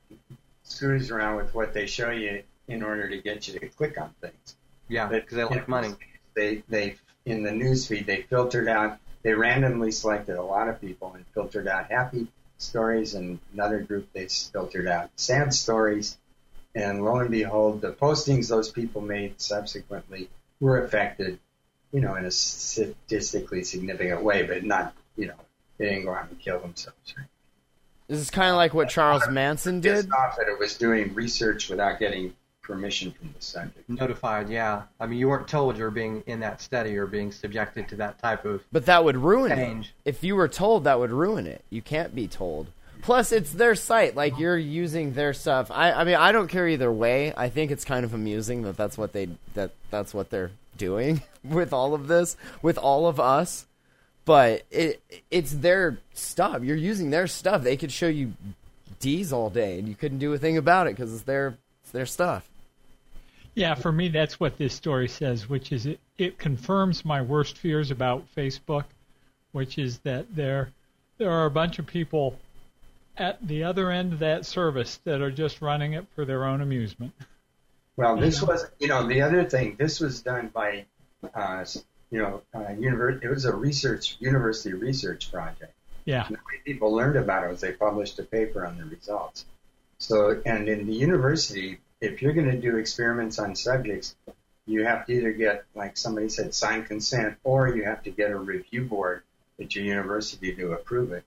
screws 0.62 1.10
around 1.10 1.36
with 1.36 1.54
what 1.54 1.74
they 1.74 1.86
show 1.86 2.10
you 2.10 2.42
in 2.68 2.82
order 2.82 3.08
to 3.08 3.18
get 3.18 3.48
you 3.48 3.58
to 3.58 3.68
click 3.68 4.00
on 4.00 4.14
things. 4.20 4.56
Yeah, 4.88 5.06
because 5.06 5.36
they 5.36 5.44
like 5.44 5.68
money. 5.68 5.94
They 6.34 6.62
they 6.68 6.96
in 7.26 7.42
the 7.42 7.50
newsfeed 7.50 8.06
they 8.06 8.22
filtered 8.22 8.68
out. 8.68 8.98
They 9.22 9.34
randomly 9.34 9.90
selected 9.90 10.36
a 10.36 10.42
lot 10.42 10.68
of 10.68 10.80
people 10.80 11.12
and 11.14 11.24
filtered 11.34 11.66
out 11.66 11.90
happy 11.90 12.28
stories, 12.58 13.14
and 13.14 13.38
another 13.52 13.80
group 13.80 14.08
they 14.12 14.28
filtered 14.28 14.86
out 14.86 15.10
sad 15.16 15.52
stories. 15.52 16.16
And 16.74 17.04
lo 17.04 17.16
and 17.16 17.30
behold, 17.30 17.80
the 17.80 17.92
postings 17.92 18.48
those 18.48 18.70
people 18.70 19.00
made 19.00 19.40
subsequently 19.40 20.28
were 20.60 20.84
affected, 20.84 21.38
you 21.92 22.00
know, 22.00 22.14
in 22.16 22.24
a 22.24 22.30
statistically 22.30 23.64
significant 23.64 24.22
way, 24.22 24.42
but 24.42 24.64
not, 24.64 24.94
you 25.16 25.26
know, 25.26 25.34
they 25.78 25.86
didn't 25.86 26.04
go 26.04 26.14
out 26.14 26.28
and 26.28 26.38
kill 26.38 26.58
themselves. 26.60 27.14
Right? 27.16 27.26
This 28.08 28.18
is 28.20 28.30
kind 28.30 28.50
of 28.50 28.56
like 28.56 28.74
what 28.74 28.88
Charles 28.88 29.28
Manson 29.28 29.80
did. 29.80 29.94
Pissed 29.94 30.12
off 30.12 30.36
that 30.36 30.48
it 30.48 30.58
was 30.58 30.76
doing 30.76 31.14
research 31.14 31.68
without 31.68 31.98
getting 31.98 32.34
permission 32.62 33.10
from 33.12 33.32
the 33.36 33.42
subject. 33.42 33.88
Notified, 33.88 34.48
yeah. 34.50 34.82
I 35.00 35.06
mean, 35.06 35.18
you 35.18 35.28
weren't 35.28 35.48
told 35.48 35.76
you 35.78 35.84
were 35.84 35.90
being 35.90 36.22
in 36.26 36.40
that 36.40 36.60
study 36.60 36.96
or 36.96 37.06
being 37.06 37.32
subjected 37.32 37.88
to 37.88 37.96
that 37.96 38.18
type 38.18 38.44
of 38.44 38.62
But 38.72 38.86
that 38.86 39.04
would 39.04 39.16
ruin 39.16 39.52
it. 39.52 39.56
change. 39.56 39.94
If 40.04 40.22
you 40.22 40.36
were 40.36 40.48
told, 40.48 40.84
that 40.84 40.98
would 40.98 41.10
ruin 41.10 41.46
it. 41.46 41.64
You 41.70 41.80
can't 41.82 42.14
be 42.14 42.28
told. 42.28 42.68
Plus, 43.00 43.32
it's 43.32 43.52
their 43.52 43.74
site. 43.74 44.16
Like 44.16 44.38
you're 44.38 44.58
using 44.58 45.14
their 45.14 45.32
stuff. 45.32 45.70
I, 45.70 45.92
I 45.92 46.04
mean, 46.04 46.16
I 46.16 46.32
don't 46.32 46.48
care 46.48 46.68
either 46.68 46.90
way. 46.92 47.32
I 47.36 47.48
think 47.48 47.70
it's 47.70 47.84
kind 47.84 48.04
of 48.04 48.12
amusing 48.12 48.62
that 48.62 48.76
that's 48.76 48.98
what 48.98 49.12
they 49.12 49.28
that 49.54 49.70
that's 49.90 50.12
what 50.12 50.30
they're 50.30 50.50
doing 50.76 51.22
with 51.48 51.72
all 51.72 51.94
of 51.94 52.08
this, 52.08 52.36
with 52.62 52.78
all 52.78 53.06
of 53.06 53.18
us. 53.18 53.66
But 54.24 54.64
it 54.70 55.02
it's 55.30 55.52
their 55.52 55.98
stuff. 56.12 56.62
You're 56.62 56.76
using 56.76 57.10
their 57.10 57.26
stuff. 57.26 57.62
They 57.62 57.76
could 57.76 57.92
show 57.92 58.08
you 58.08 58.34
D's 59.00 59.32
all 59.32 59.48
day, 59.48 59.78
and 59.78 59.88
you 59.88 59.94
couldn't 59.94 60.18
do 60.18 60.32
a 60.32 60.38
thing 60.38 60.58
about 60.58 60.86
it 60.86 60.96
because 60.96 61.14
it's 61.14 61.22
their 61.22 61.56
it's 61.82 61.92
their 61.92 62.06
stuff. 62.06 62.48
Yeah, 63.54 63.74
for 63.74 63.90
me, 63.90 64.08
that's 64.08 64.38
what 64.38 64.58
this 64.58 64.74
story 64.74 65.08
says, 65.08 65.48
which 65.48 65.72
is 65.72 65.86
it, 65.86 65.98
it 66.18 66.38
confirms 66.38 67.04
my 67.04 67.22
worst 67.22 67.58
fears 67.58 67.90
about 67.90 68.24
Facebook, 68.36 68.84
which 69.52 69.78
is 69.78 69.98
that 70.00 70.26
there 70.36 70.70
there 71.16 71.30
are 71.30 71.46
a 71.46 71.50
bunch 71.50 71.78
of 71.78 71.86
people 71.86 72.38
at 73.16 73.38
the 73.46 73.64
other 73.64 73.90
end 73.90 74.12
of 74.12 74.20
that 74.20 74.46
service 74.46 75.00
that 75.04 75.20
are 75.20 75.30
just 75.30 75.60
running 75.60 75.94
it 75.94 76.06
for 76.14 76.24
their 76.24 76.44
own 76.44 76.60
amusement. 76.60 77.12
Well, 77.96 78.16
this 78.16 78.40
was, 78.40 78.64
you 78.78 78.86
know, 78.86 79.06
the 79.08 79.22
other 79.22 79.44
thing. 79.44 79.74
This 79.76 79.98
was 79.98 80.22
done 80.22 80.50
by, 80.54 80.84
uh, 81.34 81.64
you 82.10 82.18
know, 82.20 82.42
uh, 82.54 82.58
univer- 82.68 83.22
It 83.22 83.28
was 83.28 83.44
a 83.44 83.54
research 83.54 84.16
university 84.20 84.72
research 84.74 85.30
project. 85.30 85.72
Yeah, 86.04 86.26
And 86.26 86.36
the 86.36 86.40
way 86.40 86.60
people 86.64 86.92
learned 86.92 87.16
about 87.16 87.44
it 87.44 87.50
was 87.50 87.60
they 87.60 87.72
published 87.72 88.18
a 88.18 88.22
paper 88.22 88.64
on 88.64 88.78
the 88.78 88.84
results. 88.84 89.44
So, 89.98 90.40
and 90.46 90.68
in 90.68 90.86
the 90.86 90.94
university, 90.94 91.80
if 92.00 92.22
you're 92.22 92.32
going 92.32 92.50
to 92.50 92.56
do 92.58 92.76
experiments 92.76 93.38
on 93.38 93.54
subjects, 93.56 94.14
you 94.66 94.84
have 94.84 95.06
to 95.06 95.12
either 95.12 95.32
get, 95.32 95.64
like 95.74 95.96
somebody 95.96 96.28
said, 96.28 96.54
signed 96.54 96.86
consent, 96.86 97.36
or 97.44 97.68
you 97.68 97.84
have 97.84 98.02
to 98.04 98.10
get 98.10 98.30
a 98.30 98.36
review 98.38 98.84
board 98.84 99.22
at 99.60 99.74
your 99.74 99.84
university 99.84 100.54
to 100.54 100.72
approve 100.72 101.12
it. 101.12 101.24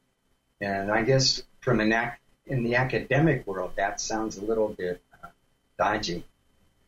And 0.61 0.91
I 0.91 1.03
guess 1.03 1.43
from 1.59 1.79
an 1.79 1.91
ac- 1.91 2.17
in 2.47 2.63
the 2.63 2.75
academic 2.75 3.45
world, 3.45 3.73
that 3.75 3.99
sounds 3.99 4.37
a 4.37 4.45
little 4.45 4.69
bit 4.69 5.01
uh, 5.23 5.27
dodgy. 5.77 6.23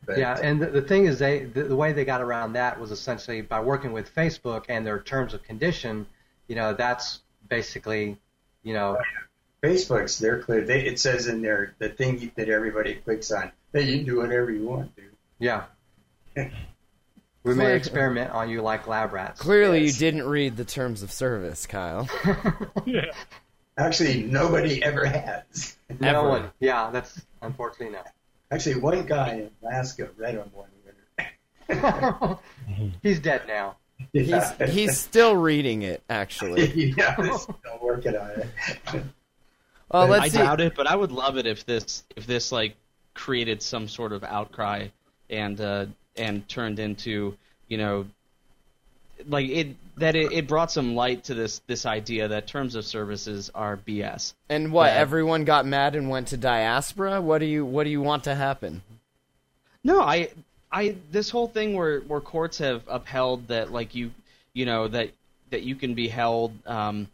But 0.06 0.18
Yeah, 0.18 0.38
and 0.42 0.62
the, 0.62 0.68
the 0.68 0.82
thing 0.82 1.06
is, 1.06 1.20
they 1.20 1.46
the, 1.46 1.64
the 1.64 1.76
way 1.76 1.94
they 1.94 2.06
got 2.06 2.22
around 2.22 2.54
that 2.54 2.80
was 2.80 2.92
essentially 2.92 3.42
by 3.42 3.60
working 3.62 3.92
with 3.94 4.14
Facebook 4.14 4.66
and 4.70 4.86
their 4.86 5.00
terms 5.00 5.34
of 5.34 5.44
condition. 5.44 6.06
You 6.48 6.56
know, 6.56 6.74
that's 6.74 7.22
basically, 7.50 8.18
you 8.64 8.74
know, 8.74 8.98
Facebook's 9.64 10.20
they're 10.20 10.42
clear. 10.42 10.62
They, 10.66 10.86
it 10.86 11.00
says 11.00 11.28
in 11.28 11.42
there 11.42 11.74
the 11.80 11.90
thing 11.90 12.32
that 12.36 12.50
everybody 12.50 12.96
clicks 12.96 13.32
on 13.32 13.52
that 13.72 13.86
you 13.86 13.98
can 13.98 14.06
do 14.06 14.18
whatever 14.18 14.52
you 14.52 14.66
want, 14.68 14.96
dude. 14.96 15.06
yeah. 15.40 15.64
We 17.44 17.54
may 17.56 17.76
experiment 17.76 18.32
on 18.32 18.50
you 18.50 18.62
like 18.62 18.88
lab 18.88 19.12
rats. 19.12 19.42
Clearly, 19.42 19.84
Yes. 19.84 19.94
you 19.96 20.00
didn't 20.00 20.28
read 20.30 20.56
the 20.56 20.64
terms 20.64 21.04
of 21.04 21.12
service, 21.12 21.66
Kyle. 21.66 22.08
yeah. 22.86 23.12
Actually, 23.78 24.24
nobody 24.24 24.82
ever 24.82 25.06
has. 25.06 25.76
No 26.00 26.24
one. 26.30 26.52
Yeah, 26.62 26.90
that's 26.92 27.22
unfortunately 27.42 27.96
no. 27.98 28.04
Actually, 28.54 28.76
one 28.80 29.06
guy 29.06 29.34
in 29.34 29.50
Alaska 29.64 30.10
read 30.16 30.36
them 30.36 30.50
one 30.54 30.70
winter. 31.68 32.38
He's 33.02 33.20
dead 33.20 33.42
now. 33.48 33.78
He's 34.12 34.28
Yeah. 34.30 34.68
he's 34.68 34.98
still 35.00 35.36
reading 35.36 35.82
it. 35.82 36.04
Actually, 36.10 36.68
yeah, 36.98 37.16
they're 37.16 37.38
still 37.38 37.56
working 37.82 38.16
on 38.16 38.30
it. 38.32 39.04
uh, 39.92 40.06
let's 40.06 40.26
I 40.26 40.28
see. 40.28 40.38
doubt 40.38 40.62
it, 40.62 40.76
but 40.76 40.86
I 40.88 40.96
would 40.96 41.12
love 41.12 41.38
it 41.38 41.48
if 41.48 41.66
this 41.66 42.04
if 42.16 42.28
this 42.28 42.52
like 42.52 42.76
created 43.16 43.62
some 43.62 43.88
sort 43.88 44.12
of 44.14 44.24
outcry 44.24 44.88
and 45.30 45.60
uh, 45.60 45.86
and 46.16 46.48
turned 46.48 46.80
into 46.80 47.36
you 47.70 47.78
know 47.78 48.06
like 49.28 49.50
it 49.50 49.76
that 49.98 50.16
it, 50.16 50.32
it 50.32 50.48
brought 50.48 50.72
some 50.72 50.96
light 50.96 51.26
to 51.26 51.34
this 51.34 51.60
this 51.68 51.86
idea 51.86 52.28
that 52.28 52.48
terms 52.48 52.76
of 52.76 52.86
services 52.86 53.52
are 53.54 53.78
BS. 53.78 54.34
And 54.50 54.72
what? 54.72 54.90
Everyone 54.92 55.46
got 55.46 55.66
mad 55.66 55.96
and 55.96 56.10
went 56.10 56.30
to 56.30 56.38
diaspora. 56.38 57.22
What 57.22 57.40
do 57.40 57.46
you 57.46 57.66
What 57.66 57.84
do 57.84 57.90
you 57.90 58.02
want 58.02 58.26
to 58.26 58.36
happen? 58.36 58.82
No, 59.84 60.02
I 60.02 60.30
I 60.72 60.96
this 61.12 61.30
whole 61.30 61.48
thing 61.48 61.76
where 61.76 62.00
where 62.02 62.22
courts 62.22 62.58
have 62.58 62.84
upheld 62.88 63.48
that 63.50 63.72
like 63.72 63.96
you 63.96 64.12
you 64.54 64.66
know 64.66 64.88
that 64.88 65.12
that 65.52 65.62
you 65.62 65.76
can 65.76 65.94
be 65.94 66.08
held 66.08 66.54
um, 66.66 67.08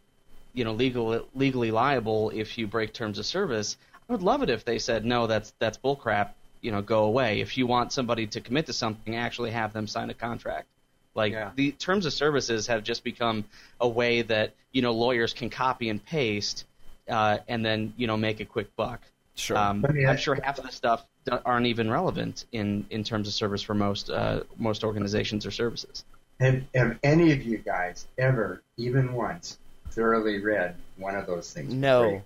you 0.54 0.64
know 0.64 0.72
legal 0.72 1.26
legally 1.34 1.70
liable 1.70 2.30
if 2.30 2.56
you 2.56 2.66
break 2.66 2.92
terms 2.92 3.18
of 3.18 3.26
service. 3.26 3.76
I 4.08 4.12
would 4.12 4.22
love 4.22 4.42
it 4.42 4.50
if 4.50 4.64
they 4.64 4.78
said 4.78 5.04
no, 5.04 5.26
that's 5.26 5.52
that's 5.58 5.78
bullcrap. 5.78 6.30
You 6.62 6.72
know, 6.72 6.82
go 6.82 7.04
away. 7.04 7.40
If 7.40 7.56
you 7.56 7.66
want 7.66 7.92
somebody 7.92 8.26
to 8.28 8.40
commit 8.40 8.66
to 8.66 8.72
something, 8.72 9.16
actually 9.16 9.50
have 9.50 9.72
them 9.72 9.86
sign 9.86 10.10
a 10.10 10.14
contract. 10.14 10.66
Like 11.14 11.32
Yeah. 11.32 11.50
the 11.54 11.72
terms 11.72 12.06
of 12.06 12.12
services 12.12 12.66
have 12.68 12.84
just 12.84 13.04
become 13.04 13.44
a 13.80 13.88
way 13.88 14.22
that 14.22 14.54
you 14.72 14.82
know 14.82 14.92
lawyers 14.92 15.32
can 15.32 15.50
copy 15.50 15.88
and 15.88 16.04
paste 16.04 16.64
uh, 17.08 17.38
and 17.48 17.64
then 17.64 17.92
you 17.96 18.06
know 18.06 18.16
make 18.16 18.40
a 18.40 18.44
quick 18.44 18.74
buck. 18.76 19.00
Sure. 19.34 19.56
Um, 19.56 19.82
Let 19.82 20.08
I'm 20.08 20.16
sure 20.16 20.38
half 20.42 20.58
of 20.58 20.66
the 20.66 20.72
stuff 20.72 21.04
aren't 21.44 21.66
even 21.66 21.90
relevant 21.90 22.44
in, 22.52 22.86
in 22.90 23.04
terms 23.04 23.28
of 23.28 23.34
service 23.34 23.62
for 23.62 23.74
most 23.74 24.10
uh, 24.10 24.40
most 24.58 24.84
organizations 24.84 25.46
or 25.46 25.50
services. 25.50 26.04
Have, 26.40 26.62
have 26.74 26.98
any 27.02 27.32
of 27.32 27.42
you 27.42 27.58
guys 27.58 28.06
ever, 28.16 28.62
even 28.78 29.12
once, 29.12 29.58
thoroughly 29.90 30.40
read 30.40 30.74
one 30.96 31.14
of 31.14 31.26
those 31.26 31.52
things? 31.52 31.74
No. 31.74 32.22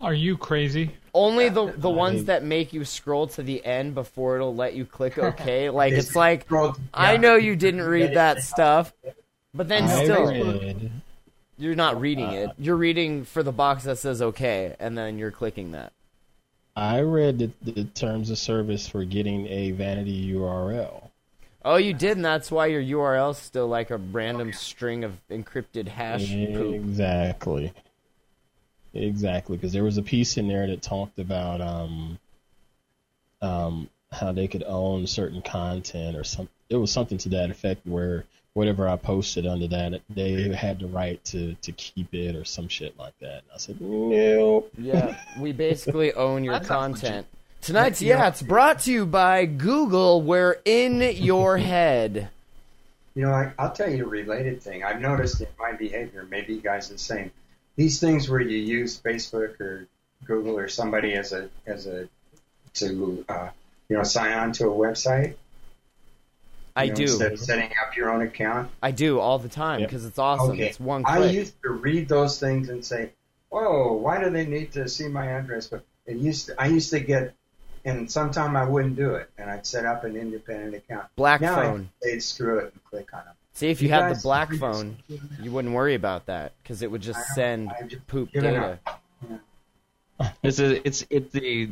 Are 0.00 0.14
you 0.14 0.36
crazy? 0.36 0.92
Only 1.14 1.48
the 1.48 1.72
the 1.76 1.90
ones 1.90 2.20
I- 2.22 2.24
that 2.24 2.44
make 2.44 2.72
you 2.72 2.84
scroll 2.84 3.26
to 3.28 3.42
the 3.42 3.64
end 3.64 3.94
before 3.94 4.36
it'll 4.36 4.54
let 4.54 4.74
you 4.74 4.84
click 4.84 5.18
OK. 5.18 5.70
Like 5.70 5.92
They 5.92 5.98
it's 5.98 6.14
like 6.14 6.42
scrolled- 6.42 6.78
I 6.94 7.16
know 7.16 7.36
you 7.36 7.56
didn't 7.56 7.82
read 7.82 8.14
that 8.14 8.42
stuff, 8.42 8.92
but 9.54 9.68
then 9.68 9.84
I 9.84 10.04
still 10.04 10.26
read. 10.26 10.90
you're 11.58 11.74
not 11.74 12.00
reading 12.00 12.30
it. 12.30 12.50
Uh, 12.50 12.52
you're 12.58 12.76
reading 12.76 13.24
for 13.24 13.42
the 13.42 13.52
box 13.52 13.84
that 13.84 13.98
says 13.98 14.22
OK, 14.22 14.76
and 14.78 14.96
then 14.96 15.18
you're 15.18 15.32
clicking 15.32 15.72
that. 15.72 15.92
I 16.76 17.00
read 17.00 17.38
the, 17.38 17.50
the 17.72 17.84
terms 17.84 18.30
of 18.30 18.38
service 18.38 18.86
for 18.86 19.02
getting 19.04 19.48
a 19.48 19.72
vanity 19.72 20.32
URL. 20.32 21.10
Oh, 21.64 21.74
you 21.74 21.92
did, 21.92 22.16
and 22.16 22.24
that's 22.24 22.52
why 22.52 22.66
your 22.66 22.80
URL's 22.80 23.38
still 23.38 23.66
like 23.66 23.90
a 23.90 23.96
random 23.96 24.52
string 24.52 25.02
of 25.02 25.14
encrypted 25.28 25.88
hash 25.88 26.28
poop. 26.30 26.74
Exactly. 26.76 27.72
Exactly, 28.94 29.56
because 29.56 29.72
there 29.72 29.84
was 29.84 29.98
a 29.98 30.02
piece 30.02 30.36
in 30.36 30.48
there 30.48 30.66
that 30.66 30.82
talked 30.82 31.18
about 31.18 31.60
um, 31.60 32.18
um, 33.42 33.88
how 34.10 34.32
they 34.32 34.48
could 34.48 34.64
own 34.64 35.06
certain 35.06 35.42
content 35.42 36.16
or 36.16 36.24
some. 36.24 36.48
It 36.70 36.76
was 36.76 36.90
something 36.90 37.18
to 37.18 37.28
that 37.30 37.50
effect 37.50 37.86
where 37.86 38.24
whatever 38.54 38.88
I 38.88 38.96
posted 38.96 39.46
under 39.46 39.68
that, 39.68 40.00
they 40.10 40.48
had 40.52 40.80
the 40.80 40.86
right 40.86 41.22
to 41.26 41.54
to 41.54 41.72
keep 41.72 42.12
it 42.14 42.34
or 42.34 42.44
some 42.44 42.68
shit 42.68 42.98
like 42.98 43.18
that. 43.20 43.42
And 43.42 43.52
I 43.54 43.58
said, 43.58 43.80
nope. 43.80 44.72
Yeah, 44.76 45.16
we 45.38 45.52
basically 45.52 46.12
own 46.14 46.44
your 46.44 46.60
content. 46.60 47.26
Tonight's 47.60 48.00
yeah, 48.00 48.28
it's 48.28 48.42
brought 48.42 48.80
to 48.80 48.92
you 48.92 49.06
by 49.06 49.44
Google. 49.44 50.22
We're 50.22 50.60
in 50.64 51.00
your 51.00 51.56
head. 51.58 52.30
You 53.14 53.22
know, 53.22 53.32
I, 53.32 53.52
I'll 53.58 53.72
tell 53.72 53.90
you 53.90 54.04
a 54.04 54.08
related 54.08 54.62
thing. 54.62 54.84
I've 54.84 55.00
noticed 55.00 55.40
in 55.40 55.48
my 55.58 55.72
behavior, 55.72 56.26
maybe 56.30 56.54
you 56.54 56.60
guys 56.60 56.88
are 56.90 56.92
the 56.92 56.98
same. 57.00 57.32
These 57.78 58.00
things 58.00 58.28
where 58.28 58.40
you 58.40 58.58
use 58.58 59.00
Facebook 59.00 59.60
or 59.60 59.86
Google 60.24 60.58
or 60.58 60.66
somebody 60.66 61.14
as 61.14 61.32
a 61.32 61.48
as 61.64 61.86
a 61.86 62.08
to 62.74 63.24
uh, 63.28 63.50
you 63.88 63.96
know 63.96 64.02
sign 64.02 64.32
on 64.32 64.52
to 64.54 64.68
a 64.68 64.74
website. 64.74 65.36
I 66.74 66.86
know, 66.86 66.94
do. 66.96 67.02
Instead 67.04 67.32
of 67.34 67.38
setting 67.38 67.70
up 67.80 67.96
your 67.96 68.10
own 68.10 68.22
account. 68.22 68.70
I 68.82 68.90
do 68.90 69.20
all 69.20 69.38
the 69.38 69.48
time 69.48 69.78
Yep. 69.78 69.88
because 69.88 70.04
it's 70.04 70.18
awesome. 70.18 70.50
Okay. 70.50 70.66
It's 70.66 70.80
one 70.80 71.04
Click. 71.04 71.18
I 71.18 71.26
used 71.26 71.54
to 71.62 71.70
read 71.70 72.08
those 72.08 72.40
things 72.40 72.68
and 72.68 72.84
say, 72.84 73.10
"Whoa, 73.48 73.92
why 73.92 74.24
do 74.24 74.28
they 74.28 74.46
need 74.46 74.72
to 74.72 74.88
see 74.88 75.06
my 75.06 75.26
address?" 75.26 75.68
But 75.68 75.84
it 76.04 76.16
used 76.16 76.46
to, 76.46 76.60
I 76.60 76.66
used 76.66 76.90
to 76.90 76.98
get, 76.98 77.34
and 77.84 78.10
sometime 78.10 78.56
I 78.56 78.64
wouldn't 78.64 78.96
do 78.96 79.14
it, 79.14 79.30
and 79.38 79.48
I'd 79.48 79.64
set 79.64 79.84
up 79.84 80.02
an 80.02 80.16
independent 80.16 80.74
account. 80.74 81.06
Black 81.14 81.40
now 81.40 81.54
phone. 81.54 81.90
I 82.02 82.06
say 82.06 82.18
screw 82.18 82.58
it 82.58 82.72
and 82.72 82.82
click 82.82 83.14
on 83.14 83.24
them. 83.24 83.34
See, 83.58 83.70
if 83.70 83.82
you, 83.82 83.88
You 83.88 83.94
had 83.94 84.14
the 84.14 84.20
black 84.22 84.52
phone, 84.54 84.98
just- 85.10 85.20
you 85.42 85.50
wouldn't 85.50 85.74
worry 85.74 85.94
about 85.96 86.26
that 86.26 86.52
because 86.62 86.80
it 86.82 86.88
would 86.92 87.00
just 87.02 87.18
I 87.18 87.34
send 87.34 87.70
I've 87.70 87.88
just 87.88 88.06
poop 88.06 88.30
data. 88.32 88.78
up. 88.86 89.02
It's 90.44 90.58
a, 90.60 90.86
it's 90.86 91.04
it's 91.10 91.32
the 91.32 91.70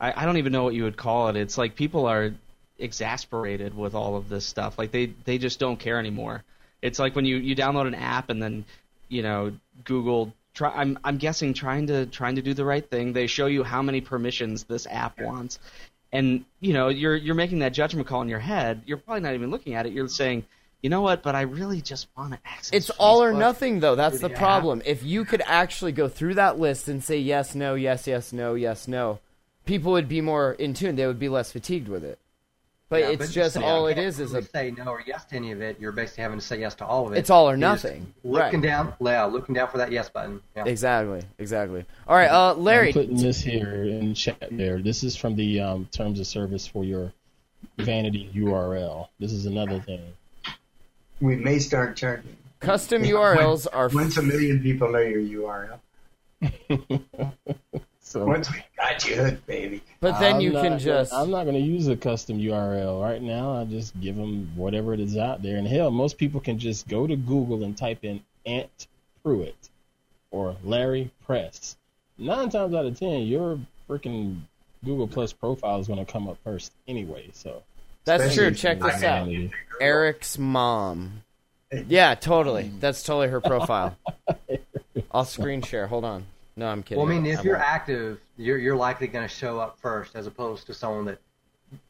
I, 0.00 0.22
I 0.22 0.26
don't 0.26 0.36
even 0.38 0.52
know 0.52 0.64
what 0.64 0.74
you 0.74 0.84
would 0.84 0.96
call 0.96 1.28
it. 1.28 1.36
It's 1.36 1.56
like 1.58 1.76
people 1.76 2.06
are 2.06 2.32
exasperated 2.78 3.76
with 3.76 3.94
all 3.94 4.16
of 4.16 4.28
this 4.28 4.44
stuff. 4.44 4.76
Like 4.78 4.90
they 4.90 5.06
they 5.24 5.38
just 5.38 5.58
don't 5.60 5.78
care 5.78 5.98
anymore. 6.00 6.42
It's 6.82 6.98
like 6.98 7.14
when 7.14 7.24
you 7.24 7.36
you 7.36 7.54
download 7.56 7.86
an 7.86 7.94
app 7.94 8.28
and 8.30 8.42
then 8.42 8.64
you 9.08 9.22
know 9.22 9.52
Google 9.84 10.32
try 10.52 10.70
I'm 10.74 10.98
I'm 11.04 11.16
guessing 11.16 11.54
trying 11.54 11.86
to 11.88 12.06
trying 12.06 12.36
to 12.36 12.42
do 12.42 12.54
the 12.54 12.64
right 12.64 12.88
thing. 12.88 13.12
They 13.12 13.26
show 13.28 13.46
you 13.46 13.62
how 13.64 13.82
many 13.82 14.00
permissions 14.00 14.64
this 14.64 14.86
app 14.88 15.20
wants. 15.20 15.58
And 16.12 16.44
you 16.60 16.72
know, 16.72 16.88
you're 16.88 17.16
you're 17.16 17.34
making 17.34 17.60
that 17.60 17.72
judgment 17.72 18.06
call 18.08 18.22
in 18.22 18.28
your 18.28 18.38
head. 18.40 18.82
You're 18.86 18.98
probably 18.98 19.22
not 19.22 19.34
even 19.34 19.50
looking 19.50 19.74
at 19.74 19.84
it. 19.86 19.92
You're 19.92 20.08
saying, 20.08 20.44
"You 20.84 20.90
know 20.90 21.00
what, 21.00 21.22
but 21.22 21.34
I 21.34 21.40
really 21.40 21.80
just 21.80 22.08
want 22.14 22.34
to 22.34 22.38
access 22.44 22.70
It's 22.74 22.90
all 22.90 23.22
or 23.22 23.32
nothing, 23.32 23.80
though. 23.80 23.94
That's 23.94 24.20
the 24.20 24.28
the 24.28 24.34
problem. 24.34 24.82
If 24.84 25.02
you 25.02 25.24
could 25.24 25.42
actually 25.46 25.92
go 25.92 26.08
through 26.08 26.34
that 26.34 26.58
list 26.58 26.88
and 26.88 27.02
say 27.02 27.16
yes, 27.18 27.54
no, 27.54 27.74
yes, 27.74 28.06
yes, 28.06 28.34
no, 28.34 28.52
yes, 28.52 28.86
no, 28.86 29.18
people 29.64 29.92
would 29.92 30.08
be 30.10 30.20
more 30.20 30.52
in 30.52 30.74
tune. 30.74 30.96
They 30.96 31.06
would 31.06 31.18
be 31.18 31.30
less 31.30 31.52
fatigued 31.52 31.88
with 31.88 32.04
it. 32.04 32.18
But 32.90 33.00
Yeah, 33.00 33.08
it's 33.08 33.26
but 33.26 33.30
just 33.30 33.56
you 33.56 33.64
all 33.64 33.86
it 33.86 33.96
is 33.96 34.20
is 34.20 34.34
a. 34.34 34.42
say 34.42 34.72
no 34.76 34.84
or 34.84 35.02
yes 35.06 35.24
to 35.24 35.36
any 35.36 35.52
of 35.52 35.62
it. 35.62 35.80
You're 35.80 35.90
basically 35.90 36.22
having 36.22 36.38
to 36.38 36.44
say 36.44 36.60
yes 36.60 36.74
to 36.74 36.84
all 36.84 37.06
of 37.06 37.14
it. 37.14 37.18
It's 37.18 37.30
all 37.30 37.48
or 37.48 37.52
You're 37.52 37.56
nothing. 37.56 38.12
Looking 38.22 38.60
Right. 38.60 38.62
down, 38.62 38.92
yeah, 39.00 39.24
looking 39.24 39.54
down 39.54 39.68
for 39.68 39.78
that 39.78 39.90
yes 39.90 40.10
button. 40.10 40.42
Yeah. 40.54 40.66
Exactly, 40.66 41.22
exactly. 41.38 41.86
All 42.06 42.14
right, 42.14 42.30
uh, 42.30 42.52
Larry. 42.56 42.88
I'm 42.88 42.92
putting 42.92 43.16
this 43.16 43.40
here 43.40 43.84
in 43.84 44.12
chat 44.12 44.48
there. 44.50 44.82
This 44.82 45.02
is 45.02 45.16
from 45.16 45.34
the 45.34 45.60
um, 45.60 45.88
terms 45.92 46.20
of 46.20 46.26
service 46.26 46.66
for 46.66 46.84
your 46.84 47.10
vanity 47.78 48.30
URL. 48.34 49.08
This 49.18 49.32
is 49.32 49.46
another 49.46 49.80
thing. 49.80 50.02
We 51.20 51.36
may 51.36 51.58
start 51.58 51.96
charging. 51.96 52.36
Custom 52.60 53.02
URLs 53.02 53.66
are 53.72 53.88
Once 53.88 54.16
a 54.16 54.22
million 54.22 54.62
people 54.62 54.90
know 54.90 54.98
your 54.98 55.20
URL. 55.20 55.80
So 58.14 58.24
Once 58.26 58.52
we 58.52 58.62
got 58.76 59.04
you 59.08 59.16
hooked, 59.16 59.44
baby. 59.44 59.82
But 59.98 60.20
then 60.20 60.36
I'm 60.36 60.40
you 60.40 60.52
can 60.52 60.78
just. 60.78 61.12
I'm 61.12 61.30
not 61.30 61.44
going 61.44 61.56
to 61.56 61.60
use 61.60 61.88
a 61.88 61.96
custom 61.96 62.38
URL 62.38 63.02
right 63.02 63.20
now. 63.20 63.56
I 63.56 63.64
just 63.64 63.98
give 64.00 64.14
them 64.14 64.52
whatever 64.54 64.94
it 64.94 65.00
is 65.00 65.16
out 65.16 65.42
there. 65.42 65.56
And 65.56 65.66
hell, 65.66 65.90
most 65.90 66.16
people 66.16 66.40
can 66.40 66.58
just 66.58 66.86
go 66.86 67.08
to 67.08 67.16
Google 67.16 67.64
and 67.64 67.76
type 67.76 68.04
in 68.04 68.20
Ant 68.46 68.86
Pruitt 69.24 69.56
or 70.30 70.54
Larry 70.62 71.10
Press. 71.26 71.76
Nine 72.16 72.50
times 72.50 72.72
out 72.72 72.86
of 72.86 72.96
ten, 72.96 73.22
your 73.22 73.58
freaking 73.88 74.42
Google 74.84 75.08
Plus 75.08 75.32
profile 75.32 75.80
is 75.80 75.88
going 75.88 75.98
to 75.98 76.12
come 76.12 76.28
up 76.28 76.38
first 76.44 76.70
anyway. 76.86 77.30
So 77.32 77.64
That's 78.04 78.22
Especially 78.24 78.50
true. 78.50 78.54
Check 78.54 78.80
this 78.80 79.02
out. 79.02 79.28
Eric's 79.80 80.38
mom. 80.38 81.22
Yeah, 81.88 82.14
totally. 82.14 82.64
Mm. 82.64 82.80
That's 82.80 83.02
totally 83.02 83.28
her 83.28 83.40
profile. 83.40 83.96
I'll 85.10 85.24
screen 85.24 85.62
share. 85.62 85.86
Hold 85.86 86.04
on. 86.04 86.24
No, 86.56 86.66
I'm 86.68 86.82
kidding. 86.82 87.02
Well, 87.02 87.10
I 87.10 87.18
mean, 87.18 87.26
if 87.26 87.40
I 87.40 87.42
you're 87.42 87.54
won't. 87.56 87.68
active, 87.68 88.20
you're 88.36 88.58
you're 88.58 88.76
likely 88.76 89.06
going 89.08 89.26
to 89.26 89.34
show 89.34 89.58
up 89.58 89.78
first, 89.80 90.14
as 90.14 90.26
opposed 90.26 90.66
to 90.66 90.74
someone 90.74 91.04
that 91.06 91.18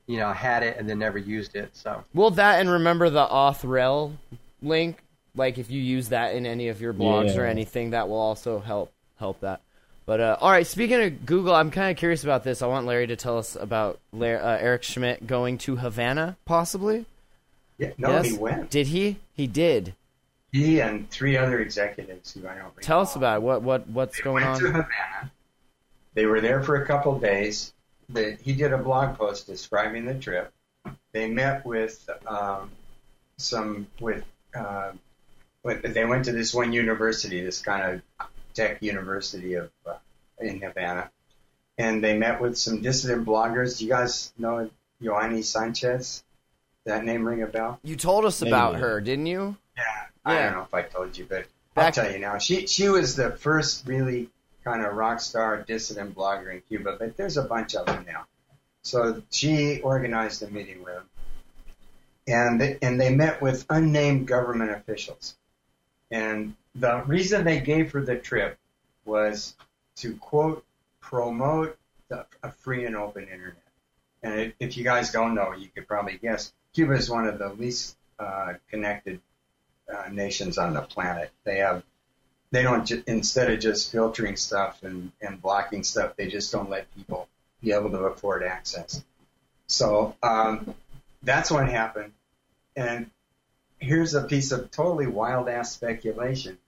you 0.06 0.18
know 0.18 0.32
had 0.32 0.62
it 0.62 0.78
and 0.78 0.88
then 0.88 0.98
never 0.98 1.18
used 1.18 1.54
it. 1.54 1.76
So 1.76 2.02
Well, 2.14 2.30
that 2.30 2.60
and 2.60 2.70
remember 2.70 3.10
the 3.10 3.26
Auth.rel 3.26 4.14
link. 4.62 5.02
Like 5.36 5.58
if 5.58 5.70
you 5.70 5.82
use 5.82 6.10
that 6.10 6.34
in 6.34 6.46
any 6.46 6.68
of 6.68 6.80
your 6.80 6.94
blogs 6.94 7.36
or 7.36 7.44
anything, 7.44 7.90
that 7.90 8.08
will 8.08 8.20
also 8.20 8.60
help 8.60 8.92
help 9.18 9.40
that. 9.40 9.60
But 10.06 10.20
uh, 10.20 10.36
all 10.40 10.50
right, 10.50 10.66
speaking 10.66 11.00
of 11.02 11.24
Google, 11.24 11.54
I'm 11.54 11.70
kind 11.70 11.90
of 11.90 11.96
curious 11.96 12.24
about 12.24 12.44
this. 12.44 12.60
I 12.60 12.66
want 12.66 12.84
Larry 12.86 13.06
to 13.06 13.16
tell 13.16 13.38
us 13.38 13.56
about 13.56 13.98
Lar- 14.12 14.42
uh, 14.42 14.58
Eric 14.58 14.82
Schmidt 14.82 15.26
going 15.26 15.56
to 15.58 15.76
Havana, 15.76 16.36
possibly. 16.44 17.06
Yeah, 17.78 17.92
no, 17.96 18.10
yes, 18.10 18.26
he 18.26 18.36
went. 18.36 18.70
Did 18.70 18.88
he? 18.88 19.16
He 19.34 19.46
did. 19.46 19.94
He 20.52 20.80
and 20.80 21.08
three 21.10 21.36
other 21.36 21.58
executives 21.58 22.32
who 22.34 22.46
I 22.46 22.54
don't 22.56 22.76
Tell 22.82 23.00
us 23.00 23.16
about 23.16 23.38
it. 23.38 23.42
what 23.42 23.62
what 23.62 23.88
what's 23.88 24.18
They 24.18 24.22
going 24.22 24.44
went 24.44 24.60
to. 24.60 24.66
Havana. 24.66 25.32
They 26.14 26.26
were 26.26 26.40
there 26.40 26.62
for 26.62 26.76
a 26.76 26.86
couple 26.86 27.18
days. 27.18 27.72
The, 28.10 28.36
he 28.42 28.52
did 28.52 28.72
a 28.72 28.78
blog 28.78 29.16
post 29.18 29.46
describing 29.46 30.04
the 30.04 30.14
trip. 30.14 30.52
They 31.12 31.28
met 31.28 31.64
with 31.64 32.08
um, 32.26 32.70
some 33.38 33.86
with, 33.98 34.22
uh, 34.54 34.92
with. 35.64 35.82
They 35.94 36.04
went 36.04 36.26
to 36.26 36.32
this 36.32 36.52
one 36.54 36.72
university, 36.72 37.42
this 37.42 37.60
kind 37.62 38.00
of 38.20 38.28
tech 38.54 38.82
university 38.82 39.54
of 39.54 39.70
uh, 39.86 39.94
in 40.38 40.60
Havana, 40.60 41.10
and 41.78 42.02
they 42.02 42.16
met 42.16 42.40
with 42.40 42.56
some 42.56 42.80
dissident 42.80 43.26
bloggers. 43.26 43.78
Do 43.78 43.84
you 43.84 43.90
guys 43.90 44.32
know 44.38 44.70
Yoani 45.02 45.44
Sanchez? 45.44 46.22
That 46.84 47.04
name 47.04 47.26
ring 47.26 47.42
a 47.42 47.46
bell? 47.46 47.80
You 47.82 47.96
told 47.96 48.24
us 48.26 48.40
Maybe. 48.42 48.50
about 48.50 48.76
her, 48.76 49.00
didn't 49.00 49.26
you? 49.26 49.56
Yeah, 49.76 49.82
I 50.24 50.38
don't 50.38 50.52
know 50.52 50.62
if 50.62 50.74
I 50.74 50.82
told 50.82 51.16
you, 51.16 51.26
but 51.28 51.46
Back- 51.74 51.98
I'll 51.98 52.04
tell 52.04 52.12
you 52.12 52.18
now. 52.18 52.38
She 52.38 52.66
she 52.66 52.88
was 52.88 53.16
the 53.16 53.30
first 53.30 53.86
really 53.86 54.28
kind 54.64 54.84
of 54.84 54.94
rock 54.94 55.20
star 55.20 55.62
dissident 55.62 56.14
blogger 56.14 56.52
in 56.52 56.60
Cuba, 56.62 56.96
but 56.98 57.16
there's 57.16 57.36
a 57.36 57.42
bunch 57.42 57.74
of 57.74 57.86
them 57.86 58.04
now. 58.06 58.26
So 58.82 59.22
she 59.30 59.80
organized 59.80 60.42
a 60.42 60.50
meeting 60.50 60.84
with 60.84 60.94
them, 60.94 61.08
and 62.26 62.60
they, 62.60 62.78
and 62.82 63.00
they 63.00 63.14
met 63.14 63.40
with 63.40 63.64
unnamed 63.70 64.26
government 64.26 64.70
officials, 64.72 65.36
and 66.10 66.54
the 66.74 67.02
reason 67.06 67.44
they 67.44 67.60
gave 67.60 67.90
for 67.90 68.00
the 68.02 68.16
trip 68.16 68.58
was 69.04 69.54
to 69.96 70.16
quote 70.16 70.64
promote 71.00 71.76
the, 72.08 72.26
a 72.42 72.50
free 72.50 72.84
and 72.86 72.96
open 72.96 73.24
internet. 73.24 73.56
And 74.22 74.40
if- 74.40 74.54
if 74.58 74.76
you 74.76 74.84
guys 74.84 75.12
don't 75.12 75.34
know, 75.34 75.52
you 75.52 75.68
could 75.68 75.86
probably 75.86 76.16
guess 76.16 76.52
Cuba 76.72 76.94
is 76.94 77.08
one 77.10 77.26
of 77.28 77.38
the 77.38 77.50
least 77.50 77.96
uh, 78.18 78.54
connected 78.70 79.20
uh, 79.92 80.08
nations 80.10 80.56
on 80.58 80.72
the 80.74 80.80
planet. 80.80 81.30
They 81.44 81.58
have, 81.58 81.82
they 82.50 82.62
don't 82.62 82.86
ju- 82.86 83.02
instead 83.06 83.50
of 83.50 83.60
just 83.60 83.92
filtering 83.92 84.36
stuff 84.36 84.82
and, 84.82 85.12
and 85.20 85.40
blocking 85.40 85.84
stuff, 85.84 86.16
they 86.16 86.28
just 86.28 86.50
don't 86.50 86.70
let 86.70 86.92
people 86.94 87.28
be 87.62 87.72
able 87.72 87.90
to 87.90 87.98
afford 88.04 88.42
access. 88.42 89.02
So 89.66 90.16
um, 90.22 90.74
that's 91.22 91.50
what 91.50 91.68
happened. 91.68 92.12
And 92.76 93.10
here's 93.78 94.14
a 94.14 94.22
piece 94.24 94.52
of 94.52 94.70
totally 94.70 95.06
wild 95.06 95.48
ass 95.48 95.72
speculation. 95.72 96.58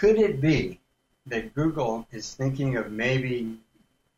Could 0.00 0.18
it 0.18 0.40
be 0.40 0.80
that 1.26 1.54
Google 1.54 2.06
is 2.10 2.32
thinking 2.32 2.78
of 2.78 2.90
maybe 2.90 3.58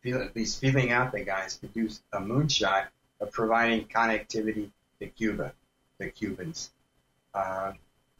feel, 0.00 0.22
at 0.22 0.36
least 0.36 0.60
feeling 0.60 0.92
out 0.92 1.10
the 1.10 1.24
guys 1.24 1.56
to 1.56 1.66
do 1.66 1.88
a 2.12 2.20
moonshot 2.20 2.86
of 3.18 3.32
providing 3.32 3.86
connectivity 3.86 4.70
to 5.00 5.08
Cuba, 5.08 5.52
the 5.98 6.08
Cubans? 6.08 6.70
Uh, 7.34 7.72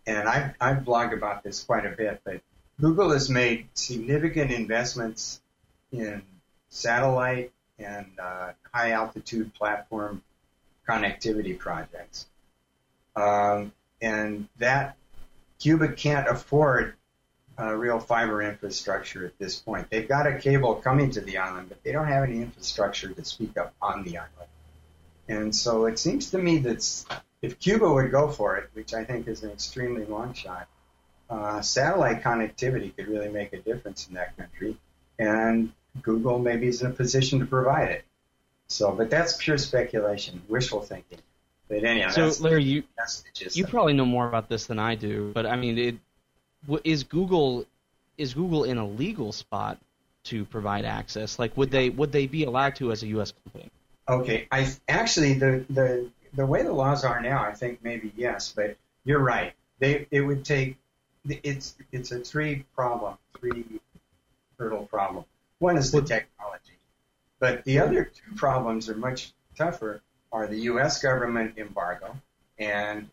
and 0.08 0.28
I, 0.28 0.56
I 0.60 0.74
blog 0.74 1.12
about 1.12 1.44
this 1.44 1.62
quite 1.62 1.86
a 1.86 1.90
bit, 1.90 2.20
but 2.24 2.40
Google 2.80 3.12
has 3.12 3.30
made 3.30 3.68
significant 3.74 4.50
investments 4.50 5.40
in 5.92 6.20
satellite 6.68 7.52
and 7.78 8.06
uh, 8.20 8.54
high 8.74 8.90
altitude 8.90 9.54
platform 9.54 10.20
connectivity 10.88 11.56
projects. 11.56 12.26
Um, 13.14 13.70
and 14.00 14.48
that 14.58 14.96
Cuba 15.60 15.92
can't 15.92 16.26
afford 16.26 16.96
uh, 17.58 17.72
real 17.74 17.98
fiber 17.98 18.42
infrastructure 18.42 19.26
at 19.26 19.38
this 19.38 19.56
point. 19.56 19.88
They've 19.90 20.08
got 20.08 20.26
a 20.26 20.38
cable 20.38 20.76
coming 20.76 21.10
to 21.12 21.20
the 21.20 21.38
island, 21.38 21.68
but 21.68 21.82
they 21.82 21.92
don't 21.92 22.06
have 22.06 22.24
any 22.24 22.40
infrastructure 22.42 23.08
to 23.08 23.24
speak 23.24 23.56
up 23.56 23.74
on 23.80 24.04
the 24.04 24.18
island. 24.18 24.48
And 25.28 25.54
so 25.54 25.86
it 25.86 25.98
seems 25.98 26.30
to 26.30 26.38
me 26.38 26.58
that 26.58 27.04
if 27.42 27.58
Cuba 27.58 27.90
would 27.92 28.10
go 28.10 28.28
for 28.28 28.56
it, 28.56 28.70
which 28.74 28.94
I 28.94 29.04
think 29.04 29.28
is 29.28 29.42
an 29.42 29.50
extremely 29.50 30.04
long 30.04 30.34
shot, 30.34 30.66
uh, 31.30 31.60
satellite 31.62 32.22
connectivity 32.22 32.94
could 32.94 33.08
really 33.08 33.28
make 33.28 33.52
a 33.52 33.58
difference 33.58 34.06
in 34.08 34.14
that 34.14 34.36
country, 34.36 34.76
and 35.18 35.72
Google 36.02 36.38
maybe 36.38 36.68
is 36.68 36.82
in 36.82 36.88
a 36.88 36.94
position 36.94 37.38
to 37.40 37.46
provide 37.46 37.88
it. 37.90 38.04
So, 38.68 38.92
but 38.92 39.10
that's 39.10 39.36
pure 39.36 39.58
speculation, 39.58 40.42
wishful 40.48 40.80
thinking. 40.80 41.18
But 41.68 41.84
anyhow, 41.84 42.10
So, 42.10 42.24
that's, 42.24 42.40
Larry, 42.40 42.64
you 42.64 42.82
that's 42.96 43.20
the 43.22 43.28
gist. 43.32 43.56
you 43.56 43.66
probably 43.66 43.92
know 43.92 44.04
more 44.04 44.26
about 44.28 44.48
this 44.48 44.66
than 44.66 44.78
I 44.78 44.94
do, 44.94 45.30
but 45.34 45.46
I 45.46 45.56
mean, 45.56 45.78
it 45.78 45.96
is 46.84 47.04
Google 47.04 47.66
is 48.18 48.34
Google 48.34 48.64
in 48.64 48.78
a 48.78 48.86
legal 48.86 49.32
spot 49.32 49.78
to 50.24 50.44
provide 50.44 50.84
access? 50.84 51.38
Like, 51.38 51.56
would 51.56 51.70
they 51.70 51.90
would 51.90 52.12
they 52.12 52.26
be 52.26 52.44
allowed 52.44 52.76
to 52.76 52.92
as 52.92 53.02
a 53.02 53.06
U.S. 53.08 53.32
company? 53.44 53.70
Okay, 54.08 54.48
I 54.50 54.72
actually 54.88 55.34
the 55.34 55.64
the 55.70 56.10
the 56.34 56.46
way 56.46 56.62
the 56.62 56.72
laws 56.72 57.04
are 57.04 57.20
now, 57.20 57.44
I 57.44 57.52
think 57.52 57.82
maybe 57.82 58.12
yes, 58.16 58.52
but 58.54 58.76
you're 59.04 59.20
right. 59.20 59.52
They 59.78 60.06
it 60.10 60.20
would 60.20 60.44
take 60.44 60.76
it's 61.28 61.76
it's 61.92 62.12
a 62.12 62.20
three 62.20 62.64
problem, 62.74 63.16
three 63.38 63.64
hurdle 64.58 64.86
problem. 64.86 65.24
One 65.58 65.76
is 65.76 65.92
the 65.92 66.02
technology, 66.02 66.78
but 67.38 67.64
the 67.64 67.78
other 67.78 68.04
two 68.04 68.34
problems 68.36 68.88
are 68.88 68.96
much 68.96 69.32
tougher. 69.56 70.00
Are 70.32 70.46
the 70.46 70.60
U.S. 70.60 71.02
government 71.02 71.58
embargo 71.58 72.16
and 72.58 73.10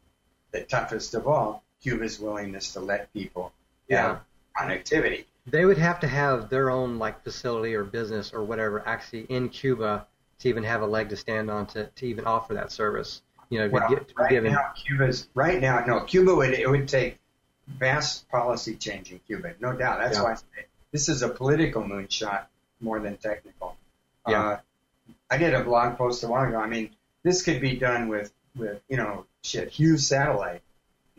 the 0.52 0.62
toughest 0.62 1.14
of 1.16 1.28
all, 1.28 1.64
Cuba's 1.82 2.20
willingness 2.20 2.74
to 2.74 2.80
let 2.80 3.12
people 3.14 3.52
have 3.90 4.22
connectivity. 4.58 5.26
They 5.48 5.66
would 5.66 5.78
have 5.78 6.00
to 6.02 6.08
have 6.08 6.50
their 6.50 6.70
own 6.70 7.00
like 7.00 7.24
facility 7.24 7.74
or 7.76 7.84
business 7.84 8.34
or 8.34 8.44
whatever 8.44 8.88
actually 8.88 9.22
in 9.24 9.50
Cuba 9.50 10.06
to 10.40 10.50
even 10.50 10.64
have 10.64 10.82
a 10.82 10.86
leg 10.86 11.10
to 11.10 11.18
stand 11.18 11.50
on 11.50 11.66
to, 11.68 11.86
to 11.88 12.06
even 12.06 12.26
offer 12.26 12.54
that 12.56 12.72
service. 12.72 13.22
You 13.50 13.60
know, 13.60 13.70
Well, 13.70 13.90
get, 13.90 14.14
right 14.18 14.30
given. 14.30 14.54
now, 14.54 14.74
Cuba's 14.76 15.28
right 15.34 15.60
now. 15.60 15.84
No, 15.86 16.02
Cuba 16.02 16.36
would 16.36 16.54
it 16.54 16.70
would 16.70 16.88
take 16.88 17.18
vast 17.68 18.30
policy 18.30 18.76
change 18.76 19.12
in 19.12 19.20
Cuba, 19.20 19.54
no 19.60 19.74
doubt. 19.76 20.00
That's 20.00 20.18
Yeah. 20.18 20.24
why 20.24 20.32
I 20.34 20.36
say 20.36 20.66
this 20.92 21.10
is 21.10 21.22
a 21.24 21.30
political 21.30 21.82
moonshot 21.84 22.46
more 22.80 23.00
than 23.00 23.18
technical. 23.18 23.76
Yeah. 24.28 24.42
Uh, 24.48 24.60
I 25.32 25.38
did 25.38 25.54
a 25.54 25.64
blog 25.64 25.98
post 25.98 26.24
a 26.24 26.28
while 26.28 26.48
ago. 26.48 26.58
I 26.60 26.68
mean, 26.68 26.92
this 27.24 27.42
could 27.42 27.60
be 27.62 27.76
done 27.76 28.08
with 28.08 28.32
with 28.56 28.82
you 28.88 28.98
know 28.98 29.26
shit, 29.42 29.70
huge 29.70 30.02
satellite 30.02 30.62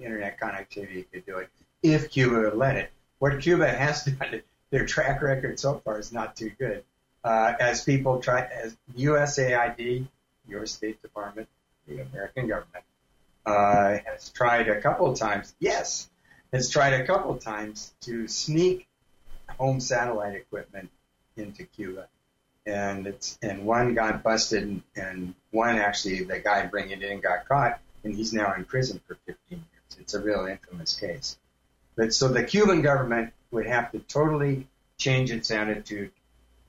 internet 0.01 0.39
connectivity 0.41 1.07
could 1.13 1.27
do 1.27 1.39
it 1.39 1.49
if 1.83 2.11
Cuba 2.11 2.55
let 2.55 2.77
it. 2.77 2.91
What 3.19 3.41
Cuba 3.41 3.69
has 3.69 4.05
done, 4.21 4.43
their 4.71 4.87
track 4.87 5.23
record 5.23 5.59
so 5.59 5.79
far 5.85 5.99
is 5.99 6.13
not 6.13 6.37
too 6.37 6.51
good. 6.59 6.85
Uh, 7.23 7.53
as 7.61 7.85
people 7.85 8.21
try, 8.21 8.43
as 8.43 8.77
USAID, 8.97 10.07
your 10.49 10.67
State 10.67 11.03
Department, 11.03 11.49
the 11.87 12.01
American 12.01 12.49
government, 12.49 12.85
uh, 13.45 13.99
has 14.07 14.31
tried 14.31 14.69
a 14.69 14.81
couple 14.81 15.11
of 15.11 15.19
times, 15.19 15.55
yes, 15.59 16.09
has 16.53 16.71
tried 16.71 16.95
a 16.95 17.07
couple 17.07 17.33
of 17.33 17.41
times 17.41 17.93
to 18.03 18.27
sneak 18.27 18.89
home 19.59 19.81
satellite 19.81 20.35
equipment 20.35 20.91
into 21.37 21.65
Cuba. 21.65 22.09
And 22.67 23.07
it's, 23.07 23.39
and 23.43 23.65
one 23.65 23.95
got 23.95 24.23
busted 24.23 24.63
and, 24.63 24.83
and 24.95 25.35
one 25.51 25.77
actually, 25.77 26.25
the 26.25 26.39
guy 26.39 26.67
bringing 26.67 27.03
it 27.03 27.11
in 27.11 27.21
got 27.21 27.49
caught 27.49 27.81
and 28.05 28.15
he's 28.15 28.33
now 28.33 28.55
in 28.55 28.65
prison 28.65 29.01
for 29.07 29.17
15 29.27 29.65
It's 29.99 30.15
a 30.15 30.21
real 30.21 30.47
infamous 30.47 30.99
case. 30.99 31.37
But 31.97 32.15
so 32.15 32.29
the 32.29 32.45
Cuban 32.45 32.83
government 32.83 33.33
would 33.51 33.67
have 33.67 33.93
to 33.93 33.99
totally 34.01 34.67
change 34.97 35.31
its 35.31 35.51
attitude. 35.51 36.13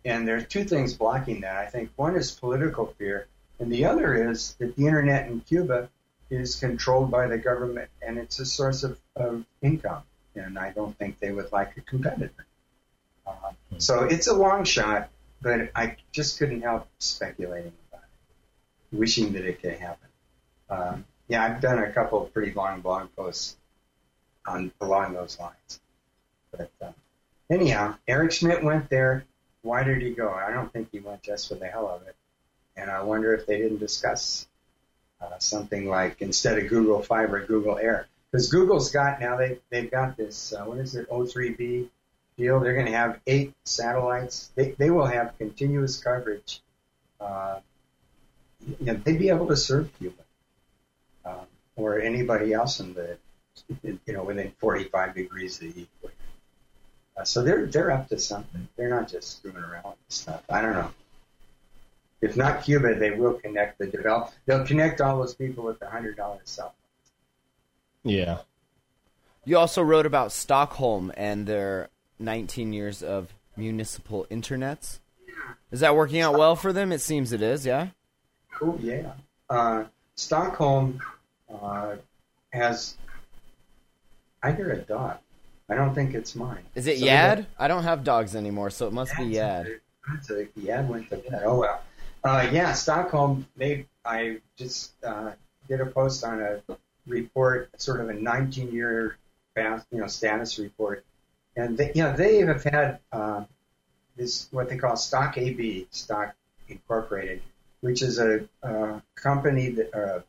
And 0.03 0.28
there's 0.28 0.47
two 0.47 0.63
things 0.63 0.93
blocking 0.93 1.41
that. 1.41 1.55
I 1.57 1.67
think 1.67 1.91
one 1.95 2.15
is 2.15 2.32
political 2.32 2.88
fear, 2.97 3.28
and 3.59 3.72
the 3.72 3.86
other 3.86 4.32
is 4.32 4.55
that 4.55 4.76
the 4.76 4.88
internet 4.88 5.28
in 5.28 5.41
Cuba 5.41 5.89
is 6.32 6.55
controlled 6.55 7.11
by 7.11 7.28
the 7.28 7.38
government 7.38 7.89
and 8.01 8.17
it's 8.17 8.39
a 8.39 8.45
source 8.45 8.84
of, 8.84 8.97
of 9.15 9.45
income. 9.61 10.01
And 10.34 10.57
I 10.57 10.72
don't 10.72 10.97
think 10.97 11.19
they 11.19 11.32
would 11.32 11.51
like 11.51 11.76
a 11.78 11.82
competitor. 11.82 12.45
Uh, 13.28 13.51
so 13.78 14.03
it's 14.05 14.28
a 14.28 14.34
long 14.34 14.63
shot, 14.63 15.09
but 15.41 15.69
I 15.76 15.97
just 16.11 16.39
couldn't 16.39 16.61
help 16.61 16.88
speculating 16.99 17.74
about 17.91 18.03
it, 18.03 18.97
wishing 18.97 19.34
that 19.34 19.45
it 19.45 19.61
could 19.61 19.74
happen. 19.74 20.07
Um, 20.69 21.05
yeah, 21.32 21.45
I've 21.45 21.61
done 21.61 21.79
a 21.79 21.89
couple 21.89 22.19
pretty 22.34 22.51
long 22.51 22.82
blog 22.82 23.07
posts 23.15 23.55
on 24.45 24.69
along 24.82 25.13
those 25.13 25.39
lines. 25.39 25.79
But 26.51 26.69
uh, 26.82 26.91
anyhow, 27.49 27.95
Eric 28.05 28.34
Schmidt 28.34 28.61
went 28.61 28.89
there. 28.89 29.23
Why 29.61 29.86
did 29.86 30.01
he 30.01 30.09
go? 30.09 30.29
I 30.29 30.51
don't 30.51 30.73
think 30.73 30.89
he 30.91 30.99
went 30.99 31.23
just 31.23 31.47
for 31.47 31.55
the 31.55 31.67
hell 31.67 31.88
of 31.88 32.05
it. 32.05 32.17
And 32.75 32.91
I 32.91 33.03
wonder 33.03 33.34
if 33.34 33.45
they 33.45 33.59
didn't 33.59 33.77
discuss 33.77 34.45
uh, 35.21 35.39
something 35.39 35.88
like 35.88 36.21
instead 36.21 36.59
of 36.59 36.67
Google 36.67 37.01
Fiber, 37.01 37.45
Google 37.45 37.77
Air. 37.77 38.07
Because 38.29 38.49
Google's 38.49 38.91
got 38.91 39.21
now 39.21 39.38
they 39.38 39.59
they've 39.69 39.89
got 39.89 40.17
this 40.17 40.51
uh, 40.51 40.65
what 40.65 40.79
is 40.79 40.95
it 40.95 41.09
O3B 41.09 41.88
deal. 42.38 42.59
They're 42.59 42.73
going 42.73 42.88
to 42.88 42.91
have 42.91 43.21
eight 43.25 43.53
satellites. 43.63 44.51
They 44.55 44.71
they 44.71 44.89
will 44.89 45.07
have 45.07 45.38
continuous 45.38 45.97
coverage. 45.97 46.61
Uh, 47.21 47.61
you 48.67 48.88
know, 48.88 48.95
they'd 48.95 49.17
be 49.17 49.29
able 49.29 49.47
to 49.47 49.55
serve 49.55 49.89
Cuba 49.97 50.23
um, 51.26 51.47
or 51.76 51.99
anybody 51.99 52.53
else 52.53 52.80
in 52.80 52.93
the 52.93 53.17
you 53.84 53.99
know 54.07 54.24
within 54.24 54.51
45 54.57 55.15
degrees 55.15 55.61
of 55.61 55.74
the 55.74 55.82
equator. 55.84 56.15
Uh, 57.17 57.24
so 57.24 57.43
they're 57.43 57.65
they're 57.65 57.91
up 57.91 58.07
to 58.09 58.19
something. 58.19 58.67
They're 58.78 58.89
not 58.89 59.09
just 59.09 59.38
screwing 59.38 59.57
around 59.57 59.84
with 59.84 59.97
stuff. 60.09 60.43
I 60.49 60.61
don't 60.61 60.74
know. 60.74 60.91
If 62.22 62.38
not 62.38 62.63
Cuba, 62.63 62.95
they 62.95 63.11
will 63.11 63.34
connect 63.34 63.80
the 63.80 63.88
develop. 63.88 64.32
They'll 64.45 64.65
connect 64.65 65.01
all 65.01 65.17
those 65.17 65.34
people 65.34 65.63
with 65.63 65.80
the 65.80 65.89
hundred 65.89 66.17
dollar 66.17 66.39
cell. 66.45 66.74
phones. 68.03 68.15
Yeah. 68.15 68.39
You 69.43 69.57
also 69.57 69.82
wrote 69.82 70.05
about 70.05 70.32
Stockholm 70.32 71.11
and 71.17 71.47
their 71.47 71.89
19 72.19 72.74
years 72.74 73.01
of 73.01 73.34
municipal 73.57 74.28
internets. 74.30 74.99
Is 75.72 75.80
that 75.80 75.95
working 75.95 76.22
out 76.22 76.38
well 76.38 76.55
for 76.55 76.72
them? 76.72 76.91
It 76.91 77.01
seems 77.01 77.32
it 77.32 77.41
is, 77.41 77.65
yeah? 77.65 77.88
Cool, 78.53 78.78
yeah. 78.82 79.13
Uh, 79.49 79.86
Stockholm 80.16 80.99
uh, 81.53 81.95
has. 82.51 82.95
I 84.43 84.51
hear 84.51 84.72
a 84.72 84.78
dog. 84.78 85.18
I 85.70 85.76
don't 85.76 85.93
think 85.93 86.14
it's 86.14 86.36
mine. 86.36 86.64
Is 86.76 86.88
it 86.88 86.99
So 86.99 87.05
Yad? 87.05 87.45
I 87.57 87.68
don't 87.68 87.84
have 87.84 88.03
dogs 88.03 88.36
anymore, 88.36 88.70
so 88.70 88.88
it 88.88 88.93
must 88.93 89.16
be 89.16 89.24
Yad. 89.24 89.80
That's 90.09 90.30
a, 90.32 90.45
Yad 90.59 90.88
went 90.88 91.09
to 91.09 91.18
bed. 91.18 91.43
Oh 91.45 91.59
well. 91.59 91.82
Uh, 92.24 92.47
yeah, 92.51 92.74
Stockholm. 92.74 93.47
They. 93.55 93.86
I 94.03 94.38
just 94.57 94.91
uh, 95.03 95.32
did 95.68 95.80
a 95.80 95.86
post 95.86 96.24
on 96.24 96.41
a 96.41 96.62
report, 97.07 97.70
sort 97.80 98.01
of 98.01 98.09
a 98.09 98.14
19-year, 98.14 99.18
fast, 99.55 99.86
you 99.91 99.99
know, 99.99 100.07
status 100.07 100.57
report, 100.59 101.05
and 101.55 101.78
they, 101.78 101.91
you 101.93 102.03
know, 102.03 102.14
they 102.16 102.39
have 102.39 102.64
had 102.64 102.99
uh, 103.12 103.43
this 104.16 104.47
what 104.51 104.70
they 104.70 104.78
call 104.78 104.93
Stokab, 104.93 105.86
Stock 105.91 106.34
Incorporated, 106.68 107.41
which 107.82 108.01
is 108.01 108.19
a, 108.19 108.47
a 108.63 109.01
company 109.15 109.69
that 109.71 109.93
a 109.93 110.23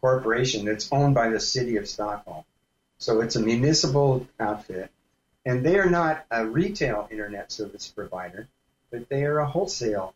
corporation 0.00 0.64
that's 0.64 0.90
owned 0.92 1.14
by 1.14 1.28
the 1.28 1.40
city 1.40 1.76
of 1.76 1.88
Stockholm. 1.88 2.44
So 2.98 3.20
it's 3.20 3.36
a 3.36 3.40
municipal 3.40 4.26
outfit, 4.38 4.90
and 5.44 5.64
they 5.64 5.78
are 5.78 5.88
not 5.88 6.24
a 6.30 6.46
retail 6.46 7.08
internet 7.10 7.50
service 7.50 7.88
provider, 7.88 8.46
but 8.90 9.08
they 9.08 9.24
are 9.24 9.38
a 9.38 9.46
wholesale 9.46 10.14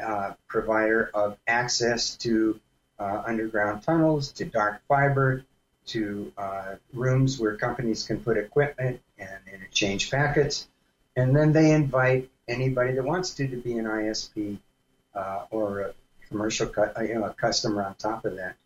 uh, 0.00 0.32
provider 0.48 1.10
of 1.14 1.38
access 1.46 2.16
to 2.18 2.58
uh, 2.98 3.22
underground 3.26 3.82
tunnels, 3.82 4.32
to 4.32 4.44
dark 4.44 4.82
fiber, 4.88 5.44
to 5.86 6.32
uh, 6.38 6.74
rooms 6.92 7.38
where 7.38 7.56
companies 7.56 8.04
can 8.04 8.18
put 8.20 8.36
equipment 8.36 9.00
and 9.18 9.38
interchange 9.52 10.10
packets, 10.10 10.66
and 11.14 11.36
then 11.36 11.52
they 11.52 11.72
invite 11.72 12.30
anybody 12.48 12.94
that 12.94 13.04
wants 13.04 13.34
to 13.34 13.46
to 13.46 13.56
be 13.56 13.78
an 13.78 13.84
ISP 13.84 14.58
uh, 15.14 15.44
or 15.50 15.80
a 15.80 15.94
commercial, 16.28 16.70
uh, 16.76 17.00
you 17.02 17.14
know, 17.14 17.28
customer 17.30 17.84
on 17.84 17.94
top 17.94 18.24
of 18.24 18.36
that. 18.36 18.56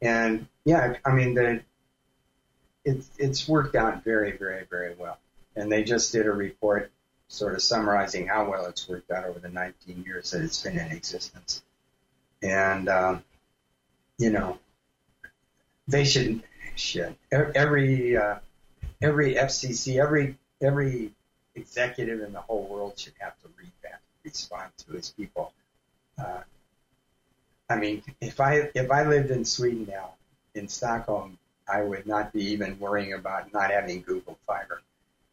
And 0.00 0.46
yeah, 0.64 0.94
I 1.04 1.12
mean 1.12 1.34
the 1.34 1.62
it's 2.84 3.10
it's 3.18 3.48
worked 3.48 3.74
out 3.74 4.04
very, 4.04 4.36
very, 4.36 4.64
very 4.64 4.94
well. 4.94 5.18
And 5.56 5.70
they 5.70 5.82
just 5.82 6.12
did 6.12 6.26
a 6.26 6.32
report 6.32 6.90
sort 7.28 7.54
of 7.54 7.62
summarizing 7.62 8.26
how 8.26 8.50
well 8.50 8.66
it's 8.66 8.88
worked 8.88 9.10
out 9.10 9.24
over 9.24 9.38
the 9.38 9.50
19 9.50 10.04
years 10.04 10.30
that 10.30 10.42
it's 10.42 10.62
been 10.62 10.78
in 10.78 10.92
existence. 10.92 11.62
And 12.42 12.88
um, 12.88 13.24
you 14.18 14.30
know, 14.30 14.58
they 15.86 16.04
should 16.04 16.42
should 16.76 17.16
every 17.32 18.16
uh, 18.16 18.36
every 19.02 19.34
FCC, 19.34 20.00
every 20.02 20.36
every 20.60 21.12
executive 21.54 22.20
in 22.20 22.32
the 22.32 22.40
whole 22.40 22.66
world 22.66 22.98
should 22.98 23.14
have 23.18 23.38
to 23.42 23.48
read 23.58 23.72
that, 23.82 24.00
respond 24.24 24.70
to 24.78 24.92
his 24.92 25.10
people. 25.10 25.52
Uh, 26.18 26.40
I 27.68 27.76
mean, 27.76 28.02
if 28.20 28.40
I 28.40 28.70
if 28.74 28.90
I 28.90 29.06
lived 29.06 29.30
in 29.30 29.44
Sweden 29.44 29.86
now, 29.90 30.12
in 30.54 30.68
Stockholm, 30.68 31.38
I 31.68 31.82
would 31.82 32.06
not 32.06 32.32
be 32.32 32.44
even 32.52 32.78
worrying 32.78 33.12
about 33.12 33.52
not 33.52 33.70
having 33.70 34.02
Google 34.02 34.38
Fiber, 34.46 34.80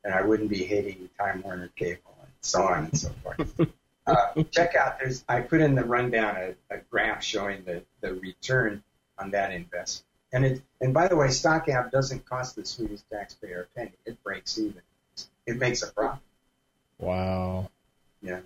and 0.04 0.14
I 0.14 0.22
wouldn't 0.22 0.50
be 0.50 0.64
hating 0.64 1.10
Time 1.18 1.42
Warner 1.44 1.70
Cable 1.76 2.16
and 2.22 2.32
so 2.42 2.64
on 2.64 2.86
and 2.86 2.98
so 2.98 3.12
forth. 3.24 3.70
uh, 4.08 4.44
check 4.52 4.76
out 4.76 5.00
there's 5.00 5.24
I 5.30 5.42
put 5.42 5.62
in 5.62 5.76
the 5.76 5.86
rundown 5.86 6.36
a, 6.36 6.76
a 6.76 6.80
graph 6.90 7.24
showing 7.24 7.64
the, 7.64 7.84
the 8.02 8.14
return 8.16 8.84
on 9.18 9.32
that 9.32 9.54
investment. 9.54 10.06
And 10.34 10.46
it 10.46 10.62
and 10.82 10.94
by 10.94 11.08
the 11.08 11.16
way, 11.16 11.28
Stokab 11.28 11.92
doesn't 11.92 12.26
cost 12.26 12.56
the 12.56 12.66
Swedish 12.66 13.02
taxpayer 13.10 13.68
a 13.72 13.80
penny. 13.80 13.94
It 14.06 14.22
breaks 14.24 14.58
even. 14.58 14.82
It 15.46 15.58
makes 15.58 15.84
a 15.84 15.88
profit. 15.88 16.22
Wow. 16.98 17.70
Yeah. 18.22 18.40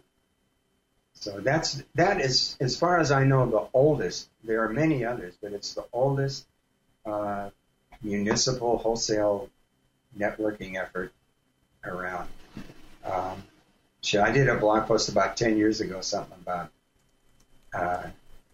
So 1.20 1.42
that's 1.42 1.84
that 1.96 2.22
is 2.22 2.56
as 2.62 2.80
far 2.80 2.98
as 2.98 3.12
I 3.12 3.26
know 3.26 3.46
the 3.46 3.68
oldest. 3.74 4.30
There 4.46 4.64
are 4.64 4.70
many 4.70 5.04
others, 5.04 5.36
but 5.42 5.52
it's 5.52 5.74
the 5.74 5.86
oldest 5.92 6.48
uh, 7.06 7.50
municipal 8.02 8.78
wholesale 8.78 9.50
networking 10.18 10.82
effort 10.82 11.12
around. 11.84 12.30
Um, 13.04 13.44
I 14.18 14.32
did 14.32 14.48
a 14.48 14.56
blog 14.56 14.88
post 14.88 15.10
about 15.10 15.36
10 15.36 15.58
years 15.58 15.82
ago, 15.82 16.00
something 16.00 16.38
about, 16.42 16.72
uh, 17.74 18.04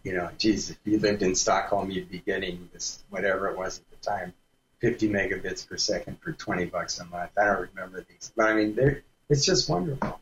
you 0.02 0.12
know, 0.12 0.28
geez, 0.36 0.70
if 0.70 0.78
you 0.84 0.98
lived 0.98 1.22
in 1.22 1.36
Stockholm, 1.36 1.90
you'd 1.90 2.10
be 2.10 2.18
getting 2.18 2.68
this, 2.72 3.02
whatever 3.10 3.48
it 3.48 3.56
was 3.56 3.78
at 3.78 3.90
the 3.90 4.10
time, 4.10 4.34
50 4.80 5.08
megabits 5.08 5.66
per 5.66 5.76
second 5.76 6.20
for 6.20 6.32
20 6.32 6.66
bucks 6.66 6.98
a 6.98 7.04
month. 7.04 7.30
I 7.38 7.44
don't 7.44 7.70
remember 7.74 8.04
these, 8.08 8.32
but 8.36 8.46
I 8.46 8.54
mean, 8.54 9.02
it's 9.28 9.46
just 9.46 9.68
wonderful. 9.68 10.20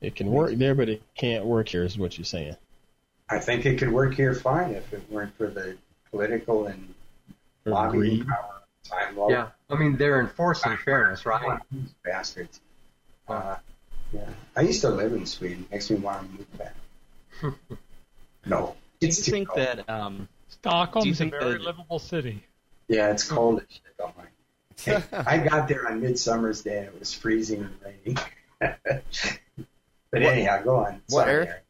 It 0.00 0.14
can 0.16 0.30
work 0.30 0.54
there, 0.54 0.74
but 0.74 0.88
it 0.88 1.02
can't 1.14 1.44
work 1.44 1.68
here, 1.68 1.84
is 1.84 1.98
what 1.98 2.16
you're 2.16 2.24
saying. 2.24 2.56
I 3.28 3.38
think 3.38 3.66
it 3.66 3.78
could 3.78 3.92
work 3.92 4.14
here 4.14 4.34
fine 4.34 4.70
if 4.72 4.92
it 4.92 5.02
weren't 5.10 5.36
for 5.36 5.46
the 5.48 5.76
political 6.10 6.66
and 6.66 6.94
Or 7.66 7.72
lobbying 7.72 8.00
greed. 8.16 8.26
power. 8.26 8.54
Time 8.88 9.14
well, 9.14 9.30
Yeah, 9.30 9.48
I 9.68 9.76
mean 9.76 9.96
they're 9.96 10.20
enforcing 10.20 10.76
fairness, 10.78 11.26
right? 11.26 11.60
These 11.70 11.92
bastards. 12.02 12.60
Uh, 13.28 13.56
yeah, 14.12 14.26
I 14.56 14.62
used 14.62 14.80
to 14.80 14.88
live 14.90 15.12
in 15.12 15.26
Sweden. 15.26 15.66
Makes 15.70 15.90
me 15.90 15.96
want 15.98 16.22
to 16.22 16.38
move 16.38 16.58
back. 16.58 16.74
no, 18.46 18.74
Do 19.00 19.06
you 19.06 19.12
think 19.12 19.48
cold. 19.48 19.60
that 19.60 19.88
um, 19.88 20.28
Stockholm's 20.48 21.18
Do 21.18 21.26
a 21.26 21.30
very 21.30 21.52
that- 21.52 21.60
livable 21.62 21.98
city. 21.98 22.42
Yeah, 22.88 23.10
it's 23.12 23.22
cold 23.28 23.60
as 23.60 23.66
shit. 23.70 23.96
Don't 23.98 24.16
mind. 24.16 24.28
Hey, 24.82 25.02
I 25.26 25.38
got 25.38 25.68
there 25.68 25.86
on 25.88 26.00
Midsummer's 26.00 26.62
Day 26.62 26.78
and 26.78 26.86
it 26.88 26.98
was 26.98 27.12
freezing 27.14 27.60
and 27.60 27.74
raining. 27.84 28.18
but 30.12 30.22
anyhow, 30.22 30.62
go 30.62 30.76
on. 30.76 31.02
What, 31.08 31.22
Sorry, 31.22 31.32
Eric? 31.32 31.48
Eric. 31.48 31.64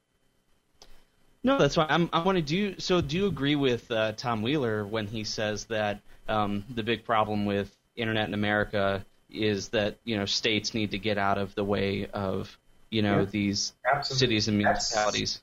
No, 1.42 1.58
that's 1.58 1.76
why 1.76 1.86
I'm. 1.88 2.10
I 2.12 2.22
want 2.22 2.36
to 2.36 2.42
do. 2.42 2.78
So, 2.78 3.00
do 3.00 3.16
you 3.16 3.26
agree 3.26 3.56
with 3.56 3.90
uh, 3.90 4.12
Tom 4.12 4.42
Wheeler 4.42 4.84
when 4.86 5.06
he 5.06 5.24
says 5.24 5.64
that 5.66 6.00
um, 6.28 6.64
the 6.74 6.82
big 6.82 7.04
problem 7.04 7.46
with 7.46 7.74
internet 7.96 8.28
in 8.28 8.34
America 8.34 9.04
is 9.30 9.68
that 9.68 9.96
you 10.04 10.16
know 10.18 10.26
states 10.26 10.74
need 10.74 10.90
to 10.90 10.98
get 10.98 11.16
out 11.16 11.38
of 11.38 11.54
the 11.54 11.64
way 11.64 12.06
of 12.12 12.56
you 12.90 13.00
know 13.02 13.20
Yeah. 13.20 13.24
these 13.24 13.72
Absolutely. 13.90 14.18
cities 14.26 14.48
and 14.48 14.58
municipalities. 14.58 15.42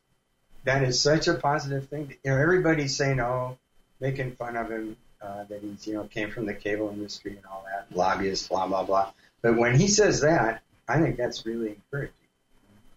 that 0.65 0.83
is 0.83 1.01
such 1.01 1.27
a 1.27 1.33
positive 1.33 1.87
thing. 1.89 2.13
You 2.23 2.31
know, 2.31 2.37
everybody's 2.37 2.95
saying, 2.95 3.19
"Oh, 3.19 3.57
making 3.99 4.33
fun 4.35 4.55
of 4.55 4.69
him 4.69 4.97
uh, 5.19 5.45
that 5.45 5.61
he's 5.61 5.87
you 5.87 5.93
know 5.95 6.03
came 6.03 6.29
from 6.29 6.45
the 6.45 6.53
cable 6.53 6.89
industry 6.89 7.31
and 7.37 7.45
all 7.47 7.65
that, 7.65 7.87
lobbyist, 7.97 8.49
blah 8.49 8.67
blah 8.67 8.83
blah." 8.83 9.11
But 9.41 9.57
when 9.57 9.79
he 9.79 9.87
says 9.87 10.21
that, 10.21 10.61
I 10.87 10.99
think 11.01 11.17
that's 11.17 11.43
really 11.43 11.69
encouraging 11.69 12.13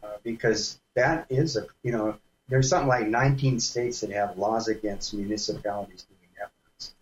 uh, 0.02 0.08
because 0.22 0.80
that 0.94 1.26
is 1.30 1.56
a 1.56 1.66
you 1.82 1.92
know 1.92 2.16
there's 2.48 2.68
something 2.68 2.88
like 2.88 3.06
19 3.06 3.60
states 3.60 4.00
that 4.00 4.10
have 4.10 4.36
laws 4.36 4.68
against 4.68 5.14
municipalities 5.14 6.04
doing 6.04 6.30
networks, 6.38 6.92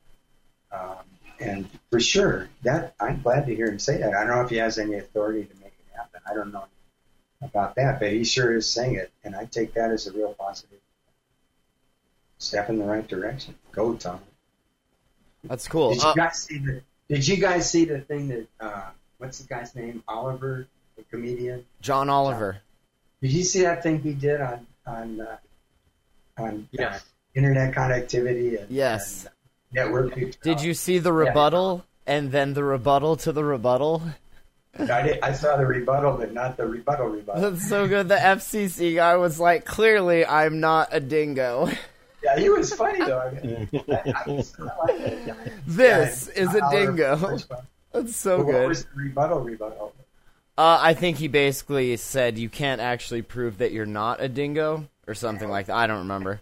um, 0.70 1.04
and 1.40 1.68
for 1.90 2.00
sure 2.00 2.48
that 2.62 2.94
I'm 3.00 3.22
glad 3.22 3.46
to 3.46 3.54
hear 3.54 3.66
him 3.66 3.78
say 3.78 3.98
that. 3.98 4.14
I 4.14 4.24
don't 4.24 4.36
know 4.36 4.42
if 4.42 4.50
he 4.50 4.56
has 4.56 4.78
any 4.78 4.94
authority 4.94 5.44
to 5.44 5.54
make 5.56 5.72
it 5.78 5.96
happen. 5.96 6.20
I 6.30 6.34
don't 6.34 6.52
know 6.52 6.64
about 7.40 7.76
that, 7.76 8.00
but 8.00 8.12
he 8.12 8.24
sure 8.24 8.54
is 8.56 8.68
saying 8.68 8.96
it, 8.96 9.10
and 9.24 9.34
I 9.34 9.44
take 9.46 9.74
that 9.74 9.90
as 9.90 10.06
a 10.06 10.12
real 10.12 10.34
positive 10.34 10.78
step 12.38 12.68
in 12.68 12.78
the 12.78 12.84
right 12.84 13.06
direction. 13.06 13.54
Go, 13.72 13.94
Tom. 13.94 14.20
That's 15.44 15.68
cool. 15.68 15.92
Did 15.94 16.02
you 16.02 16.08
Uh, 16.08 16.14
guys 16.14 16.42
see 16.42 16.58
the? 16.58 16.82
Did 17.08 17.26
you 17.26 17.36
guys 17.36 17.70
see 17.70 17.84
the 17.84 18.00
thing 18.00 18.28
that? 18.28 18.46
Uh, 18.60 18.90
what's 19.18 19.38
the 19.38 19.46
guy's 19.46 19.74
name? 19.74 20.02
Oliver, 20.08 20.66
the 20.96 21.04
comedian. 21.04 21.64
John 21.80 22.10
Oliver. 22.10 22.58
Did 23.20 23.32
you 23.32 23.42
see 23.44 23.62
that 23.62 23.82
thing 23.82 24.00
he 24.00 24.12
did 24.12 24.40
on 24.40 24.66
on 24.86 25.20
uh, 25.20 25.36
on 26.42 26.68
Yes. 26.72 26.96
uh, 26.96 26.98
internet 27.34 27.74
connectivity? 27.74 28.60
And, 28.60 28.70
Yes. 28.70 29.24
and 29.26 29.34
network. 29.72 30.14
people? 30.14 30.32
Did 30.42 30.60
you 30.62 30.74
see 30.74 30.98
the 30.98 31.12
rebuttal 31.12 31.84
and 32.06 32.30
then 32.32 32.54
the 32.54 32.64
rebuttal 32.64 33.16
to 33.16 33.32
the 33.32 33.44
rebuttal? 33.44 34.02
I, 34.78 35.02
did, 35.02 35.18
I 35.22 35.32
saw 35.32 35.56
the 35.56 35.66
rebuttal, 35.66 36.18
but 36.18 36.32
not 36.32 36.56
the 36.56 36.64
rebuttal 36.66 37.06
rebuttal. 37.08 37.50
That's 37.50 37.68
so 37.68 37.88
good. 37.88 38.08
The 38.08 38.14
FCC 38.16 38.94
guy 38.94 39.16
was 39.16 39.40
like, 39.40 39.64
"Clearly, 39.64 40.24
I'm 40.24 40.60
not 40.60 40.88
a 40.92 41.00
dingo. 41.00 41.68
Yeah, 42.22 42.38
he 42.38 42.48
was 42.50 42.72
funny 42.74 42.98
though. 43.04 43.18
I, 43.20 43.30
mean, 43.30 43.68
I, 43.88 44.12
I, 44.26 44.30
was- 44.30 44.54
I 44.60 44.64
like 44.64 45.24
that. 45.26 45.36
This 45.66 46.30
Yeah, 46.36 46.42
is 46.42 46.54
a 46.54 46.60
dingo." 46.70 47.38
That's 47.92 48.14
so 48.14 48.38
But 48.38 48.46
what 48.46 48.52
good. 48.52 48.68
was 48.68 48.84
the 48.84 48.90
rebuttal 48.94 49.40
rebuttal? 49.40 49.94
Uh, 50.58 50.76
I 50.82 50.94
think 50.94 51.18
he 51.18 51.28
basically 51.28 51.96
said 51.96 52.36
you 52.36 52.48
can't 52.48 52.80
actually 52.80 53.22
prove 53.22 53.58
that 53.58 53.70
you're 53.70 53.86
not 53.86 54.20
a 54.20 54.28
dingo 54.28 54.88
or 55.06 55.14
something 55.14 55.48
like 55.48 55.66
that. 55.66 55.76
I 55.76 55.86
don't 55.86 55.98
remember. 55.98 56.40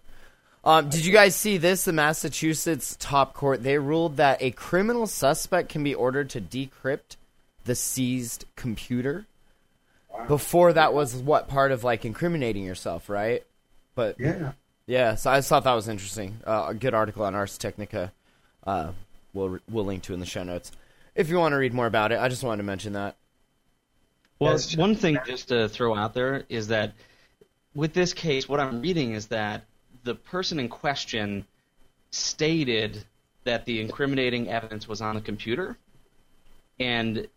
Um, 0.64 0.88
did 0.88 1.04
you 1.04 1.12
guys 1.12 1.36
see 1.36 1.58
this? 1.58 1.84
The 1.84 1.92
Massachusetts 1.92 2.96
top 2.98 3.34
court 3.34 3.62
they 3.62 3.78
ruled 3.78 4.16
that 4.16 4.40
a 4.40 4.52
criminal 4.52 5.06
suspect 5.06 5.68
can 5.68 5.84
be 5.84 5.94
ordered 5.94 6.30
to 6.30 6.40
decrypt 6.40 7.16
the 7.66 7.74
seized 7.74 8.46
computer. 8.56 9.26
Before 10.28 10.72
that 10.72 10.94
was 10.94 11.14
what 11.14 11.46
part 11.46 11.70
of 11.70 11.84
like 11.84 12.06
incriminating 12.06 12.64
yourself, 12.64 13.10
right? 13.10 13.44
But 13.94 14.18
Yeah. 14.18 14.52
yeah, 14.86 15.14
so 15.16 15.30
I 15.30 15.36
just 15.36 15.50
thought 15.50 15.64
that 15.64 15.74
was 15.74 15.88
interesting. 15.88 16.40
Uh, 16.46 16.68
a 16.68 16.74
good 16.74 16.94
article 16.94 17.22
on 17.26 17.34
Ars 17.34 17.58
Technica. 17.58 18.12
Uh, 18.66 18.92
we'll 19.34 19.58
we'll 19.70 19.84
link 19.84 20.04
to 20.04 20.14
in 20.14 20.20
the 20.20 20.26
show 20.26 20.42
notes 20.42 20.72
if 21.14 21.28
you 21.28 21.36
want 21.36 21.52
to 21.52 21.56
read 21.56 21.74
more 21.74 21.86
about 21.86 22.12
it. 22.12 22.18
I 22.18 22.30
just 22.30 22.42
wanted 22.42 22.62
to 22.62 22.66
mention 22.66 22.94
that. 22.94 23.16
Well, 24.38 24.58
one 24.76 24.94
thing 24.94 25.18
just 25.26 25.48
to 25.48 25.68
throw 25.68 25.94
out 25.94 26.12
there 26.12 26.44
is 26.48 26.68
that 26.68 26.92
with 27.74 27.94
this 27.94 28.12
case, 28.12 28.48
what 28.48 28.60
I'm 28.60 28.82
reading 28.82 29.12
is 29.12 29.26
that 29.28 29.64
the 30.04 30.14
person 30.14 30.60
in 30.60 30.68
question 30.68 31.46
stated 32.10 33.04
that 33.44 33.64
the 33.64 33.80
incriminating 33.80 34.48
evidence 34.48 34.86
was 34.86 35.00
on 35.00 35.14
the 35.14 35.20
computer, 35.20 35.78
and 36.78 37.28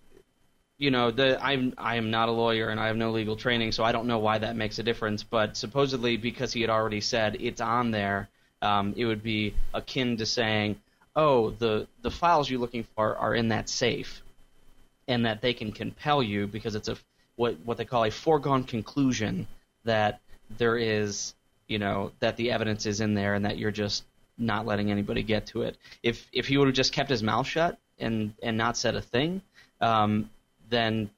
you 0.77 0.91
know, 0.91 1.11
the 1.11 1.41
I'm 1.43 1.73
I 1.77 1.95
am 1.95 2.09
not 2.09 2.29
a 2.29 2.31
lawyer 2.31 2.69
and 2.69 2.79
I 2.79 2.87
have 2.87 2.97
no 2.97 3.11
legal 3.11 3.35
training, 3.35 3.73
so 3.73 3.83
I 3.83 3.91
don't 3.91 4.07
know 4.07 4.19
why 4.19 4.37
that 4.37 4.55
makes 4.55 4.79
a 4.79 4.83
difference. 4.83 5.23
But 5.23 5.55
supposedly, 5.55 6.17
because 6.17 6.53
he 6.53 6.61
had 6.61 6.69
already 6.69 7.01
said 7.01 7.37
it's 7.39 7.61
on 7.61 7.91
there, 7.91 8.29
um, 8.61 8.93
it 8.97 9.05
would 9.05 9.21
be 9.21 9.53
akin 9.73 10.17
to 10.17 10.25
saying, 10.25 10.79
"Oh, 11.15 11.51
the 11.51 11.87
the 12.01 12.11
files 12.11 12.49
you're 12.49 12.61
looking 12.61 12.85
for 12.95 13.15
are 13.17 13.35
in 13.35 13.49
that 13.49 13.69
safe." 13.69 14.21
And 15.09 15.25
that 15.25 15.41
they 15.41 15.53
can 15.53 15.73
compel 15.73 16.23
you 16.23 16.47
because 16.47 16.75
it's 16.75 16.87
a 16.87 16.95
what 17.35 17.57
what 17.65 17.77
they 17.77 17.83
call 17.83 18.05
a 18.05 18.11
foregone 18.11 18.63
conclusion 18.63 19.47
that 19.83 20.21
there 20.57 20.77
is 20.77 21.33
you 21.67 21.79
know 21.79 22.11
that 22.19 22.37
the 22.37 22.51
evidence 22.51 22.85
is 22.85 23.01
in 23.01 23.15
there 23.15 23.33
and 23.33 23.43
that 23.43 23.57
you're 23.57 23.71
just 23.71 24.05
not 24.37 24.65
letting 24.65 24.89
anybody 24.89 25.21
get 25.21 25.47
to 25.47 25.63
it. 25.63 25.75
If 26.01 26.25
if 26.31 26.47
he 26.47 26.57
would 26.57 26.67
have 26.67 26.75
just 26.75 26.93
kept 26.93 27.09
his 27.09 27.21
mouth 27.21 27.47
shut 27.47 27.77
and 27.97 28.33
and 28.41 28.55
not 28.55 28.77
said 28.77 28.95
a 28.95 29.01
thing, 29.01 29.41
um, 29.81 30.29
then 30.69 31.09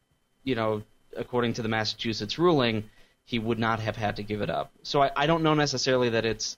you 0.43 0.55
know 0.55 0.81
according 1.17 1.53
to 1.53 1.61
the 1.61 1.69
Massachusetts 1.69 2.39
ruling, 2.39 2.89
he 3.25 3.37
would 3.37 3.59
not 3.59 3.81
have 3.81 3.97
had 3.97 4.15
to 4.15 4.23
give 4.23 4.41
it 4.41 4.49
up. 4.49 4.71
So 4.83 5.03
I, 5.03 5.11
I 5.15 5.27
don't 5.27 5.43
know 5.43 5.53
necessarily 5.53 6.09
that 6.09 6.25
it's 6.25 6.57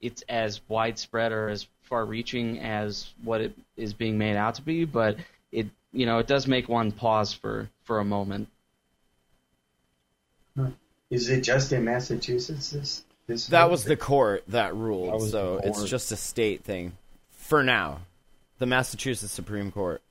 it's 0.00 0.22
as 0.28 0.60
widespread 0.68 1.32
or 1.32 1.48
as 1.48 1.66
far-reaching 1.82 2.58
as 2.60 3.12
what 3.22 3.40
it 3.42 3.54
is 3.76 3.92
being 3.92 4.16
made 4.16 4.36
out 4.36 4.54
to 4.54 4.62
be, 4.62 4.84
but 4.84 5.16
you 5.94 6.06
know 6.06 6.18
it 6.18 6.26
does 6.26 6.46
make 6.46 6.68
one 6.68 6.92
pause 6.92 7.32
for 7.32 7.70
for 7.84 8.00
a 8.00 8.04
moment. 8.04 8.48
Is 11.10 11.30
it 11.30 11.42
just 11.42 11.72
in 11.72 11.84
Massachusetts? 11.84 12.70
This 12.70 13.04
this 13.26 13.46
That 13.46 13.70
was 13.70 13.84
the 13.84 13.96
court 13.96 14.44
that 14.48 14.74
ruled, 14.74 15.22
That 15.22 15.28
so 15.28 15.60
it's 15.62 15.84
just 15.84 16.12
a 16.12 16.16
state 16.16 16.64
thing 16.64 16.92
for 17.30 17.62
now. 17.62 18.00
The 18.58 18.66
Massachusetts 18.66 19.32
Supreme 19.32 19.70
Court. 19.70 20.02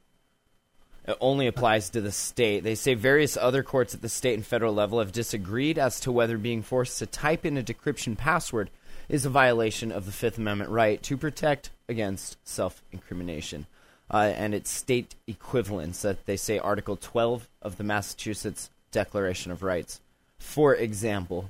It 1.06 1.18
only 1.20 1.48
applies 1.48 1.90
to 1.90 2.02
the 2.02 2.14
state. 2.14 2.64
They 2.64 2.76
say 2.76 2.94
various 2.94 3.36
other 3.36 3.62
courts 3.62 3.94
at 3.94 4.02
the 4.02 4.08
state 4.08 4.36
and 4.36 4.46
federal 4.46 4.74
level 4.74 5.00
have 5.00 5.12
disagreed 5.12 5.78
as 5.78 6.00
to 6.02 6.14
whether 6.14 6.38
being 6.38 6.62
forced 6.62 7.00
to 7.00 7.06
type 7.06 7.46
in 7.46 7.58
a 7.58 7.64
decryption 7.64 8.18
password 8.18 8.70
is 9.10 9.26
a 9.26 9.30
violation 9.30 9.92
of 9.92 10.06
the 10.06 10.14
Fifth 10.14 10.38
Amendment 10.38 10.72
right 10.72 11.04
to 11.04 11.18
protect 11.18 11.72
against 11.90 12.38
self 12.48 12.82
incrimination. 12.94 13.66
Uh, 14.14 14.32
and 14.38 14.54
its 14.54 14.70
state 14.70 15.16
equivalents 15.26 16.04
that 16.04 16.26
they 16.28 16.38
say 16.38 16.60
Article 16.60 16.96
12 16.96 17.50
of 17.64 17.78
the 17.78 17.84
Massachusetts 17.84 18.70
Declaration 18.92 19.52
of 19.52 19.64
Rights. 19.64 20.00
For 20.38 20.76
example, 20.76 21.50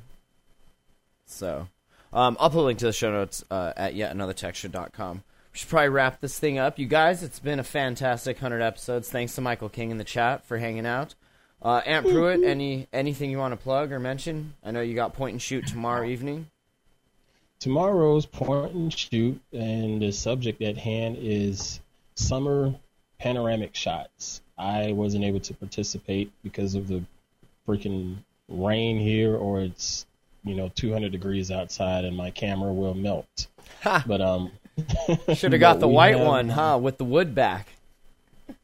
so, 1.26 1.68
um, 2.14 2.38
I'll 2.40 2.50
put 2.50 2.62
a 2.62 2.62
link 2.62 2.80
to 2.80 2.86
the 2.86 2.94
show 2.94 3.12
notes 3.12 3.44
uh, 3.52 3.74
at 3.76 3.96
yetanothertechshow.com. 3.96 5.24
We 5.52 5.60
should 5.60 5.70
probably 5.70 5.90
wrap 5.90 6.22
this 6.22 6.40
thing 6.40 6.58
up. 6.58 6.80
You 6.80 6.86
guys, 6.86 7.22
it's 7.22 7.40
been 7.40 7.60
a 7.60 7.64
fantastic 7.64 8.38
100 8.38 8.62
episodes. 8.62 9.10
Thanks 9.10 9.36
to 9.36 9.42
Michael 9.42 9.70
King 9.70 9.92
in 9.92 9.98
the 9.98 10.04
chat 10.04 10.46
for 10.46 10.58
hanging 10.58 10.86
out. 10.86 11.16
Uh, 11.62 11.82
Ant 11.86 12.06
Pruitt, 12.06 12.44
any 12.44 12.88
anything 12.92 13.32
you 13.32 13.38
want 13.38 13.54
to 13.54 13.58
plug 13.58 13.92
or 13.92 14.00
mention? 14.00 14.54
I 14.64 14.72
know 14.72 14.82
you 14.82 14.96
got 14.96 15.14
point 15.14 15.34
and 15.34 15.42
shoot 15.42 15.66
tomorrow 15.66 16.06
evening. 16.06 16.48
Tomorrow's 17.60 18.26
point 18.26 18.74
and 18.74 18.94
shoot, 18.94 19.40
and 19.54 20.02
the 20.02 20.12
subject 20.12 20.62
at 20.62 20.78
hand 20.78 21.18
is 21.22 21.80
summer 22.16 22.74
panoramic 23.20 23.76
shots. 23.76 24.42
I 24.58 24.92
wasn't 24.92 25.24
able 25.24 25.40
to 25.42 25.54
participate 25.54 26.32
because 26.44 26.76
of 26.76 26.88
the 26.88 27.04
freaking 27.68 28.18
rain 28.50 29.00
here, 29.00 29.36
or 29.36 29.62
it's 29.62 30.06
you 30.44 30.56
know 30.56 30.70
200 30.76 31.12
degrees 31.12 31.52
outside, 31.52 32.06
and 32.06 32.16
my 32.16 32.32
camera 32.32 32.72
will 32.74 32.94
melt. 32.94 33.48
Ha! 33.82 34.04
But 34.06 34.22
um, 34.22 34.52
Should 35.34 35.54
have 35.54 35.62
got 35.62 35.80
the 35.80 35.88
white 35.88 36.18
have- 36.18 36.28
one, 36.28 36.50
huh? 36.50 36.80
With 36.82 36.98
the 36.98 37.06
wood 37.06 37.34
back. 37.36 37.68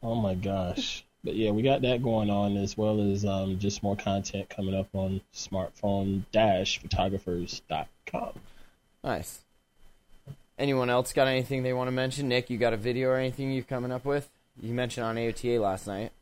Oh 0.02 0.14
my 0.14 0.34
gosh. 0.34 1.04
but 1.24 1.34
yeah, 1.34 1.50
we 1.52 1.62
got 1.62 1.80
that 1.82 2.02
going 2.02 2.30
on 2.30 2.56
as 2.56 2.76
well 2.76 3.00
as 3.12 3.24
um, 3.24 3.58
just 3.58 3.82
more 3.82 3.96
content 3.96 4.48
coming 4.50 4.74
up 4.74 4.88
on 4.92 5.20
smartphone-photographers.com. 5.34 8.32
Nice. 9.02 9.40
Anyone 10.60 10.90
else 10.90 11.14
got 11.14 11.26
anything 11.26 11.62
they 11.62 11.72
want 11.72 11.88
to 11.88 11.92
mention? 11.92 12.28
Nick, 12.28 12.50
you 12.50 12.58
got 12.58 12.74
a 12.74 12.76
video 12.76 13.08
or 13.08 13.16
anything 13.16 13.50
you're 13.50 13.64
coming 13.64 13.90
up 13.90 14.04
with? 14.04 14.28
You 14.60 14.74
mentioned 14.74 15.06
on 15.06 15.16
AOTA 15.16 15.58
last 15.58 15.86
night. 15.86 16.12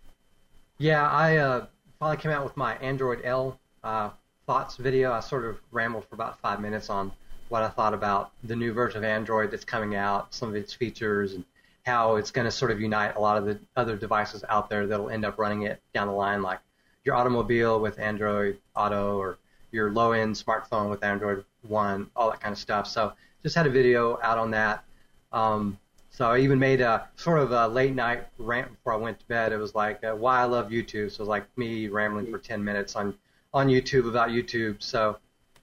Yeah, 0.78 1.10
I 1.10 1.38
uh, 1.38 1.66
finally 1.98 2.18
came 2.18 2.30
out 2.30 2.44
with 2.44 2.56
my 2.56 2.76
Android 2.76 3.22
L 3.24 3.58
uh, 3.82 4.10
thoughts 4.46 4.76
video. 4.76 5.10
I 5.12 5.18
sort 5.18 5.44
of 5.44 5.58
rambled 5.72 6.04
for 6.04 6.14
about 6.14 6.38
five 6.38 6.60
minutes 6.60 6.88
on 6.88 7.10
what 7.48 7.64
I 7.64 7.68
thought 7.68 7.94
about 7.94 8.30
the 8.44 8.54
new 8.54 8.72
version 8.72 8.98
of 8.98 9.04
Android 9.04 9.50
that's 9.50 9.64
coming 9.64 9.96
out, 9.96 10.32
some 10.32 10.50
of 10.50 10.54
its 10.54 10.72
features, 10.72 11.32
and 11.32 11.44
how 11.84 12.14
it's 12.14 12.30
going 12.30 12.44
to 12.44 12.52
sort 12.52 12.70
of 12.70 12.80
unite 12.80 13.16
a 13.16 13.20
lot 13.20 13.38
of 13.38 13.44
the 13.44 13.58
other 13.74 13.96
devices 13.96 14.44
out 14.48 14.70
there 14.70 14.86
that'll 14.86 15.10
end 15.10 15.24
up 15.24 15.36
running 15.38 15.62
it 15.62 15.82
down 15.92 16.06
the 16.06 16.12
line, 16.12 16.42
like 16.42 16.60
your 17.02 17.16
automobile 17.16 17.80
with 17.80 17.98
Android 17.98 18.58
Auto 18.76 19.18
or 19.18 19.38
your 19.72 19.90
low-end 19.90 20.34
smartphone 20.34 20.90
with 20.90 21.02
Android 21.04 21.44
One, 21.66 22.10
all 22.16 22.30
that 22.30 22.40
kind 22.40 22.52
of 22.52 22.58
stuff. 22.58 22.86
So 22.86 23.12
just 23.42 23.54
had 23.54 23.66
a 23.66 23.70
video 23.70 24.18
out 24.22 24.38
on 24.38 24.50
that. 24.52 24.84
Um, 25.32 25.78
so 26.10 26.30
I 26.30 26.38
even 26.38 26.58
made 26.58 26.80
a 26.80 27.06
sort 27.16 27.38
of 27.38 27.52
a 27.52 27.68
late 27.68 27.94
night 27.94 28.26
rant 28.38 28.70
before 28.70 28.94
I 28.94 28.96
went 28.96 29.20
to 29.20 29.26
bed. 29.26 29.52
It 29.52 29.58
was 29.58 29.74
like 29.74 30.02
uh, 30.02 30.12
why 30.14 30.40
I 30.40 30.44
love 30.44 30.70
YouTube. 30.70 31.10
So 31.12 31.16
it 31.16 31.20
was 31.20 31.28
like 31.28 31.44
me 31.56 31.88
rambling 31.88 32.30
for 32.30 32.38
10 32.38 32.62
minutes 32.64 32.96
on 32.96 33.14
on 33.54 33.68
YouTube 33.68 34.08
about 34.08 34.30
YouTube. 34.30 34.82
So 34.82 35.18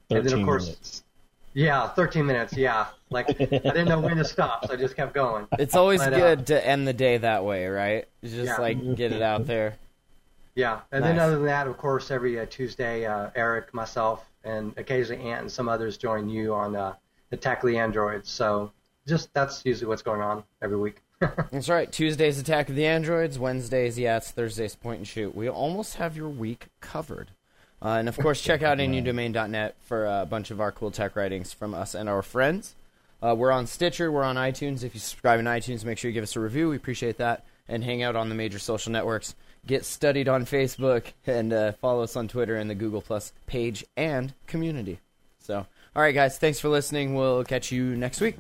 and 0.10 0.26
then 0.26 0.40
of 0.40 0.46
course, 0.46 0.66
minutes. 0.66 1.04
yeah, 1.54 1.88
13 1.90 2.26
minutes. 2.26 2.54
Yeah, 2.56 2.86
like 3.10 3.30
I 3.30 3.46
didn't 3.46 3.88
know 3.88 4.00
when 4.00 4.18
to 4.18 4.26
stop, 4.26 4.66
so 4.68 4.74
I 4.74 4.76
just 4.76 4.96
kept 4.96 5.14
going. 5.14 5.48
It's 5.60 5.76
always 5.76 6.00
But, 6.00 6.14
uh, 6.14 6.18
good 6.18 6.48
to 6.48 6.66
end 6.68 6.88
the 6.88 6.94
day 6.94 7.18
that 7.18 7.44
way, 7.44 7.68
right? 7.68 8.08
Just 8.24 8.36
Yeah. 8.36 8.58
like 8.58 8.96
get 8.96 9.12
it 9.12 9.22
out 9.22 9.46
there. 9.48 9.76
Yeah, 10.56 10.80
and 10.92 11.04
then 11.04 11.20
other 11.20 11.36
than 11.36 11.46
that, 11.46 11.68
of 11.68 11.78
course, 11.78 12.12
every 12.12 12.40
uh, 12.40 12.46
Tuesday, 12.50 13.06
uh, 13.06 13.30
Eric, 13.36 13.74
myself, 13.74 14.26
and 14.46 14.74
occasionally 14.78 15.30
Ant 15.30 15.42
and 15.42 15.52
some 15.52 15.68
others 15.68 15.98
join 15.98 16.30
you 16.30 16.54
on 16.54 16.78
uh, 16.78 16.94
Attack 17.32 17.64
of 17.64 17.70
the 17.70 17.78
Androids. 17.78 18.30
So 18.30 18.72
just 19.06 19.34
that's 19.34 19.66
usually 19.66 19.88
what's 19.88 20.02
going 20.02 20.22
on 20.22 20.44
every 20.62 20.78
week. 20.78 21.02
That's 21.52 21.70
right. 21.70 21.90
Tuesdays 21.90 22.40
Attack 22.40 22.70
of 22.70 22.76
the 22.76 22.86
Androids. 22.86 23.40
Wednesdays, 23.40 23.98
yeah, 23.98 24.18
it's 24.18 24.32
Thursdays 24.32 24.76
Point 24.76 24.98
and 25.00 25.08
Shoot. 25.08 25.34
We 25.34 25.50
almost 25.50 25.96
have 25.96 26.18
your 26.18 26.28
week 26.28 26.68
covered. 26.82 27.32
Uh, 27.82 27.98
and 28.00 28.10
of 28.10 28.18
course, 28.18 28.42
check 28.42 28.64
out 28.64 28.78
inyodomain.net 28.80 29.76
for 29.82 30.06
a 30.06 30.26
bunch 30.26 30.52
of 30.52 30.60
our 30.60 30.72
cool 30.74 30.92
tech 30.92 31.16
writings 31.16 31.54
from 31.54 31.74
us 31.74 31.96
and 31.96 32.10
our 32.10 32.22
friends. 32.22 32.76
Uh, 33.22 33.34
we're 33.34 33.52
on 33.52 33.66
Stitcher. 33.66 34.12
We're 34.12 34.24
on 34.24 34.36
iTunes. 34.36 34.84
If 34.84 34.94
you 34.94 35.00
subscribe 35.00 35.40
in 35.40 35.46
iTunes, 35.46 35.86
make 35.86 35.98
sure 35.98 36.10
you 36.10 36.14
give 36.14 36.24
us 36.24 36.36
a 36.36 36.40
review. 36.40 36.70
We 36.70 36.76
appreciate 36.76 37.18
that. 37.18 37.46
And 37.68 37.84
hang 37.84 38.04
out 38.04 38.16
on 38.16 38.30
the 38.30 38.36
major 38.36 38.60
social 38.60 38.92
networks. 38.92 39.36
Get 39.68 39.86
studied 39.86 40.28
on 40.28 40.46
Facebook 40.46 41.06
and 41.26 41.52
uh, 41.52 41.72
follow 41.74 42.04
us 42.04 42.16
on 42.16 42.28
Twitter 42.28 42.56
and 42.56 42.70
the 42.70 42.76
Google 42.76 43.02
Plus 43.02 43.34
page 43.48 43.84
and 43.98 44.34
community. 44.46 45.00
So, 45.40 45.66
all 45.96 46.02
right, 46.02 46.14
guys, 46.14 46.38
thanks 46.38 46.60
for 46.60 46.70
listening. 46.70 47.16
We'll 47.16 47.44
catch 47.44 47.72
you 47.72 47.96
next 47.96 48.22
week. 48.22 48.38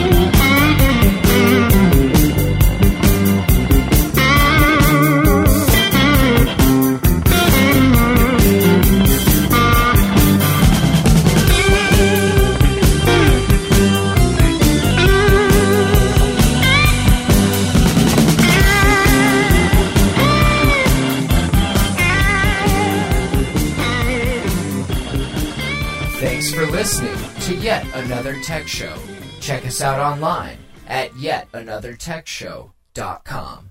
listening 26.81 27.17
to 27.41 27.53
yet 27.57 27.85
another 27.93 28.41
tech 28.41 28.67
show. 28.67 28.97
Check 29.39 29.67
us 29.67 29.83
out 29.83 29.99
online 29.99 30.57
at 30.87 31.11
yetanothertechshow.com. 31.11 33.70